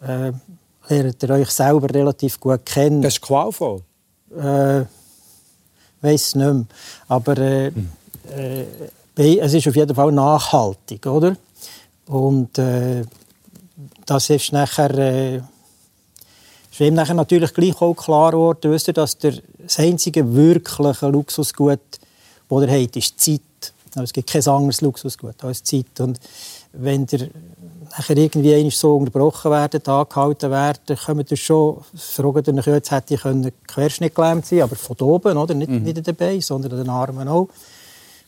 könnt, 0.00 0.40
äh, 0.88 0.94
lernt 0.94 1.22
ihr 1.22 1.30
euch 1.30 1.50
selber 1.50 1.94
relativ 1.94 2.40
gut 2.40 2.64
kennen. 2.64 3.02
Das 3.02 3.14
ist 3.14 3.20
qualvoll? 3.20 3.82
Äh, 4.34 4.84
weiß 6.00 6.34
nicht 6.36 6.46
mehr. 6.46 6.64
Aber 7.08 7.36
äh, 7.36 7.72
hm. 7.72 7.88
äh, 9.16 9.38
es 9.38 9.52
ist 9.52 9.68
auf 9.68 9.76
jeden 9.76 9.94
Fall 9.94 10.12
nachhaltig, 10.12 11.06
oder? 11.06 11.36
Und 12.06 12.58
äh, 12.58 13.04
das 14.06 14.30
ist 14.30 14.52
nachher, 14.52 14.90
äh, 14.98 15.36
ist 15.36 16.80
ihm 16.80 16.94
nachher 16.94 17.14
natürlich 17.14 17.54
gleich 17.54 17.80
auch 17.80 17.94
klar 17.94 18.32
geworden, 18.32 18.70
wisst 18.70 18.88
ihr, 18.88 18.94
dass 18.94 19.18
der, 19.18 19.34
das 19.58 19.78
einzige 19.78 20.34
wirkliche 20.34 21.08
Luxusgut, 21.08 21.80
das 22.48 22.62
er 22.62 22.82
hat, 22.82 22.96
ist 22.96 23.20
Zeit. 23.20 23.40
Also 23.94 24.04
es 24.04 24.12
gibt 24.12 24.30
kein 24.30 24.46
anderes 24.46 24.80
Luxusgut 24.80 25.42
als 25.44 25.62
Zeit. 25.62 26.00
Und 26.00 26.18
wenn 26.72 27.06
der 27.06 27.28
nachher 27.90 28.16
irgendwie 28.16 28.70
so 28.70 28.96
unterbrochen 28.96 29.50
werden, 29.50 29.86
angehalten 29.86 30.50
werden, 30.50 30.96
kommen 30.96 31.24
ihr 31.28 31.36
schon, 31.36 31.78
fragen 31.94 32.58
euch, 32.58 32.66
jetzt 32.66 32.90
hätte 32.90 33.14
ich 33.14 33.20
Querschnitt 33.68 34.14
gelähmt 34.14 34.46
sein 34.46 34.62
aber 34.62 34.76
von 34.76 34.96
oben, 34.96 35.36
oder? 35.36 35.54
Nicht, 35.54 35.70
mhm. 35.70 35.82
nicht 35.82 36.06
dabei, 36.06 36.40
sondern 36.40 36.72
an 36.72 36.78
den 36.78 36.90
Armen 36.90 37.28
auch. 37.28 37.48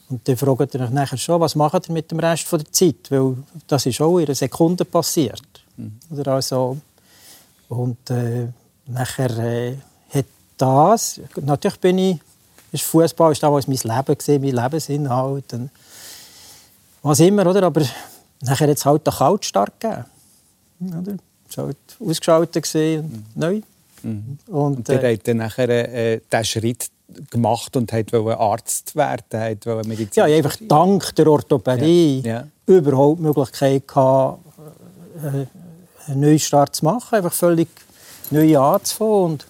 Und 0.09 0.27
dann 0.29 0.37
fragt 0.37 0.75
ihr 0.75 0.81
euch 0.81 0.91
nachher 0.91 1.17
schon, 1.17 1.41
was 1.41 1.57
macht 1.57 1.89
ihr 1.89 1.93
mit 1.93 2.11
dem 2.11 2.21
Rest 2.21 2.51
der 2.53 2.71
Zeit? 2.71 3.11
Weil 3.11 3.37
das 3.67 3.87
ist 3.87 4.01
auch 4.01 4.19
in 4.19 4.27
einer 4.27 4.35
Sekunde 4.35 4.85
passiert. 4.85 5.43
Mhm. 5.77 5.99
Oder 6.11 6.33
also, 6.33 6.77
und 7.69 8.11
äh, 8.11 8.49
nachher 8.87 9.39
äh, 9.39 9.77
hat 10.11 10.27
das, 10.57 11.21
natürlich 11.37 11.81
bin 11.81 11.99
ich, 11.99 12.19
ist 12.73 12.85
Fußball 12.85 13.33
ist 13.33 13.43
damals 13.43 13.67
mein 13.67 13.77
Leben 13.77 14.19
gewesen, 14.19 14.43
mein 14.43 14.65
Lebensinhalt 14.65 15.53
und 15.53 15.71
was 17.03 17.21
immer, 17.21 17.47
oder? 17.47 17.63
Aber 17.63 17.83
nachher 18.41 18.69
hat 18.69 18.77
es 18.77 18.85
halt 18.85 19.07
den 19.07 19.15
Kaltstart 19.15 19.81
gegeben. 19.81 20.05
Oder? 20.81 21.17
Es 21.49 21.57
war 21.57 21.67
halt 21.67 21.77
ausgeschaltet 22.01 22.75
und 22.75 23.03
mhm. 23.03 23.25
neu. 23.35 23.61
Mhm. 24.03 24.39
Und, 24.49 24.77
und 24.77 24.89
der 24.89 25.03
äh, 25.03 25.15
hat 25.15 25.29
dann 25.29 25.39
nachher 25.39 25.69
äh, 25.69 26.21
den 26.33 26.45
Schritt 26.45 26.91
gemacht 27.31 27.77
und 27.77 27.93
wollte 27.93 28.39
Arzt 28.39 28.97
werden, 28.97 29.59
wollte 29.65 29.89
Medizin. 29.89 30.27
Ja, 30.27 30.37
einfach 30.37 30.57
dank 30.61 31.15
der 31.15 31.27
Orthopädie 31.29 32.23
ja. 32.25 32.35
Ja. 32.35 32.47
überhaupt 32.67 33.21
die 33.21 33.23
Möglichkeit 33.23 33.87
gehabt, 33.87 34.41
äh, 35.23 35.47
einen 36.07 36.21
Neustart 36.21 36.75
zu 36.75 36.85
machen, 36.85 37.17
einfach 37.17 37.33
völlig 37.33 37.69
neu 38.31 38.59
anzufangen. 38.59 39.25
Und 39.25 39.47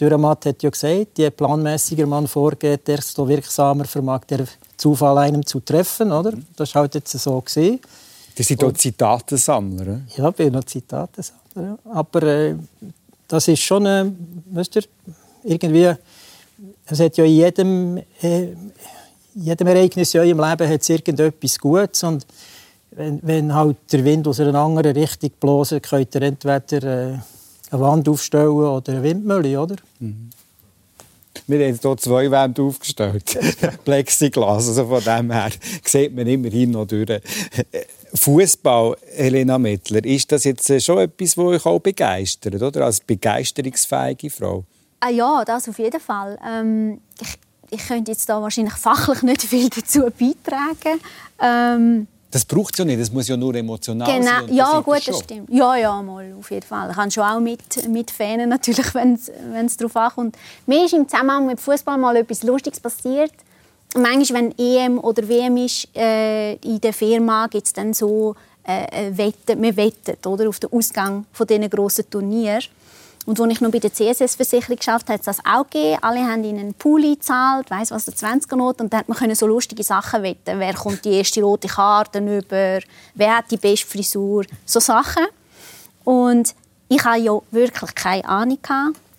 Dürrematt 0.00 0.46
hat 0.46 0.62
ja 0.62 0.70
gesagt, 0.70 1.18
je 1.18 1.30
planmäßiger 1.30 2.06
man 2.06 2.28
vorgeht, 2.28 2.86
desto 2.86 3.26
wirksamer 3.26 3.84
vermag 3.84 4.24
der 4.26 4.46
Zufall 4.76 5.18
einem 5.18 5.44
zu 5.44 5.60
treffen. 5.60 6.12
Oder? 6.12 6.34
Das 6.56 6.74
war 6.74 6.82
halt 6.82 6.94
jetzt 6.94 7.18
so. 7.18 7.40
Gewesen. 7.40 7.80
Die 8.36 8.42
sind 8.44 8.62
auch 8.62 8.72
Zitatensammler. 8.72 10.02
Ja, 10.16 10.28
ich 10.28 10.34
bin 10.36 10.52
noch 10.52 10.64
Zitatensammler. 10.64 11.42
Ja. 11.56 11.78
Aber 11.92 12.22
äh, 12.22 12.54
das 13.26 13.48
ist 13.48 13.60
schon, 13.60 13.86
äh, 13.86 14.06
weißt 14.52 14.76
du, 14.76 14.80
irgendwie, 15.42 15.92
es 16.86 17.00
hat 17.00 17.16
ja 17.16 17.24
in 17.24 17.32
jedem, 17.32 17.96
äh, 18.22 18.54
jedem 19.34 19.66
Ereignis 19.66 20.14
in 20.14 20.20
eurem 20.20 20.40
Leben 20.40 20.68
hat 20.68 20.88
irgendetwas 20.88 21.58
Gutes. 21.58 22.04
Und 22.04 22.24
wenn, 22.98 23.20
wenn 23.22 23.54
halt 23.54 23.76
der 23.92 24.04
Wind 24.04 24.26
aus 24.26 24.40
einer 24.40 24.58
anderen 24.58 24.96
Richtung 24.96 25.30
bläst, 25.38 25.82
könnt 25.82 26.14
ihr 26.14 26.22
entweder 26.22 26.82
äh, 26.82 27.18
eine 27.70 27.80
Wand 27.80 28.08
aufstellen 28.08 28.48
oder 28.48 28.92
eine 28.92 29.02
Windmühle, 29.02 29.60
oder? 29.60 29.76
Mhm. 30.00 30.30
Wir 31.46 31.66
haben 31.66 31.78
hier 31.80 31.96
zwei 31.96 32.30
Wände 32.30 32.62
aufgestellt. 32.62 33.38
Plexiglas, 33.84 34.68
also 34.68 34.86
von 34.86 35.02
dem 35.02 35.30
her 35.30 35.50
sieht 35.84 36.14
man 36.14 36.26
immerhin 36.26 36.72
noch 36.72 36.86
durch. 36.86 37.22
Fußball, 38.14 38.96
Helena 39.14 39.58
Mittler, 39.58 40.04
ist 40.04 40.32
das 40.32 40.44
jetzt 40.44 40.66
schon 40.82 40.98
etwas, 40.98 41.36
das 41.36 41.44
euch 41.44 41.64
auch 41.64 41.78
begeistert, 41.78 42.60
oder? 42.60 42.84
Als 42.84 43.00
begeisterungsfähige 43.00 44.28
Frau? 44.28 44.64
Ah 45.00 45.10
ja, 45.10 45.44
das 45.44 45.68
auf 45.68 45.78
jeden 45.78 46.00
Fall. 46.00 46.36
Ähm, 46.44 47.00
ich, 47.20 47.38
ich 47.70 47.86
könnte 47.86 48.10
jetzt 48.10 48.28
da 48.28 48.42
wahrscheinlich 48.42 48.74
fachlich 48.74 49.22
nicht 49.22 49.42
viel 49.42 49.68
dazu 49.70 50.10
beitragen. 50.18 51.00
Ähm, 51.40 52.08
das 52.30 52.44
braucht 52.44 52.74
es 52.74 52.78
ja 52.78 52.84
nicht, 52.84 53.00
das 53.00 53.10
muss 53.10 53.26
ja 53.28 53.36
nur 53.36 53.54
emotional 53.54 54.12
genau. 54.12 54.46
sein. 54.46 54.54
Ja, 54.54 54.80
gut, 54.80 55.06
das 55.08 55.18
stimmt. 55.20 55.48
Ja, 55.50 55.76
ja, 55.76 56.02
mal, 56.02 56.34
auf 56.38 56.50
jeden 56.50 56.66
Fall. 56.66 56.90
Ich 56.90 56.96
kann 56.96 57.10
schon 57.10 57.24
auch 57.24 57.40
mit, 57.40 57.88
mit 57.88 58.10
Fänen, 58.10 58.50
natürlich, 58.50 58.94
wenn 58.94 59.14
es 59.14 59.76
darauf 59.76 59.96
ankommt. 59.96 60.36
Mir 60.66 60.84
ist 60.84 60.92
im 60.92 61.08
Zusammenhang 61.08 61.46
mit 61.46 61.60
Fußball 61.60 61.96
mal 61.96 62.16
etwas 62.16 62.42
Lustiges 62.42 62.80
passiert. 62.80 63.32
manchmal, 63.96 64.42
wenn 64.42 64.58
EM 64.58 64.98
oder 64.98 65.26
WM 65.26 65.56
ist, 65.56 65.88
äh, 65.96 66.54
in 66.54 66.80
der 66.80 66.92
Firma 66.92 67.46
gibt 67.46 67.66
es 67.66 67.72
dann 67.72 67.94
so 67.94 68.34
äh, 68.64 69.10
Wetten, 69.16 69.60
man 69.60 69.74
wettet 69.76 70.26
oder, 70.26 70.48
auf 70.48 70.58
den 70.58 70.70
Ausgang 70.70 71.24
von 71.32 71.46
diesen 71.46 71.70
grossen 71.70 72.10
Turnieren. 72.10 72.62
Und 73.28 73.38
als 73.38 73.52
ich 73.52 73.60
noch 73.60 73.70
bei 73.70 73.78
der 73.78 73.92
CSS-Versicherung 73.92 74.78
geschafft 74.78 75.10
hat 75.10 75.20
es 75.20 75.26
das 75.26 75.40
auch 75.44 75.64
gegeben. 75.64 75.98
Alle 76.00 76.20
haben 76.20 76.42
in 76.44 76.58
einen 76.58 76.72
Pool 76.72 77.02
gezahlt, 77.02 77.70
weiss 77.70 77.90
was, 77.90 78.06
der 78.06 78.14
20er 78.14 78.56
Not. 78.56 78.80
Und 78.80 78.90
dann 78.90 79.04
konnte 79.04 79.26
man 79.26 79.34
so 79.34 79.46
lustige 79.46 79.82
Sachen 79.82 80.22
wetten. 80.22 80.58
Wer 80.58 80.72
kommt 80.72 81.04
die 81.04 81.12
erste 81.12 81.42
rote 81.42 81.68
Karte 81.68 82.20
über? 82.20 82.78
Wer 83.14 83.36
hat 83.36 83.50
die 83.50 83.58
beste 83.58 83.86
Frisur? 83.86 84.46
So 84.64 84.80
Sachen. 84.80 85.26
Und 86.04 86.54
ich 86.88 87.04
hatte 87.04 87.20
ja 87.20 87.38
wirklich 87.50 87.94
keine 87.94 88.24
Ahnung. 88.24 88.60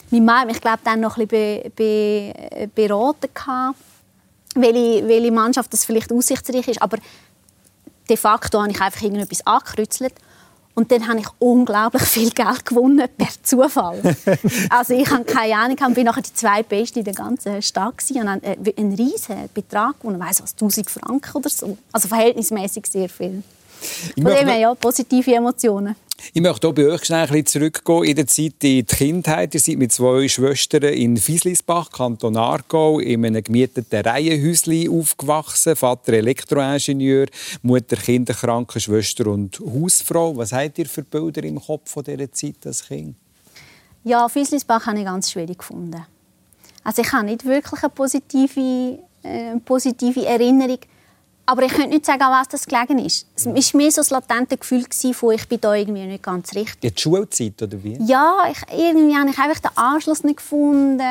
Meine 0.09 0.25
Mama 0.25 0.39
hat 0.39 0.47
mich, 0.47 0.59
glaube 0.59 0.79
dann 0.83 1.01
noch 1.01 1.15
ein 1.15 1.27
bisschen 1.27 1.71
be 1.75 2.33
be 2.55 2.67
beraten, 2.73 3.29
welche, 4.55 5.07
welche 5.07 5.31
Mannschaft 5.31 5.71
das 5.71 5.85
vielleicht 5.85 6.11
aussichtsreich 6.11 6.67
ist. 6.67 6.81
Aber 6.81 6.97
de 8.09 8.17
facto 8.17 8.59
habe 8.59 8.71
ich 8.71 8.81
einfach 8.81 9.03
irgendetwas 9.03 9.45
angekreuzelt. 9.45 10.15
Und 10.79 10.89
dann 10.93 11.05
habe 11.09 11.19
ich 11.19 11.27
unglaublich 11.39 12.03
viel 12.03 12.29
Geld 12.29 12.65
gewonnen, 12.65 13.05
per 13.17 13.27
Zufall. 13.43 13.99
also 14.69 14.93
ich 14.93 15.09
habe 15.11 15.25
keine 15.25 15.53
Ahnung, 15.57 15.75
ich 15.77 15.97
war 15.97 16.03
nachher 16.05 16.21
die 16.21 16.33
zweitbeste 16.33 16.99
in 16.99 17.05
der 17.05 17.13
ganzen 17.13 17.61
Stadt 17.61 17.95
und 18.15 18.29
habe 18.29 18.57
einen 18.77 18.93
riesigen 18.93 19.49
Betrag 19.53 19.99
gewonnen, 19.99 20.21
weiss 20.21 20.41
was, 20.41 20.53
1000 20.53 20.89
Franken 20.89 21.35
oder 21.37 21.49
so. 21.49 21.77
Also 21.91 22.07
verhältnismäßig 22.07 22.85
sehr 22.87 23.09
viel. 23.09 23.43
Von 24.15 24.23
dem 24.23 24.47
her, 24.47 24.57
ja, 24.57 24.73
positive 24.73 25.35
Emotionen. 25.35 25.97
Ich 26.33 26.41
möchte 26.41 26.67
auch 26.67 26.73
bei 26.73 26.85
euch 26.85 27.05
schnell 27.05 27.21
ein 27.21 27.27
bisschen 27.27 27.45
zurückgehen 27.45 28.03
in 28.03 28.15
der 28.15 28.27
Zeit 28.27 28.63
in 28.63 28.83
die 28.83 28.83
Kindheit. 28.83 29.53
Ihr 29.53 29.59
seid 29.59 29.77
mit 29.77 29.91
zwei 29.91 30.27
Schwestern 30.27 30.83
in 30.83 31.17
Fieslisbach, 31.17 31.89
Kanton 31.91 32.37
Aargau, 32.37 32.99
in 32.99 33.25
einem 33.25 33.43
gemieteten 33.43 34.01
Reihenhäuschen 34.01 34.89
aufgewachsen. 34.89 35.75
Vater 35.75 36.13
Elektroingenieur, 36.13 37.27
Mutter 37.61 37.97
Kinderkrankenschwester 37.97 39.27
und 39.27 39.59
Hausfrau. 39.59 40.35
Was 40.37 40.51
habt 40.51 40.77
ihr 40.77 40.87
für 40.87 41.03
Bilder 41.03 41.43
im 41.43 41.59
Kopf 41.59 41.91
von 41.91 42.03
dieser 42.03 42.31
Zeit 42.31 42.65
als 42.65 42.87
Kind? 42.87 43.15
Ja, 44.03 44.29
Fieslisbach 44.29 44.85
habe 44.85 44.99
ich 44.99 45.05
ganz 45.05 45.31
schwierig 45.31 45.57
gefunden. 45.57 46.05
Also 46.83 47.01
ich 47.01 47.11
habe 47.11 47.25
nicht 47.25 47.45
wirklich 47.45 47.83
eine 47.83 47.89
positive, 47.89 48.99
äh, 49.23 49.57
positive 49.65 50.25
Erinnerung 50.25 50.79
aber 51.49 51.63
ich 51.63 51.71
könnte 51.71 51.89
nicht 51.89 52.05
sagen, 52.05 52.21
an 52.21 52.31
was 52.31 52.47
das 52.47 52.65
gelegen 52.67 52.99
ist. 52.99 53.25
Es 53.35 53.47
war 53.47 53.81
mehr 53.81 53.91
so 53.91 54.01
das 54.01 54.11
latente 54.11 54.55
Gefühl, 54.55 54.85
von, 55.13 55.33
ich 55.33 55.47
bin 55.47 55.59
da 55.59 55.73
irgendwie 55.73 56.05
nicht 56.05 56.21
ganz 56.21 56.53
richtig. 56.53 56.95
Die 56.95 57.01
Schulzeit, 57.01 57.59
oder 57.59 57.83
wie? 57.83 57.97
Ja, 58.05 58.43
ich, 58.51 58.61
irgendwie 58.71 59.15
habe 59.15 59.31
ich 59.31 59.37
einfach 59.39 59.59
den 59.59 59.75
Anschluss 59.75 60.23
nicht 60.23 60.37
gefunden. 60.37 61.01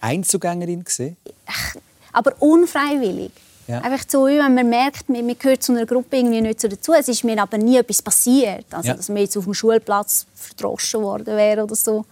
Einzugängerin 0.00 0.82
gesehen? 0.82 1.16
Aber 2.12 2.32
unfreiwillig. 2.40 3.30
Ja. 3.68 3.80
Einfach 3.82 4.04
so, 4.08 4.24
wenn 4.24 4.52
man 4.52 4.68
merkt, 4.68 5.08
man, 5.08 5.24
man 5.24 5.38
gehört 5.38 5.62
zu 5.62 5.70
einer 5.70 5.86
Gruppe 5.86 6.16
irgendwie 6.16 6.40
nicht 6.40 6.60
so 6.60 6.66
dazu. 6.66 6.92
Es 6.94 7.06
ist 7.06 7.22
mir 7.22 7.40
aber 7.40 7.58
nie 7.58 7.76
etwas 7.76 8.02
passiert. 8.02 8.66
Also, 8.72 8.88
ja. 8.88 8.94
dass 8.94 9.08
man 9.08 9.18
jetzt 9.18 9.36
auf 9.36 9.44
dem 9.44 9.54
Schulplatz 9.54 10.26
verdroschen 10.34 11.02
worden 11.02 11.36
wäre 11.36 11.62
oder 11.62 11.76
so. 11.76 12.04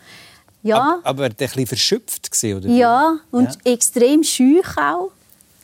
Ja. 0.62 1.00
Aber, 1.02 1.08
aber 1.08 1.24
ein 1.24 1.34
bisschen 1.34 1.66
verschöpft 1.66 2.30
gesehen, 2.30 2.58
oder? 2.58 2.68
Ja, 2.68 3.18
und 3.32 3.58
ja. 3.64 3.72
extrem 3.72 4.22
schüch 4.22 4.76
auch. 4.76 5.10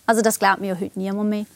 Also 0.05 0.21
das 0.21 0.39
glaubt 0.41 0.61
mir 0.61 0.69
ja 0.69 0.81
heute 0.81 0.99
niemand 0.99 1.31
mehr. 1.31 1.47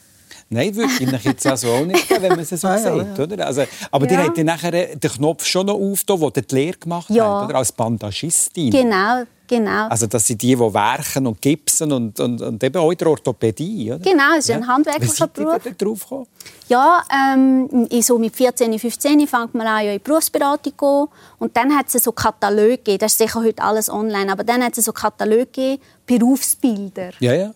Nein, 0.49 0.75
würde 0.75 0.91
ich 0.99 1.23
jetzt 1.23 1.45
also 1.45 1.69
auch 1.71 1.85
nicht 1.85 2.09
wenn 2.09 2.29
man 2.29 2.39
es 2.39 2.49
so 2.49 2.67
ah, 2.67 2.77
sagt. 2.77 3.19
Oder? 3.19 3.45
Also, 3.45 3.63
aber 3.91 4.09
ja. 4.09 4.29
die 4.31 4.41
hat 4.41 4.45
nachher 4.45 4.71
den 4.95 5.11
Knopf 5.11 5.45
schon 5.45 5.65
noch 5.67 5.75
aufgetan, 5.75 6.21
wo 6.21 6.29
die 6.29 6.43
Lehre 6.51 6.77
gemacht 6.77 7.09
ja. 7.09 7.41
hat, 7.41 7.49
oder? 7.49 7.57
als 7.57 7.71
Bandagistin. 7.71 8.71
Genau, 8.71 9.23
genau. 9.47 9.87
Also 9.87 10.07
das 10.07 10.25
sind 10.25 10.41
die, 10.41 10.55
die 10.55 10.59
werken 10.59 11.27
und 11.27 11.41
gipsen 11.41 11.91
und, 11.91 12.19
und, 12.19 12.41
und 12.41 12.63
eben 12.63 12.77
auch 12.77 12.91
in 12.91 12.97
der 12.97 13.07
Orthopädie. 13.07 13.91
Oder? 13.91 13.99
Genau, 13.99 14.37
es 14.37 14.49
ist 14.49 14.51
ein 14.51 14.67
handwerklicher 14.67 15.27
Beruf. 15.27 15.65
Wie 15.65 15.73
drauf 15.73 16.01
gekommen? 16.03 16.27
Ja, 16.69 17.03
ähm, 17.13 17.87
so 18.01 18.17
mit 18.17 18.35
14, 18.35 18.77
15 18.77 19.27
fängt 19.27 19.53
man 19.53 19.67
an, 19.67 19.85
ja, 19.85 19.91
in 19.91 19.99
die 19.99 20.03
Berufsberatung 20.03 20.73
zu 20.77 20.77
gehen. 20.77 21.07
Und 21.39 21.55
dann 21.55 21.75
hat 21.75 21.93
es 21.93 22.03
so 22.03 22.11
Kataloge 22.11 22.77
gegeben, 22.77 22.99
das 22.99 23.13
ist 23.13 23.17
sicher 23.19 23.41
heute 23.41 23.63
alles 23.63 23.89
online, 23.89 24.31
aber 24.31 24.43
dann 24.43 24.63
hat 24.63 24.77
es 24.77 24.85
so 24.85 24.91
Kataloge 24.91 25.45
gegeben, 25.45 25.81
Berufsbilder. 26.05 27.11
Ja, 27.19 27.33
ja. 27.33 27.53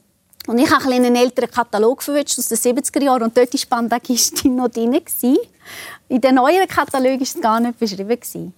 Und 0.47 0.57
ich 0.57 0.71
habe 0.71 0.91
einen 0.91 1.15
älteren 1.15 1.51
Katalog 1.51 2.01
verwünscht 2.01 2.39
aus 2.39 2.47
den 2.47 2.57
70er 2.57 3.03
Jahren 3.03 3.23
und 3.23 3.37
dort 3.37 3.53
war 3.53 3.61
Bandagistin 3.69 4.55
noch 4.57 4.69
drin. 4.69 4.99
In 6.09 6.21
den 6.21 6.35
neueren 6.35 6.67
Katalog 6.67 7.13
war 7.13 7.21
es 7.21 7.39
gar 7.39 7.59
nicht 7.59 7.77
beschrieben. 7.77 8.53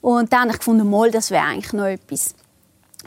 Und 0.00 0.32
dann 0.32 0.40
habe 0.40 0.50
ich 0.52 0.58
gefunden, 0.58 0.88
mal, 0.88 1.10
das 1.10 1.30
wäre 1.30 1.44
eigentlich 1.44 1.72
noch 1.72 1.86
etwas 1.86 2.34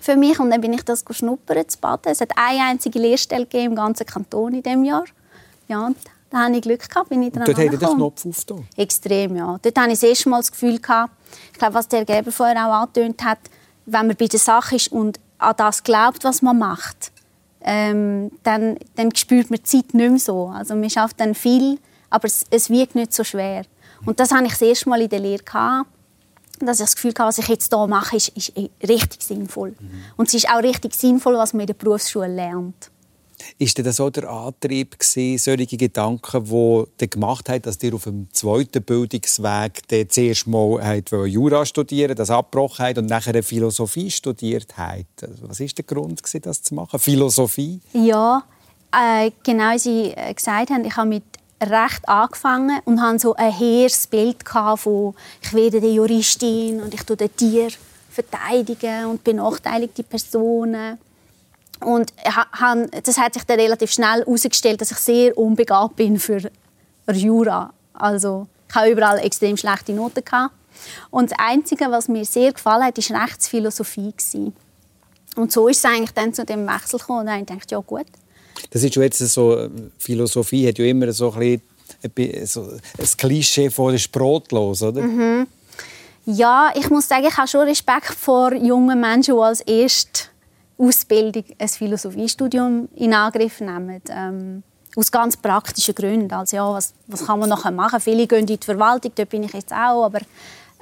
für 0.02 0.16
mich. 0.16 0.40
Und 0.40 0.50
dann 0.50 0.62
bin 0.62 0.74
ich 0.74 0.84
das 0.84 1.04
schnuppern 1.12 1.70
zu 1.70 1.78
baden. 1.78 2.12
Es 2.12 2.22
hat 2.22 2.32
eine 2.36 2.64
einzige 2.64 2.98
Lehrstelle 3.00 3.48
im 3.52 3.76
ganzen 3.76 4.06
Kanton 4.06 4.56
in 4.56 4.64
diesem 4.64 4.84
Jahr. 4.84 5.06
Ja, 5.68 5.86
und 5.86 5.98
da 6.30 6.40
hatte 6.40 6.56
ich 6.56 6.62
Glück 6.62 6.90
gehabt, 6.90 7.10
bin 7.10 7.22
ich 7.24 7.32
dran 7.32 7.46
Dort 7.46 7.58
hat 7.58 7.72
den 7.72 7.80
Knopf 7.80 8.26
aufgetan? 8.26 8.68
Extrem, 8.76 9.36
ja. 9.36 9.58
Dort 9.62 9.78
hatte 9.78 9.92
ich 9.92 10.00
das 10.00 10.10
erste 10.10 10.30
Mal 10.30 10.40
das 10.40 10.52
Gefühl 10.52 10.80
gehabt, 10.80 11.14
ich 11.52 11.60
glaube, 11.60 11.74
was 11.74 11.88
der 11.88 12.04
Geber 12.06 12.32
vorher 12.32 12.68
auch 12.68 12.74
angetönt 12.82 13.24
hat, 13.24 13.40
wenn 13.86 14.08
man 14.08 14.16
bei 14.16 14.28
der 14.28 14.40
Sache 14.40 14.76
ist 14.76 14.92
und 14.92 15.20
an 15.38 15.54
das 15.58 15.84
glaubt, 15.84 16.24
was 16.24 16.42
man 16.42 16.58
macht, 16.58 17.12
ähm, 17.70 18.32
dann, 18.44 18.78
dann 18.96 19.14
spürt 19.14 19.50
man 19.50 19.60
die 19.60 19.64
Zeit 19.64 19.94
nicht 19.94 20.10
mehr 20.10 20.20
so. 20.20 20.48
Also 20.48 20.74
man 20.74 20.90
schafft 20.90 21.20
dann 21.20 21.36
viel, 21.36 21.80
aber 22.10 22.26
es, 22.26 22.46
es 22.50 22.70
wiegt 22.70 22.96
nicht 22.96 23.14
so 23.14 23.26
schwer. 23.26 23.66
Und 24.06 24.22
das 24.22 24.32
hatte 24.32 24.46
ich 24.46 24.52
das 24.52 24.62
erste 24.62 24.90
Mal 24.90 25.02
in 25.02 25.10
der 25.10 25.20
Lehre. 25.20 25.44
Gehabt, 25.44 25.90
dass 26.60 26.80
ich 26.80 26.86
das 26.86 26.96
Gefühl 26.96 27.12
hatte, 27.12 27.24
was 27.28 27.38
ich 27.40 27.48
jetzt 27.50 27.74
hier 27.74 27.88
mache, 27.88 28.16
ist, 28.16 28.30
ist 28.30 28.54
richtig 28.88 29.22
sinnvoll. 29.22 29.76
Mhm. 29.78 29.92
Und 30.16 30.30
es 30.30 30.36
ist 30.36 30.50
auch 30.50 30.64
richtig 30.64 30.96
sinnvoll, 30.96 31.36
was 31.36 31.54
man 31.54 31.62
in 31.62 31.68
der 31.68 31.74
Berufsschule 31.74 32.28
lernt. 32.28 32.90
Ist 33.58 33.84
das 33.86 34.00
auch 34.00 34.10
der 34.10 34.30
Antrieb 34.30 34.98
gewesen, 35.00 35.38
solche 35.38 35.78
Gedanken, 35.78 36.44
die 36.46 37.04
ihr 37.04 37.08
gemacht 37.08 37.50
haben, 37.50 37.62
dass 37.62 37.82
ihr 37.84 37.94
auf 37.94 38.06
dem 38.06 38.28
zweiten 38.32 38.84
Bildungsweg 38.84 39.84
zuerst 40.10 40.48
mal 40.48 41.02
Jura 41.26 41.66
studieren 41.66 42.16
das 42.16 42.30
abgebrochen 42.30 42.86
habt 42.86 42.98
und 42.98 43.06
nachher 43.08 43.42
Philosophie 43.44 44.10
studiert 44.10 44.78
habt? 44.78 45.24
Also, 45.24 45.50
was 45.50 45.60
war 45.60 45.68
der 45.68 45.86
Grund, 45.86 46.24
gewesen, 46.24 46.42
das 46.42 46.62
zu 46.64 46.76
machen? 46.76 47.00
Philosophie? 47.00 47.80
Ja, 47.94 48.44
äh, 48.92 49.32
genau 49.44 49.74
wie 49.74 49.80
Sie 49.80 50.14
äh, 50.16 50.34
gesagt 50.34 50.70
haben, 50.72 50.86
ich 50.86 50.96
habe 50.96 51.10
mit 51.10 51.24
Recht 51.62 52.08
angefangen 52.08 52.80
und 52.86 53.02
hatte 53.02 53.20
so 53.20 53.36
ein 53.36 53.52
hehres 53.52 54.06
Bild 54.08 54.48
von 54.76 55.16
ich 55.42 55.54
werde 55.54 55.82
die 55.82 55.96
Juristin 55.96 56.82
und 56.82 56.94
ich 56.94 57.04
tue 57.04 57.18
den 57.18 57.36
Tier 57.36 57.70
verteidigen 58.12 59.06
und 59.06 59.24
benachteiligte 59.24 60.04
Personen. 60.04 61.00
Und 61.80 62.12
das 63.04 63.18
hat 63.18 63.34
sich 63.34 63.44
dann 63.44 63.60
relativ 63.60 63.92
schnell 63.92 64.24
herausgestellt, 64.26 64.82
dass 64.82 64.92
ich 64.92 64.98
sehr 64.98 65.38
unbegabt 65.38 65.96
bin 65.96 66.20
für 66.20 66.52
Jura. 67.12 67.74
Also 67.94 68.48
ich 68.68 68.76
hatte 68.76 68.92
überall 68.92 69.20
extrem 69.20 69.58
schlechte 69.58 69.94
Noten. 69.94 70.24
Und 71.10 71.32
das 71.32 71.40
Einzige, 71.40 71.86
was 71.90 72.08
mir 72.08 72.26
sehr 72.26 72.54
gefallen 72.54 72.84
hat, 72.84 72.98
war 72.98 73.24
Rechtsphilosophie. 73.24 74.14
Und 75.36 75.52
so 75.52 75.68
ist 75.68 75.78
es 75.78 75.86
eigentlich 75.86 76.12
dann 76.12 76.34
zu 76.34 76.46
dem 76.46 76.68
Wechsel 76.68 77.00
gekommen. 77.00 77.22
Und 77.22 77.28
dann 77.28 77.58
ich 77.58 77.72
ja 77.72 77.80
gut. 77.80 78.06
Das 78.72 78.84
ist 78.84 78.96
jetzt 78.96 79.20
so, 79.20 79.70
Philosophie 79.98 80.68
hat 80.68 80.78
ja 80.80 80.86
immer 80.86 81.12
so 81.14 81.32
ein, 81.32 81.62
bisschen, 82.14 82.46
so 82.48 82.62
ein 82.64 83.08
Klischee 83.18 83.70
von 83.70 83.92
der 83.92 84.00
Sprotlos, 84.00 84.82
oder? 84.82 85.02
Mhm. 85.02 85.48
Ja, 86.26 86.74
ich 86.76 86.90
muss 86.90 87.08
sagen, 87.08 87.26
ich 87.26 87.38
habe 87.38 87.48
schon 87.48 87.62
Respekt 87.62 88.14
vor 88.14 88.54
jungen 88.54 89.00
Menschen, 89.00 89.36
die 89.36 89.42
als 89.42 89.62
erst 89.62 90.30
Ausbildung 90.78 91.44
ein 91.58 91.68
Philosophiestudium 91.68 92.88
in 92.96 93.14
Angriff 93.14 93.60
nehmen. 93.62 94.02
Ähm, 94.10 94.64
aus 94.98 95.12
ganz 95.12 95.38
praktischen 95.38 95.94
Gründen. 95.94 96.34
Also 96.34 96.56
ja, 96.56 96.74
was, 96.74 96.94
was 97.06 97.26
kann 97.26 97.40
man 97.40 97.50
nachher 97.50 97.72
machen? 97.72 98.00
Viele 98.00 98.26
gehen 98.26 98.40
in 98.40 98.46
die 98.48 98.58
Verwaltung, 98.60 99.12
dort 99.16 99.30
bin 99.30 99.44
ich 99.44 99.54
jetzt 99.54 99.72
auch, 99.72 100.06
aber 100.06 100.20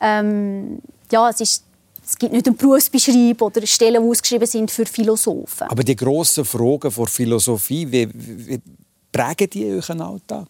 ähm, 0.01 0.79
ja, 1.11 1.29
es, 1.29 1.41
ist, 1.41 1.63
es 2.03 2.17
gibt 2.17 2.31
nicht 2.31 2.47
einen 2.47 2.55
Berufsbeschreib 2.55 3.41
oder 3.41 3.65
Stellen, 3.67 4.01
die 4.01 4.09
ausgeschrieben 4.09 4.47
sind 4.47 4.71
für 4.71 4.85
Philosophen. 4.85 5.67
Aber 5.67 5.83
die 5.83 5.95
grossen 5.95 6.45
Fragen 6.45 6.93
der 6.95 7.07
Philosophie, 7.07 7.91
wie, 7.91 8.09
wie 8.13 8.61
prägen 9.11 9.49
die 9.49 9.65
euren 9.65 10.01
Alltag? 10.01 10.47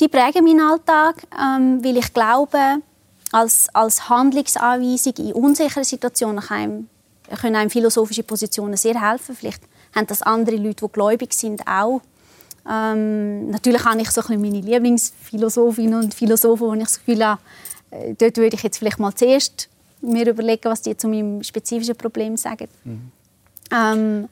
Die 0.00 0.08
prägen 0.08 0.44
meinen 0.44 0.60
Alltag, 0.60 1.22
ähm, 1.38 1.84
weil 1.84 1.98
ich 1.98 2.12
glaube, 2.12 2.58
als, 3.30 3.68
als 3.74 4.08
Handlungsanweisung 4.08 5.14
in 5.18 5.32
unsicheren 5.34 5.84
Situationen 5.84 6.42
kann 6.42 6.88
können 7.40 7.56
einem 7.56 7.70
philosophische 7.70 8.22
Positionen 8.22 8.76
sehr 8.76 9.00
helfen. 9.00 9.34
Vielleicht 9.34 9.62
haben 9.94 10.06
das 10.06 10.22
andere 10.22 10.56
Leute, 10.56 10.86
die 10.86 10.92
gläubig 10.92 11.32
sind, 11.32 11.66
auch. 11.66 12.00
Ähm, 12.68 13.50
natürlich 13.50 13.84
habe 13.84 14.00
ich 14.00 14.10
so 14.10 14.22
ein 14.22 14.40
meine 14.40 14.60
Lieblingsphilosophinnen 14.60 16.04
und 16.04 16.14
Philosophen, 16.14 16.66
wo 16.66 16.74
ich 16.74 16.80
das 16.80 16.98
Gefühl 16.98 17.24
habe, 17.24 17.40
äh, 17.90 18.14
dort 18.14 18.36
würde 18.36 18.56
ich 18.56 18.62
jetzt 18.62 18.78
vielleicht 18.78 18.98
mal 18.98 19.14
zuerst 19.14 19.68
mir 20.00 20.28
überlegen, 20.28 20.64
was 20.64 20.82
die 20.82 20.96
zu 20.96 21.08
meinem 21.08 21.42
spezifischen 21.42 21.96
Problem 21.96 22.36
sagen. 22.36 22.68
Mhm. 22.84 23.12
Ähm, 23.70 24.28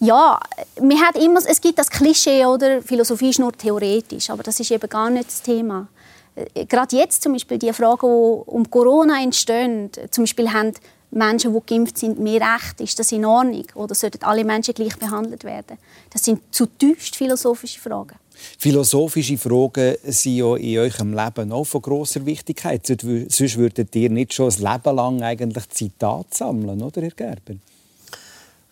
ja, 0.00 0.38
man 0.80 1.00
hat 1.00 1.16
immer, 1.16 1.40
es 1.44 1.60
gibt 1.60 1.78
das 1.78 1.90
Klischee, 1.90 2.44
oder 2.46 2.82
Philosophie 2.82 3.30
ist 3.30 3.40
nur 3.40 3.52
theoretisch, 3.52 4.30
aber 4.30 4.42
das 4.42 4.60
ist 4.60 4.70
eben 4.70 4.88
gar 4.88 5.10
nicht 5.10 5.28
das 5.28 5.42
Thema. 5.42 5.88
Äh, 6.34 6.66
gerade 6.66 6.96
jetzt 6.96 7.22
zum 7.22 7.32
Beispiel 7.32 7.58
die 7.58 7.72
Fragen, 7.72 8.06
die 8.06 8.50
um 8.50 8.70
Corona 8.70 9.22
entstehen, 9.22 9.90
zum 10.10 10.24
Beispiel 10.24 10.52
haben 10.52 10.72
Menschen, 11.10 11.54
die 11.54 11.60
geimpft 11.66 11.98
sind, 11.98 12.18
mehr 12.18 12.40
Recht? 12.40 12.80
Ist 12.80 12.98
das 12.98 13.12
in 13.12 13.24
Ordnung? 13.24 13.66
Oder 13.74 13.94
sollten 13.94 14.22
alle 14.24 14.44
Menschen 14.44 14.74
gleich 14.74 14.96
behandelt 14.96 15.44
werden? 15.44 15.78
Das 16.10 16.22
sind 16.22 16.42
zutiefst 16.50 17.16
philosophische 17.16 17.80
Fragen. 17.80 18.16
Philosophische 18.58 19.36
Fragen 19.36 19.96
sind 20.04 20.36
ja 20.36 20.54
in 20.56 20.78
eurem 20.78 21.12
Leben 21.14 21.52
auch 21.52 21.64
von 21.64 21.82
großer 21.82 22.24
Wichtigkeit. 22.24 22.86
Sonst 22.86 23.56
würdet 23.56 23.94
ihr 23.96 24.10
nicht 24.10 24.34
schon 24.34 24.52
ein 24.52 24.58
Leben 24.58 24.96
lang 24.96 25.22
eigentlich 25.22 25.68
Zitate 25.70 26.28
sammeln, 26.30 26.82
oder, 26.82 27.02
Herr 27.02 27.10
Gerber? 27.10 27.54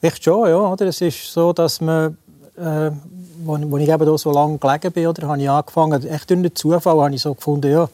Echt 0.00 0.22
schon, 0.22 0.48
ja. 0.48 0.72
Oder? 0.72 0.86
Es 0.86 1.00
ist 1.00 1.32
so, 1.32 1.52
dass 1.52 1.80
man, 1.80 2.16
äh, 2.58 2.90
wo, 3.44 3.58
wo 3.70 3.78
ich 3.78 3.88
eben 3.88 4.18
so 4.18 4.32
lange 4.32 4.58
gelegen 4.58 4.92
bin, 4.92 5.06
oder, 5.06 5.28
habe 5.28 5.40
ich 5.40 5.50
angefangen, 5.50 6.06
echt 6.06 6.30
durch 6.30 6.42
den 6.42 6.54
Zufall 6.54 7.00
habe 7.00 7.14
ich 7.14 7.22
so 7.22 7.34
gefunden, 7.34 7.70
ja, 7.70 7.88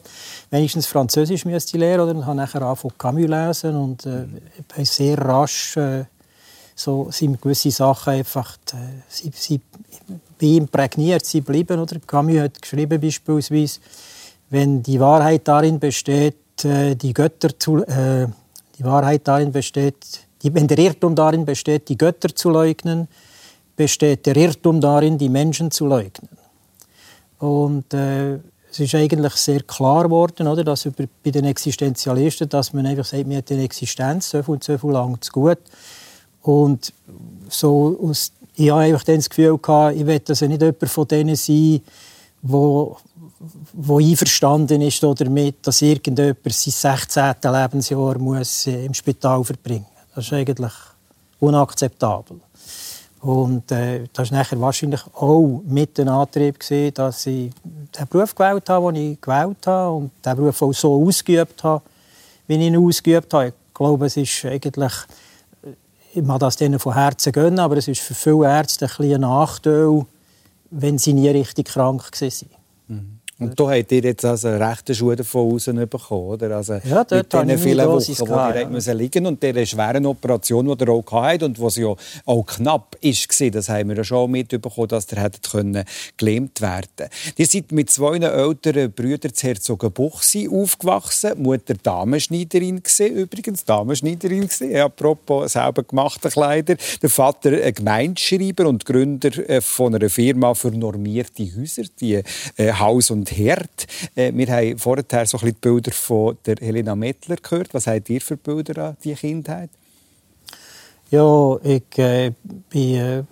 wenigstens 0.49 0.87
Französisch 0.87 1.45
müsste 1.45 1.77
ich 1.77 1.79
lernen, 1.79 2.03
oder? 2.03 2.15
Und 2.15 2.25
habe 2.25 2.37
nachher 2.37 2.61
angefangen 2.61 2.97
Camus 2.97 3.27
lesen 3.27 3.75
und 3.75 4.05
äh, 4.05 4.25
ich 4.77 4.89
sehr 4.89 5.17
rasch 5.17 5.77
äh, 5.77 6.05
so 6.75 7.09
sind 7.11 7.41
gewisse 7.41 7.71
Sachen 7.71 8.13
einfach, 8.13 8.57
äh, 8.73 9.01
sie, 9.07 9.31
sie 9.33 9.61
wie 10.39 10.57
imprägniert 10.57 11.25
sie 11.25 11.41
bleiben. 11.41 11.79
Oder? 11.79 11.99
Camus 12.05 12.39
hat 12.39 12.61
geschrieben 12.61 12.99
beispielsweise, 12.99 13.79
wenn 14.49 14.83
die 14.83 14.99
Wahrheit 14.99 15.47
darin 15.47 15.79
besteht, 15.79 16.35
äh, 16.63 16.95
die 16.95 17.13
Götter 17.13 17.57
zu, 17.57 17.83
äh, 17.85 18.27
die 18.77 18.83
Wahrheit 18.83 19.27
darin 19.27 19.51
besteht, 19.51 19.95
die, 20.41 20.53
wenn 20.53 20.67
der 20.67 20.79
Irrtum 20.79 21.15
darin 21.15 21.45
besteht, 21.45 21.89
die 21.89 21.97
Götter 21.97 22.35
zu 22.35 22.49
leugnen, 22.49 23.07
besteht 23.75 24.25
der 24.25 24.35
Irrtum 24.35 24.79
darin, 24.81 25.17
die 25.17 25.29
Menschen 25.29 25.71
zu 25.71 25.85
leugnen. 25.85 26.29
Und 27.39 27.93
äh, 27.93 28.35
es 28.71 28.79
ist 28.79 28.95
eigentlich 28.95 29.33
sehr 29.33 29.61
klar 29.61 30.03
geworden, 30.03 30.47
oder, 30.47 30.63
dass 30.63 30.85
über, 30.85 31.05
bei 31.23 31.31
den 31.31 31.45
Existenzialisten, 31.45 32.49
dass 32.49 32.73
man 32.73 32.85
einfach 32.85 33.05
sagt, 33.05 33.27
man 33.27 33.37
hat 33.37 33.51
eine 33.51 33.63
Existenz, 33.63 34.29
so 34.29 34.41
viel 34.41 34.53
und 34.53 34.63
so 34.63 34.77
viel 34.77 34.91
lang 34.91 35.21
zu 35.21 35.31
gut. 35.31 35.59
Und 36.41 36.93
so 37.49 37.97
aus 38.01 38.31
ich 38.55 38.69
habe 38.69 38.81
einfach 38.81 39.03
das 39.03 39.29
Gefühl 39.29 39.57
gehabt, 39.57 39.95
ich 39.95 40.05
will 40.05 40.21
also 40.27 40.45
nicht 40.45 40.61
jemand 40.61 40.89
von 40.89 41.07
denen 41.07 41.35
sein, 41.35 41.81
wo, 42.41 42.97
wo 43.73 43.99
einverstanden 43.99 44.81
ist 44.81 45.01
damit, 45.01 45.65
dass 45.65 45.81
irgendjemand 45.81 46.37
sein 46.45 47.03
16. 47.07 47.51
Lebensjahr 47.51 48.17
muss 48.19 48.67
äh, 48.67 48.85
im 48.85 48.93
Spital 48.93 49.43
verbringen 49.43 49.85
muss. 49.89 50.15
Das 50.15 50.25
ist 50.25 50.33
eigentlich 50.33 50.73
unakzeptabel. 51.39 52.39
Und 53.23 53.71
äh, 53.71 54.03
das 54.11 54.31
war 54.31 54.39
nachher 54.39 54.59
wahrscheinlich 54.59 55.01
auch 55.13 55.61
mit 55.65 55.97
dem 55.97 56.09
Antrieb, 56.09 56.59
gewesen, 56.59 56.93
dass 56.93 57.25
ich 57.25 57.51
den 57.63 58.07
Beruf 58.09 58.35
gewählt 58.35 58.69
habe, 58.69 58.91
den 58.91 59.13
ich 59.13 59.21
gewählt 59.21 59.65
habe 59.65 59.95
und 59.95 60.11
den 60.25 60.35
Beruf 60.35 60.61
auch 60.61 60.73
so 60.73 61.07
ausgeübt 61.07 61.63
habe, 61.63 61.81
wie 62.47 62.55
ich 62.55 62.61
ihn 62.61 62.75
ausgeübt 62.75 63.33
habe. 63.33 63.47
Ich 63.47 63.53
glaube, 63.73 64.07
es 64.07 64.17
ist 64.17 64.43
eigentlich 64.43 64.93
ich 66.15 66.21
mag 66.21 66.39
das 66.39 66.57
denen 66.57 66.79
von 66.79 66.93
Herzen 66.93 67.31
gönnen, 67.31 67.59
aber 67.59 67.77
es 67.77 67.87
ist 67.87 68.01
für 68.01 68.13
viele 68.13 68.45
Ärzte 68.45 68.87
ein, 68.99 69.13
ein 69.13 69.21
Nachteil, 69.21 70.05
wenn 70.69 70.97
sie 70.97 71.13
nie 71.13 71.29
richtig 71.29 71.69
krank 71.69 72.11
waren. 72.19 72.49
Mhm. 72.87 73.12
Und 73.39 73.59
da 73.59 73.71
habt 73.71 73.91
ihr 73.91 74.03
jetzt 74.03 74.23
also 74.23 74.47
einen 74.47 74.61
rechten 74.61 74.93
Schuh 74.93 75.15
davon 75.15 75.51
rausbekommen, 75.51 76.25
oder? 76.25 76.57
Also 76.57 76.73
ja, 76.73 77.03
dort 77.03 77.33
mit 77.33 77.49
den 77.49 77.57
vielen 77.57 77.87
Wochen, 77.87 78.19
wo 78.19 78.25
ihr 78.25 78.61
ja. 78.61 78.69
müssen 78.69 78.97
liegen 78.97 79.25
und 79.25 79.41
dieser 79.41 79.65
schweren 79.65 80.05
Operation, 80.05 80.77
die 80.77 80.83
ihr 80.83 80.89
auch 80.89 81.11
hattet 81.11 81.43
und 81.43 81.57
die 81.57 81.81
ja 81.81 81.95
auch 82.25 82.45
knapp 82.45 82.95
war, 83.01 83.49
das 83.49 83.69
haben 83.69 83.89
wir 83.89 83.97
ja 83.97 84.03
schon 84.03 84.31
mitbekommen, 84.31 84.87
dass 84.87 85.11
ihr 85.11 85.21
hättet 85.21 85.49
können 85.49 85.83
gelähmt 86.17 86.61
werden 86.61 87.09
Ihr 87.37 87.45
seid 87.45 87.71
mit 87.71 87.89
zwei 87.89 88.17
älteren 88.17 88.91
Brüdern 88.91 89.33
zu 89.33 89.47
Herzogenbuchsee 89.47 90.47
aufgewachsen. 90.47 91.41
Mutter 91.41 91.73
Damenschneiderin 91.81 92.81
gewesen, 92.83 93.15
übrigens, 93.15 93.65
Damenschneiderin 93.65 94.47
gewesen, 94.47 94.75
apropos 94.75 95.53
selber 95.53 95.83
gemachte 95.83 96.29
Kleider. 96.29 96.75
Der 97.01 97.09
Vater 97.09 97.51
ein 97.51 97.73
Gemeindeschreiber 97.73 98.67
und 98.67 98.85
Gründer 98.85 99.37
äh, 99.49 99.61
von 99.61 99.95
einer 99.95 100.09
Firma 100.09 100.53
für 100.53 100.71
normierte 100.71 101.43
Häuser, 101.55 101.83
die 101.99 102.21
äh, 102.57 102.73
Haus- 102.73 103.11
und 103.11 103.22
Herd. 103.31 103.87
Äh, 104.15 104.31
wir 104.33 104.47
haben 104.47 104.77
vorher 104.77 105.25
so 105.25 105.37
die 105.37 105.51
Bilder 105.51 105.91
von 105.91 106.37
der 106.45 106.55
Helena 106.59 106.95
Mettler 106.95 107.37
gehört. 107.37 107.73
Was 107.73 107.87
habt 107.87 108.09
ihr 108.09 108.21
für 108.21 108.37
Bilder 108.37 108.89
an 108.89 108.97
die 109.03 109.13
Kindheit? 109.13 109.69
Ja, 111.09 111.57
ich 111.63 111.97
äh, 111.97 112.31
bin 112.69 112.95
äh, 112.95 113.23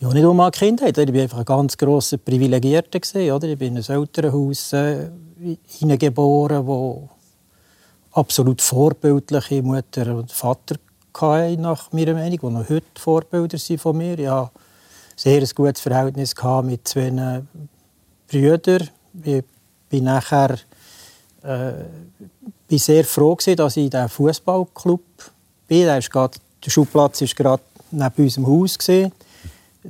ja, 0.00 0.08
nicht 0.12 0.24
um 0.24 0.40
eine 0.40 0.50
Kindheit. 0.50 0.98
Ich 0.98 1.12
war 1.12 1.22
einfach 1.22 1.38
ein 1.38 1.44
ganz 1.44 1.76
grosser 1.76 2.18
Privilegierter. 2.18 3.00
Oder? 3.34 3.48
Ich 3.48 3.58
bin 3.58 3.76
in 3.76 3.82
ein 3.82 3.90
Elternhaus 3.90 4.72
äh, 4.72 5.10
hineingeboren, 5.78 6.66
wo 6.66 7.08
absolut 8.12 8.60
vorbildliche 8.60 9.62
Mutter 9.62 10.16
und 10.16 10.30
Vater 10.30 10.76
hatte, 11.20 11.60
nach 11.60 11.92
meiner 11.92 12.14
Meinung, 12.14 12.38
die 12.38 12.46
noch 12.46 12.68
heute 12.68 12.86
Vorbilder 12.96 13.58
sind 13.58 13.80
von 13.80 13.96
mir. 13.96 14.18
Ich 14.18 14.28
hatte 14.28 14.50
ein 14.54 14.60
sehr 15.16 15.46
gutes 15.54 15.80
Verhältnis 15.80 16.34
mit 16.64 16.88
zwei 16.88 17.42
Brüder. 18.32 18.78
Ich 19.22 19.44
bin 19.90 20.04
nachher 20.04 20.58
äh, 21.42 21.72
bin 22.66 22.78
sehr 22.78 23.04
froh 23.04 23.36
gewesen, 23.36 23.56
dass 23.56 23.76
ich 23.76 23.84
in 23.84 23.90
diesem 23.90 24.08
Fußballclub 24.08 25.02
bin. 25.68 25.82
Der, 25.82 25.98
ist 25.98 26.10
grad, 26.10 26.36
der 26.64 26.70
Schulplatz 26.70 27.20
war 27.20 27.28
gerade 27.28 27.62
neben 27.90 28.22
unserem 28.22 28.46
Haus. 28.46 28.78
Gewesen. 28.78 29.12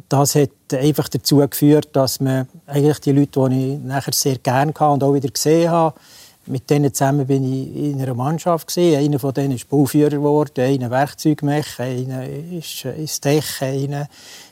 Das 0.08 0.34
hat 0.34 0.50
einfach 0.72 1.08
dazu 1.08 1.36
geführt, 1.36 1.90
dass 1.92 2.18
man 2.20 2.48
eigentlich 2.66 2.98
die 3.00 3.12
Leute, 3.12 3.48
die 3.50 3.74
ich 3.74 3.78
nachher 3.80 4.12
sehr 4.12 4.38
gerne 4.38 4.72
hatte 4.72 4.90
und 4.90 5.04
auch 5.04 5.14
wieder 5.14 5.28
gesehen 5.28 5.70
habe, 5.70 5.98
mit 6.46 6.68
denen 6.70 6.92
zusammen 6.92 7.26
bin 7.26 7.44
ich 7.44 7.92
in 7.92 8.00
einer 8.00 8.14
Mannschaft 8.14 8.66
gesehen. 8.66 8.98
Einer 9.02 9.18
von 9.18 9.32
denen 9.32 9.52
ist 9.52 9.68
Bauführer 9.68 10.10
geworden, 10.10 10.60
einer 10.60 10.90
Werkzeugmech, 10.90 11.78
einer 11.78 12.26
ist 12.26 12.84
ins 12.84 13.20
Dech, 13.20 13.62
einer 13.62 14.08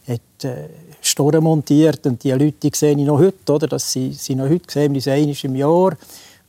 hat 0.07 0.45
äh, 0.45 0.69
Storen 1.01 1.45
montiert 1.45 2.07
und 2.07 2.23
die 2.23 2.31
Leute 2.31 2.53
die 2.63 2.71
sehe 2.75 2.93
ich 2.93 3.05
noch 3.05 3.19
heute, 3.19 3.53
oder? 3.53 3.67
Das 3.67 3.91
sie, 3.91 4.13
sie 4.13 4.35
noch 4.35 4.49
heute 4.49 4.71
sehen 4.71 4.95
wir 4.95 5.13
einmal 5.13 5.37
im 5.43 5.57
Jahr 5.57 5.97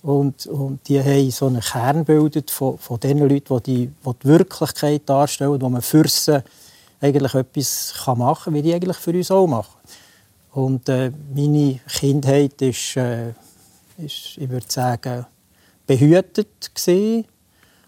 und, 0.03 0.45
und 0.47 0.87
die 0.87 0.99
haben 0.99 1.31
so 1.31 1.47
einen 1.47 1.61
Kern 1.61 2.05
gebildet 2.05 2.51
von, 2.51 2.77
von 2.77 2.99
den 2.99 3.19
Leuten, 3.19 3.57
die 3.57 3.63
die, 3.63 3.87
die, 3.87 4.13
die 4.23 4.27
Wirklichkeit 4.27 5.01
darstellen, 5.05 5.61
wo 5.61 5.69
man 5.69 5.81
für 5.81 6.07
sie 6.07 6.43
eigentlich 6.99 7.33
etwas 7.33 7.93
kann 8.03 8.17
machen 8.19 8.45
kann, 8.45 8.53
wie 8.53 8.61
die 8.61 8.73
eigentlich 8.73 8.97
für 8.97 9.11
uns 9.11 9.31
auch 9.31 9.47
machen. 9.47 9.73
Und 10.53 10.89
äh, 10.89 11.11
meine 11.33 11.79
Kindheit 11.87 12.61
ist, 12.61 12.97
äh, 12.97 13.33
ist, 14.05 14.37
ich 14.37 14.49
würde 14.49 14.65
sagen, 14.67 15.25
behütet 15.87 16.73
gewesen, 16.73 17.25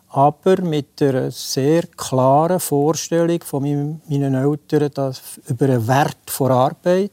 aber 0.10 0.62
mit 0.62 1.02
einer 1.02 1.32
sehr 1.32 1.84
klaren 1.98 2.60
Vorstellung 2.60 3.42
von 3.42 3.64
meinen 3.64 4.36
Eltern 4.36 4.92
dass, 4.94 5.22
über 5.48 5.68
den 5.68 5.88
Wert 5.88 6.30
von 6.30 6.52
Arbeit 6.52 7.12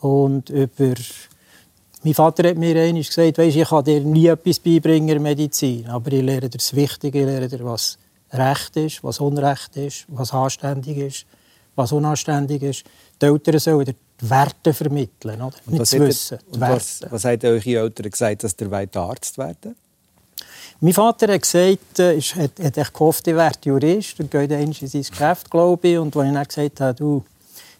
und 0.00 0.50
über 0.50 0.94
mein 2.06 2.14
Vater 2.14 2.48
hat 2.48 2.56
mir 2.56 2.80
einmal 2.80 3.02
gesagt, 3.02 3.38
weißt, 3.38 3.56
ich 3.56 3.68
kann 3.68 3.84
dir 3.84 4.00
nie 4.00 4.26
etwas 4.26 4.60
beibringen 4.60 5.08
in 5.08 5.14
der 5.14 5.20
Medizin, 5.20 5.88
aber 5.88 6.12
ich 6.12 6.22
lehre 6.22 6.42
dir 6.42 6.58
das 6.58 6.72
Wichtige, 6.74 7.20
ich 7.20 7.26
lehre 7.26 7.48
dir, 7.48 7.64
was 7.64 7.98
Recht 8.32 8.76
ist, 8.76 9.02
was 9.02 9.18
Unrecht 9.18 9.76
ist, 9.76 10.04
was 10.08 10.32
anständig 10.32 10.98
ist, 10.98 11.26
was 11.74 11.90
unanständig 11.90 12.62
ist. 12.62 12.84
Die 13.20 13.26
Eltern 13.26 13.58
sollen 13.58 13.86
dir 13.86 13.94
Werte 14.20 14.72
vermitteln, 14.72 15.42
oder? 15.42 15.56
nicht 15.66 15.80
das 15.80 15.92
Wissen. 15.92 16.38
Was, 16.52 17.00
was 17.10 17.24
haben 17.24 17.44
eure 17.44 17.70
Eltern 17.70 18.10
gesagt, 18.10 18.44
dass 18.44 18.56
ihr 18.60 18.72
Arzt 18.94 19.36
werden 19.38 19.76
mein 20.80 20.92
Vater 20.92 21.32
hat 21.32 21.42
gesagt, 21.42 21.98
äh, 21.98 22.18
ist, 22.18 22.34
hat, 22.34 22.52
hat 22.62 22.92
gehofft, 22.92 23.26
ich 23.26 23.34
werde 23.34 23.58
Jurist 23.64 24.20
und 24.20 24.30
geht 24.30 24.50
in 24.50 24.72
sein 24.72 25.02
Geschäft, 25.02 25.50
glaube 25.50 25.88
ich. 25.88 25.98
Und 25.98 26.14
als 26.14 26.26
ich 26.26 26.34
dann 26.34 26.44
gesagt 26.44 26.80
habe, 26.80 26.94
du, 26.94 27.24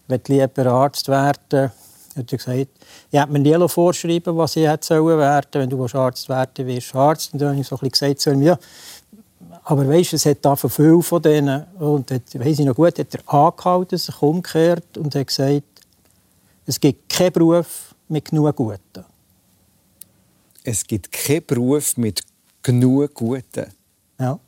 ich 0.08 0.28
lieber 0.28 0.66
Arzt 0.66 1.08
werden, 1.08 1.70
hat 2.16 2.32
er 2.32 2.38
gesagt, 2.38 2.68
ich 3.10 3.20
hätte 3.20 3.32
mir 3.32 3.38
nie 3.38 3.68
vorschreiben 3.68 4.36
was 4.36 4.56
ich 4.56 4.66
hätte 4.66 4.88
werden 5.04 5.46
sollen. 5.52 5.70
Wenn 5.70 5.70
du 5.70 5.98
Arzt 5.98 6.28
werden 6.28 6.66
wirst 6.66 6.94
du 6.94 6.98
Arzt. 6.98 7.32
Und 7.34 7.42
dann 7.42 7.50
habe 7.50 7.60
ich 7.60 7.66
so 7.66 7.76
ein 7.76 7.88
bisschen 7.88 8.14
gesagt, 8.14 8.42
ja, 8.42 8.58
aber 9.64 9.86
weißt, 9.88 10.14
es 10.14 10.24
hat 10.24 10.38
da 10.40 10.56
viel 10.56 11.02
von 11.02 11.20
denen. 11.20 11.64
Und 11.78 12.10
hat, 12.10 12.22
weiss 12.34 12.58
ich 12.58 12.64
noch 12.64 12.74
gut, 12.74 12.98
hat 12.98 13.14
er 13.14 13.34
angehalten, 13.34 13.98
sich 13.98 14.22
umgekehrt 14.22 14.96
und 14.96 15.14
hat 15.14 15.26
gesagt, 15.26 15.62
es 16.66 16.80
gibt 16.80 17.08
keinen 17.08 17.32
Beruf 17.32 17.94
mit 18.08 18.24
genug 18.24 18.56
Guten. 18.56 19.04
Es 20.64 20.84
gibt 20.84 21.10
keinen 21.12 21.46
Beruf 21.46 21.96
mit 21.96 22.22
genug 22.62 23.14
Guten. 23.14 23.72
Ja. 24.18 24.38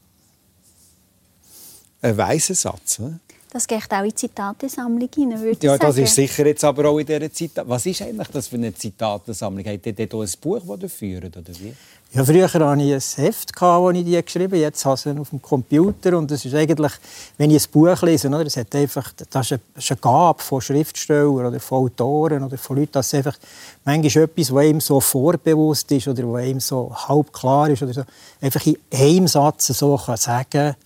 Ein 2.03 2.17
weiser 2.17 2.55
Satz. 2.55 2.99
Oder? 2.99 3.21
Das 3.51 3.67
geht 3.67 3.91
auch 3.91 4.03
in 4.03 4.11
die 4.11 4.15
Zitatensammlung 4.15 5.09
hinein, 5.15 5.41
würde 5.41 5.67
ja, 5.67 5.75
ich 5.75 5.81
sagen. 5.81 5.97
das 5.97 5.99
ist 5.99 6.15
sicher 6.15 6.47
jetzt 6.47 6.65
aber 6.65 6.91
auch 6.91 6.99
in 6.99 7.07
dieser 7.07 7.33
Zitat. 7.33 7.67
Was 7.69 7.87
ist 7.87 8.03
eigentlich 8.03 8.29
das 8.29 8.49
für 8.49 8.57
eine 8.57 8.75
Zitatensammlung? 8.75 9.65
Habt 9.65 9.87
ihr 9.87 9.93
dort 9.95 10.15
ein 10.15 10.41
Buch, 10.41 10.61
das 10.67 10.83
ihr 10.83 10.89
führt, 10.91 11.37
oder 11.37 11.53
wie? 11.59 11.75
Ja, 12.11 12.25
früher 12.25 12.45
hatte 12.49 12.59
ich 12.59 12.65
ein 12.65 13.25
Heft, 13.25 13.53
das 13.61 13.95
ich 13.95 14.05
die 14.05 14.23
geschrieben 14.23 14.53
habe. 14.53 14.63
Jetzt 14.63 14.83
habe 14.87 14.95
ich 14.95 15.05
es 15.05 15.19
auf 15.19 15.29
dem 15.29 15.43
Computer. 15.43 16.17
Und 16.17 16.31
das 16.31 16.43
ist 16.43 16.55
eigentlich, 16.55 16.93
wenn 17.37 17.51
ich 17.51 17.63
ein 17.63 17.71
Buch 17.71 18.01
lese, 18.01 18.29
oder, 18.29 18.45
das, 18.45 18.57
hat 18.57 18.75
einfach, 18.75 19.13
das 19.29 19.51
ist 19.51 19.91
eine 19.91 20.01
Gabe 20.01 20.43
von 20.43 20.61
Schriftstellern 20.63 21.47
oder 21.47 21.61
von 21.61 21.85
Autoren 21.85 22.43
oder 22.43 22.57
von 22.57 22.77
Leuten, 22.77 22.93
dass 22.93 23.13
einfach 23.13 23.37
manchmal 23.85 24.25
etwas, 24.25 24.55
was 24.55 24.65
ihm 24.65 24.81
so 24.81 25.01
vorbewusst 25.01 25.93
ist 25.93 26.09
oder 26.09 26.33
was 26.33 26.47
ihm 26.47 26.61
so 26.61 26.91
halb 26.95 27.31
klar 27.31 27.69
ist, 27.69 27.83
oder 27.83 27.93
so, 27.93 28.03
einfach 28.41 28.65
in 28.65 28.79
einem 28.91 29.29
Satz 29.29 29.67
so 29.67 29.99
sagen 29.99 30.47
kann, 30.49 30.77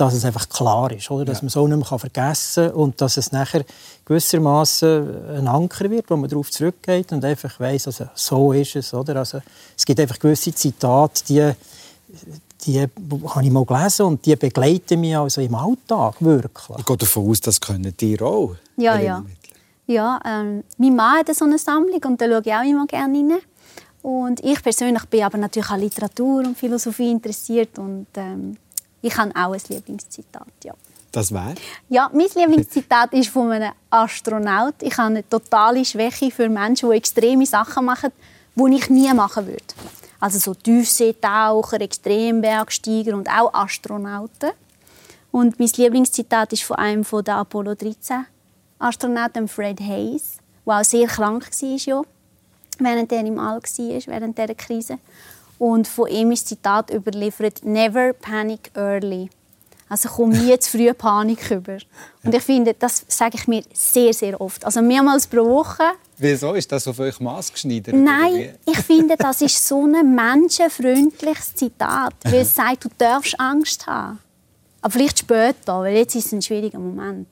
dass 0.00 0.14
es 0.14 0.24
einfach 0.24 0.48
klar 0.48 0.90
ist, 0.92 1.10
oder? 1.10 1.24
dass 1.26 1.38
ja. 1.38 1.44
man 1.44 1.48
so 1.50 1.68
nicht 1.68 1.90
mehr 1.90 1.98
vergessen 1.98 2.68
kann 2.68 2.74
und 2.74 3.00
dass 3.00 3.16
es 3.16 3.32
nachher 3.32 3.64
gewissermaßen 4.04 5.36
ein 5.36 5.48
Anker 5.48 5.90
wird, 5.90 6.10
wo 6.10 6.16
man 6.16 6.30
darauf 6.30 6.50
zurückgeht 6.50 7.12
und 7.12 7.24
einfach 7.24 7.60
weiß, 7.60 7.88
also 7.88 8.06
so 8.14 8.52
ist 8.52 8.76
es. 8.76 8.94
Oder? 8.94 9.16
Also, 9.16 9.40
es 9.76 9.84
gibt 9.84 10.00
einfach 10.00 10.18
gewisse 10.18 10.54
Zitate, 10.54 11.22
die, 11.28 11.52
die 12.64 12.80
habe 12.80 13.44
ich 13.44 13.50
mal 13.50 13.64
gelesen 13.64 14.06
und 14.06 14.24
die 14.24 14.36
begleiten 14.36 15.00
mich 15.00 15.16
also 15.16 15.40
im 15.40 15.54
Alltag 15.54 16.14
wirklich. 16.20 16.78
Ich 16.78 16.84
gehe 16.84 16.96
davon 16.96 17.30
aus, 17.30 17.40
das 17.40 17.60
können 17.60 17.94
die 17.98 18.20
auch. 18.20 18.56
Ja, 18.76 18.98
ja. 18.98 19.24
Ja, 19.86 20.20
ähm, 20.24 20.62
mein 20.78 20.94
Mann 20.94 21.18
hat 21.18 21.34
so 21.34 21.44
eine 21.44 21.58
Sammlung 21.58 22.00
und 22.04 22.20
da 22.20 22.26
schaue 22.26 22.42
ich 22.44 22.54
auch 22.54 22.62
immer 22.62 22.86
gerne 22.86 23.18
rein. 23.18 23.38
Und 24.02 24.40
ich 24.40 24.62
persönlich 24.62 25.04
bin 25.06 25.24
aber 25.24 25.36
natürlich 25.36 25.68
an 25.68 25.80
Literatur 25.80 26.44
und 26.44 26.56
Philosophie 26.56 27.10
interessiert 27.10 27.78
und 27.78 28.06
ähm, 28.14 28.56
ich 29.02 29.16
habe 29.16 29.30
auch 29.34 29.52
ein 29.52 29.60
Lieblingszitat, 29.68 30.46
ja. 30.64 30.74
Das 31.12 31.32
wäre? 31.32 31.54
Ja, 31.88 32.08
mein 32.12 32.28
Lieblingszitat 32.34 33.12
ist 33.14 33.30
von 33.30 33.50
einem 33.50 33.72
Astronaut. 33.90 34.74
Ich 34.80 34.96
habe 34.96 35.08
eine 35.08 35.28
totale 35.28 35.84
Schwäche 35.84 36.30
für 36.30 36.48
Menschen, 36.48 36.90
die 36.90 36.96
extreme 36.96 37.46
Sachen 37.46 37.84
machen, 37.84 38.12
die 38.54 38.76
ich 38.76 38.88
nie 38.90 39.12
machen 39.12 39.46
würde. 39.46 39.64
Also 40.20 40.38
so 40.38 40.54
Tiefseetaucher, 40.54 41.80
Extrembergsteiger 41.80 43.14
und 43.14 43.28
auch 43.28 43.52
Astronauten. 43.54 44.50
Und 45.32 45.58
mein 45.58 45.70
Lieblingszitat 45.76 46.52
ist 46.52 46.62
von 46.62 46.76
einem 46.76 47.04
der 47.24 47.36
Apollo 47.36 47.74
13 47.74 48.26
Astronauten, 48.78 49.48
Fred 49.48 49.80
Hayes, 49.80 50.38
der 50.66 50.80
auch 50.80 50.84
sehr 50.84 51.06
krank 51.06 51.50
war, 51.50 51.76
ja, 51.76 52.02
während 52.78 53.12
er 53.12 53.20
im 53.20 53.38
All 53.38 53.60
war, 53.60 54.06
während 54.06 54.38
dieser 54.38 54.54
Krise. 54.54 54.98
Und 55.60 55.86
von 55.86 56.08
ihm 56.08 56.32
ist 56.32 56.44
das 56.44 56.48
Zitat 56.48 56.90
überliefert: 56.90 57.62
Never 57.64 58.14
panic 58.14 58.70
early. 58.74 59.28
Also 59.90 60.08
komm 60.08 60.30
nie 60.30 60.58
zu 60.58 60.70
früh 60.70 60.94
Panik 60.94 61.50
über. 61.50 61.76
Und 62.24 62.34
ich 62.34 62.42
finde, 62.42 62.74
das 62.74 63.04
sage 63.08 63.36
ich 63.36 63.46
mir 63.46 63.62
sehr, 63.74 64.14
sehr 64.14 64.40
oft. 64.40 64.64
Also 64.64 64.80
mehrmals 64.80 65.26
pro 65.26 65.44
Woche. 65.44 65.82
Wieso? 66.16 66.54
Ist 66.54 66.72
das 66.72 66.88
auf 66.88 66.98
euch 67.00 67.20
maßgeschneidert? 67.20 67.94
Nein, 67.94 68.54
ich 68.64 68.78
finde, 68.78 69.16
das 69.18 69.42
ist 69.42 69.66
so 69.66 69.84
ein 69.84 70.14
menschenfreundliches 70.14 71.54
Zitat. 71.56 72.14
Weil 72.22 72.42
es 72.42 72.54
sagt, 72.54 72.84
du 72.84 72.88
darfst 72.96 73.38
Angst 73.38 73.86
haben. 73.86 74.18
Aber 74.80 74.92
vielleicht 74.92 75.18
später, 75.18 75.80
weil 75.80 75.96
jetzt 75.96 76.14
ist 76.14 76.26
es 76.26 76.32
ein 76.32 76.40
schwieriger 76.40 76.78
Moment. 76.78 77.28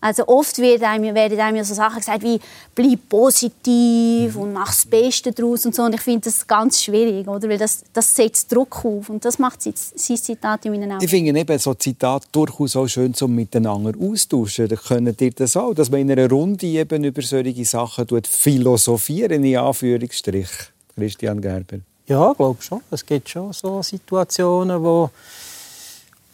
Also 0.00 0.28
oft 0.28 0.58
wird 0.58 0.82
einem, 0.84 1.12
werden 1.14 1.40
einem 1.40 1.64
so 1.64 1.74
Sachen 1.74 1.98
gesagt 1.98 2.22
wie 2.22 2.38
«bleib 2.72 3.08
positiv» 3.08 4.36
und 4.36 4.52
«mach 4.52 4.68
das 4.68 4.86
Beste 4.86 5.32
daraus» 5.32 5.66
und 5.66 5.74
so. 5.74 5.82
Und 5.82 5.94
ich 5.94 6.00
finde 6.00 6.20
das 6.20 6.46
ganz 6.46 6.82
schwierig, 6.82 7.26
oder? 7.26 7.48
Weil 7.48 7.58
das, 7.58 7.82
das 7.92 8.14
setzt 8.14 8.52
Druck 8.52 8.84
auf 8.84 9.08
und 9.08 9.24
das 9.24 9.40
macht 9.40 9.62
sein 9.62 9.74
Zitat 9.74 10.64
in 10.66 10.72
meinen 10.72 10.92
Augen. 10.92 11.04
Ich 11.04 11.10
finde 11.10 11.38
eben 11.38 11.58
so 11.58 11.74
Zitate 11.74 12.28
durchaus 12.30 12.76
auch 12.76 12.86
schön 12.86 13.12
zum 13.12 13.34
Miteinander 13.34 13.92
austauschen. 14.00 14.68
Da 14.68 14.76
könnt 14.76 15.20
ihr 15.20 15.32
das 15.32 15.56
auch, 15.56 15.74
dass 15.74 15.90
man 15.90 16.00
in 16.00 16.12
einer 16.12 16.30
Runde 16.30 16.66
eben 16.66 17.02
über 17.02 17.22
solche 17.22 17.64
Sachen 17.64 18.06
philosophieren, 18.24 19.42
in 19.42 19.56
Anführungsstrich. 19.56 20.48
Christian 20.94 21.40
Gerber. 21.40 21.78
Ja, 22.06 22.30
ich 22.30 22.36
glaube 22.36 22.62
schon. 22.62 22.80
Es 22.90 23.04
gibt 23.04 23.28
schon 23.28 23.52
so 23.52 23.82
Situationen, 23.82 24.82
wo 24.82 25.10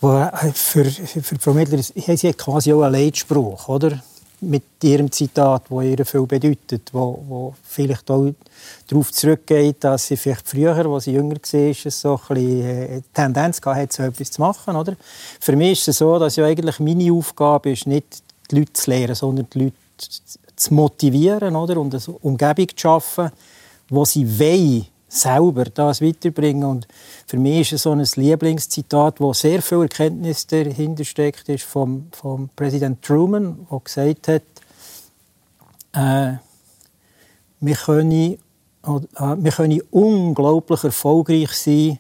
wo 0.04 0.18
äh, 0.18 0.52
für, 0.52 0.84
für 0.84 1.38
Vermittler 1.38 1.78
haben 1.78 2.16
sie 2.16 2.32
quasi 2.34 2.72
auch 2.72 2.82
einen 2.82 2.94
Leitspruch, 2.94 3.68
oder? 3.68 4.02
Mit 4.40 4.64
ihrem 4.82 5.10
Zitat, 5.10 5.62
wo 5.70 5.80
ihr 5.80 6.04
viel 6.04 6.26
bedeutet, 6.26 6.90
wo, 6.92 7.24
wo 7.26 7.54
vielleicht 7.64 8.10
auch 8.10 8.30
darauf 8.86 9.10
zurückgeht, 9.10 9.76
dass 9.80 10.08
sie 10.08 10.18
vielleicht 10.18 10.46
früher, 10.46 10.84
als 10.84 11.04
sie 11.04 11.12
jünger 11.12 11.36
war, 11.36 11.90
so 11.90 12.20
ein 12.28 12.34
bisschen 12.34 12.62
äh, 12.62 13.02
Tendenz 13.14 13.60
hatte, 13.64 13.94
so 13.94 14.02
etwas 14.02 14.30
zu 14.30 14.40
machen, 14.42 14.76
oder? 14.76 14.96
Für 15.40 15.56
mich 15.56 15.80
ist 15.80 15.88
es 15.88 15.98
so, 15.98 16.18
dass 16.18 16.36
ja 16.36 16.44
eigentlich 16.44 16.78
meine 16.80 17.10
Aufgabe 17.12 17.70
ist, 17.70 17.86
nicht 17.86 18.22
die 18.50 18.56
Leute 18.58 18.72
zu 18.74 18.90
lehren, 18.90 19.14
sondern 19.14 19.46
die 19.54 19.58
Leute 19.60 19.76
zu 20.56 20.74
motivieren, 20.74 21.56
oder? 21.56 21.78
Und 21.78 21.94
eine 21.94 22.16
Umgebung 22.20 22.68
zu 22.68 22.76
schaffen, 22.76 23.30
wo 23.88 24.04
sie 24.04 24.38
wollen, 24.38 24.86
selber 25.14 25.64
das 25.64 26.00
weiterbringen. 26.00 26.64
Und 26.64 26.88
für 27.26 27.38
mich 27.38 27.60
ist 27.60 27.72
es 27.74 27.82
so 27.82 27.92
ein 27.92 28.04
Lieblingszitat, 28.16 29.20
wo 29.20 29.32
sehr 29.32 29.62
viel 29.62 29.82
Erkenntnis 29.82 30.46
dahinter 30.46 31.04
steckt, 31.04 31.48
ist 31.48 31.64
vom, 31.64 32.08
vom 32.12 32.48
Präsident 32.54 33.02
Truman, 33.02 33.66
der 33.70 33.80
gesagt 33.80 34.28
hat, 34.28 34.42
äh, 35.92 36.38
wir, 37.60 37.76
können, 37.76 38.12
äh, 38.12 38.38
wir 38.82 39.52
können 39.52 39.80
unglaublich 39.90 40.84
erfolgreich 40.84 41.52
sein, 41.52 41.98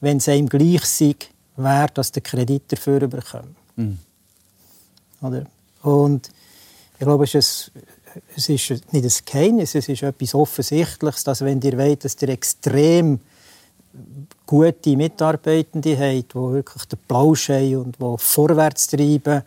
wenn 0.00 0.18
es 0.18 0.28
einem 0.28 0.48
gleich 0.48 0.84
sei, 0.84 1.14
wer 1.56 1.86
das 1.88 2.12
den 2.12 2.22
Kredit 2.22 2.70
dafür 2.72 3.06
bekommt. 3.06 3.56
Mhm. 3.76 3.98
Oder? 5.22 5.46
Und 5.82 6.30
ich 6.98 7.04
glaube, 7.04 7.24
es 7.24 7.34
ist 7.34 7.72
es 8.36 8.48
ist 8.48 8.92
nicht 8.92 9.04
ein 9.04 9.24
Geheimnis, 9.24 9.74
es 9.74 9.88
ist 9.88 10.02
etwas 10.02 10.34
Offensichtliches, 10.34 11.24
dass 11.24 11.44
wenn 11.44 11.60
ihr 11.60 11.76
wollt, 11.78 12.04
dass 12.04 12.20
ihr 12.22 12.28
extrem 12.28 13.20
gute 14.46 14.96
Mitarbeitende 14.96 15.96
habt, 15.96 16.34
die 16.34 16.52
wirklich 16.52 16.84
den 16.84 16.98
Plausch 17.08 17.48
haben 17.48 17.76
und 17.76 17.96
die 18.00 18.14
vorwärts 18.18 18.88
treiben, 18.88 19.42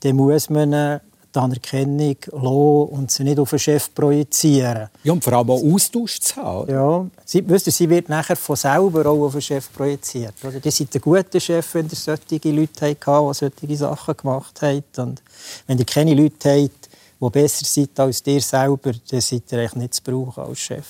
dann 0.00 0.16
muss 0.16 0.50
man 0.50 1.00
die 1.36 1.38
Anerkennung 1.38 2.16
lassen 2.32 2.94
und 2.94 3.10
sie 3.10 3.24
nicht 3.24 3.38
auf 3.38 3.50
den 3.50 3.58
Chef 3.58 3.94
projizieren. 3.94 4.88
Ja, 5.02 5.12
und 5.12 5.22
vor 5.22 5.34
allem 5.34 5.50
auch 5.50 5.62
Austausch 5.62 6.20
zu 6.20 6.36
haben. 6.36 6.70
Ja, 6.70 7.06
sie, 7.24 7.46
wisst 7.48 7.66
ihr, 7.66 7.72
sie 7.72 7.90
wird 7.90 8.08
nachher 8.08 8.36
von 8.36 8.56
selber 8.56 9.06
auch 9.06 9.26
auf 9.26 9.32
den 9.32 9.42
Chef 9.42 9.70
projiziert. 9.72 10.34
Oder? 10.42 10.60
Die 10.60 10.70
sind 10.70 10.94
ein 10.94 11.00
guter 11.00 11.40
Chef, 11.40 11.74
wenn 11.74 11.86
ihr 11.86 11.96
solche 11.96 12.50
Leute 12.50 12.86
habt, 12.86 13.62
die 13.62 13.76
solche 13.76 13.76
Sachen 13.76 14.16
gemacht 14.16 14.62
haben. 14.62 14.84
Und 14.96 15.22
wenn 15.66 15.78
ihr 15.78 15.84
keine 15.84 16.14
Leute 16.14 16.62
habt, 16.62 16.85
die 17.20 17.30
besser 17.30 17.64
sind 17.64 17.98
als 17.98 18.22
dir 18.22 18.40
selber, 18.40 18.92
dann 19.10 19.20
seid 19.20 19.50
ihr 19.52 19.70
nicht 19.74 19.94
zu 19.94 20.02
brauchen 20.02 20.44
als 20.44 20.58
Chef. 20.58 20.86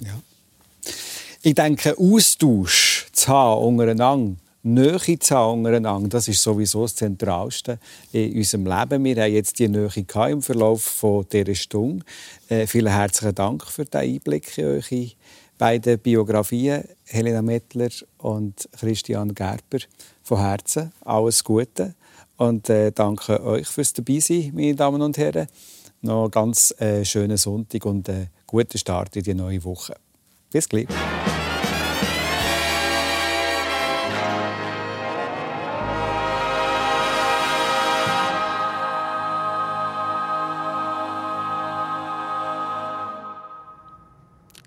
Ja. 0.00 0.20
Ich 1.42 1.54
denke, 1.54 1.96
Austausch 1.98 3.06
zu 3.12 3.28
haben 3.28 3.64
untereinander, 3.64 4.36
Nähe 4.62 5.18
zu 5.18 5.34
haben 5.34 5.60
untereinander, 5.60 6.08
das 6.08 6.28
ist 6.28 6.42
sowieso 6.42 6.82
das 6.82 6.94
Zentralste 6.94 7.78
in 8.12 8.36
unserem 8.36 8.66
Leben. 8.66 9.04
Wir 9.04 9.22
haben 9.22 9.32
jetzt 9.32 9.58
die 9.58 9.68
Nähe 9.68 9.90
im 10.28 10.42
Verlauf 10.42 11.04
dieser 11.32 11.54
Stunde. 11.54 12.04
Äh, 12.48 12.66
vielen 12.66 12.92
herzlichen 12.92 13.34
Dank 13.34 13.64
für 13.64 13.86
den 13.86 14.00
Einblick 14.00 14.58
in 14.58 14.66
eure 14.66 15.10
beiden 15.56 15.98
Biografien, 15.98 16.84
Helena 17.06 17.40
Mettler 17.40 17.88
und 18.18 18.68
Christian 18.78 19.34
Gerber. 19.34 19.78
Von 20.22 20.40
Herzen 20.40 20.92
alles 21.04 21.42
Gute. 21.42 21.94
Und 22.40 22.70
äh, 22.70 22.90
danke 22.90 23.44
euch 23.44 23.66
fürs 23.68 23.92
Dabeisein, 23.92 24.52
meine 24.54 24.74
Damen 24.74 25.02
und 25.02 25.18
Herren. 25.18 25.46
Noch 26.00 26.22
einen 26.22 26.30
ganz 26.30 26.74
äh, 26.80 27.04
schönen 27.04 27.36
Sonntag 27.36 27.84
und 27.84 28.08
einen 28.08 28.30
guten 28.46 28.78
Start 28.78 29.14
in 29.16 29.24
die 29.24 29.34
neue 29.34 29.62
Woche. 29.62 29.94
Bis 30.50 30.66
gleich. 30.66 30.86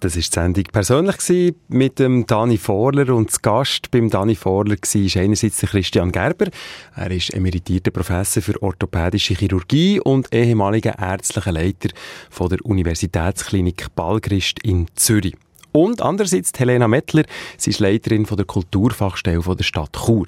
Das 0.04 0.16
war 0.16 0.22
die 0.22 0.28
Sendung 0.30 0.64
persönlich 0.70 1.56
mit 1.70 1.98
dem 1.98 2.28
Dani 2.28 2.58
Vorler 2.58 3.16
und 3.16 3.30
das 3.30 3.42
Gast 3.42 3.90
beim 3.90 4.10
Dani 4.10 4.36
Vorler 4.36 4.76
war 4.76 5.22
einerseits 5.22 5.60
der 5.60 5.70
Christian 5.70 6.12
Gerber. 6.12 6.48
Er 6.94 7.10
ist 7.10 7.34
emeritierter 7.34 7.92
Professor 7.92 8.44
für 8.44 8.62
orthopädische 8.62 9.34
Chirurgie 9.34 10.02
und 10.02 10.28
ehemaliger 10.36 11.00
ärztlicher 11.00 11.54
Leiter 11.54 11.88
von 12.30 12.50
der 12.50 12.66
Universitätsklinik 12.66 13.96
Balgrist 13.96 14.60
in 14.64 14.88
Zürich. 14.96 15.38
Und 15.74 16.02
andererseits 16.02 16.52
Helena 16.58 16.88
Mettler, 16.88 17.24
sie 17.58 17.72
ist 17.72 17.80
Leiterin 17.80 18.26
von 18.26 18.38
der 18.38 18.46
Kulturfachstelle 18.46 19.42
von 19.42 19.58
der 19.58 19.64
Stadt 19.64 19.92
Chur. 20.06 20.28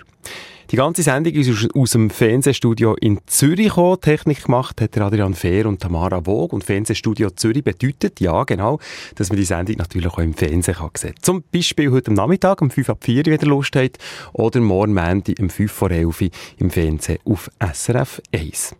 Die 0.72 0.78
ganze 0.78 1.04
Sendung 1.04 1.34
ist 1.34 1.70
aus 1.76 1.92
dem 1.92 2.10
Fernsehstudio 2.10 2.96
in 3.00 3.20
Zürich 3.28 3.68
gekommen. 3.68 4.02
Technik 4.02 4.46
gemacht 4.46 4.82
hat 4.82 4.98
Adrian 4.98 5.36
Fehr 5.36 5.68
und 5.68 5.80
Tamara 5.80 6.22
Vogt. 6.24 6.54
Und 6.54 6.64
Fernsehstudio 6.64 7.30
Zürich 7.30 7.64
bedeutet, 7.64 8.20
ja 8.20 8.44
genau, 8.46 8.80
dass 9.14 9.30
man 9.30 9.38
die 9.38 9.46
Sendung 9.46 9.76
natürlich 9.78 10.12
auch 10.12 10.18
im 10.18 10.34
Fernsehen 10.34 10.64
sehen 10.64 10.76
kann. 10.76 11.14
Zum 11.22 11.44
Beispiel 11.54 11.92
heute 11.92 12.10
am 12.10 12.16
Nachmittag 12.16 12.64
um 12.64 12.72
5 12.72 12.90
ab 12.90 13.04
4 13.04 13.28
wieder 13.28 13.46
Lust 13.46 13.76
hat 13.76 14.00
oder 14.34 14.60
morgen 14.60 14.96
Montag 14.96 15.40
um 15.40 15.52
5 15.52 15.72
vor 15.72 15.92
11 15.92 16.30
im 16.58 16.72
Fernsehen 16.72 17.20
auf 17.26 17.52
SRF 17.60 18.20
1. 18.34 18.76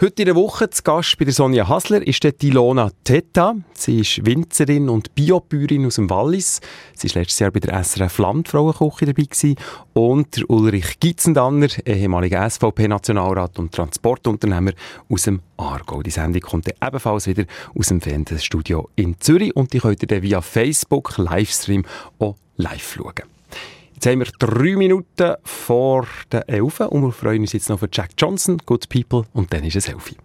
Heute 0.00 0.22
in 0.22 0.26
der 0.26 0.36
Woche 0.36 0.70
zu 0.70 0.84
Gast 0.84 1.18
bei 1.18 1.24
der 1.24 1.34
Sonja 1.34 1.66
Hasler 1.66 2.06
ist 2.06 2.22
die 2.22 2.46
Ilona 2.46 2.92
Teta. 3.02 3.56
Sie 3.72 3.98
ist 3.98 4.24
Winzerin 4.24 4.88
und 4.88 5.12
Biobäuerin 5.16 5.86
aus 5.86 5.96
dem 5.96 6.08
Wallis. 6.08 6.60
Sie 6.94 7.08
war 7.08 7.22
letztes 7.22 7.40
Jahr 7.40 7.50
bei 7.50 7.58
der 7.58 7.82
SRF 7.82 8.18
Landfrauenküche 8.18 9.06
dabei 9.06 9.24
gewesen. 9.24 9.56
Und 9.94 10.36
der 10.36 10.48
Ulrich 10.48 11.00
Gitzendanner, 11.00 11.66
ehemaliger 11.84 12.48
SVP-Nationalrat 12.48 13.58
und 13.58 13.74
Transportunternehmer 13.74 14.70
aus 15.08 15.22
dem 15.22 15.40
Aargau. 15.56 16.00
Die 16.04 16.10
Sendung 16.10 16.42
kommt 16.42 16.68
ebenfalls 16.80 17.26
wieder 17.26 17.46
aus 17.76 17.88
dem 17.88 18.00
Fernsehstudio 18.00 18.90
in 18.94 19.18
Zürich 19.18 19.56
und 19.56 19.72
die 19.72 19.80
könnt 19.80 20.00
ihr 20.00 20.06
dann 20.06 20.22
via 20.22 20.40
Facebook 20.42 21.18
Livestream 21.18 21.84
auch 22.20 22.36
live 22.56 22.94
schauen. 22.94 23.37
Jetzt 23.98 24.06
haben 24.06 24.20
wir 24.20 24.28
drei 24.38 24.76
Minuten 24.76 25.34
vor 25.42 26.06
der 26.30 26.48
Elfen 26.48 26.86
und 26.86 27.02
wir 27.02 27.10
freuen 27.10 27.40
uns 27.40 27.52
jetzt 27.52 27.68
noch 27.68 27.80
für 27.80 27.88
Jack 27.92 28.10
Johnson, 28.16 28.58
Good 28.64 28.88
People 28.88 29.24
und 29.32 29.52
dann 29.52 29.64
ist 29.64 29.74
ein 29.74 29.80
Selfie. 29.80 30.16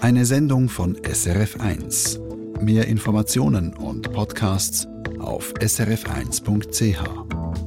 Eine 0.00 0.24
Sendung 0.24 0.68
von 0.68 0.96
SRF1. 0.98 2.20
Mehr 2.60 2.86
Informationen 2.86 3.74
und 3.74 4.12
Podcasts 4.12 4.86
auf 5.18 5.52
srf1.ch. 5.54 7.65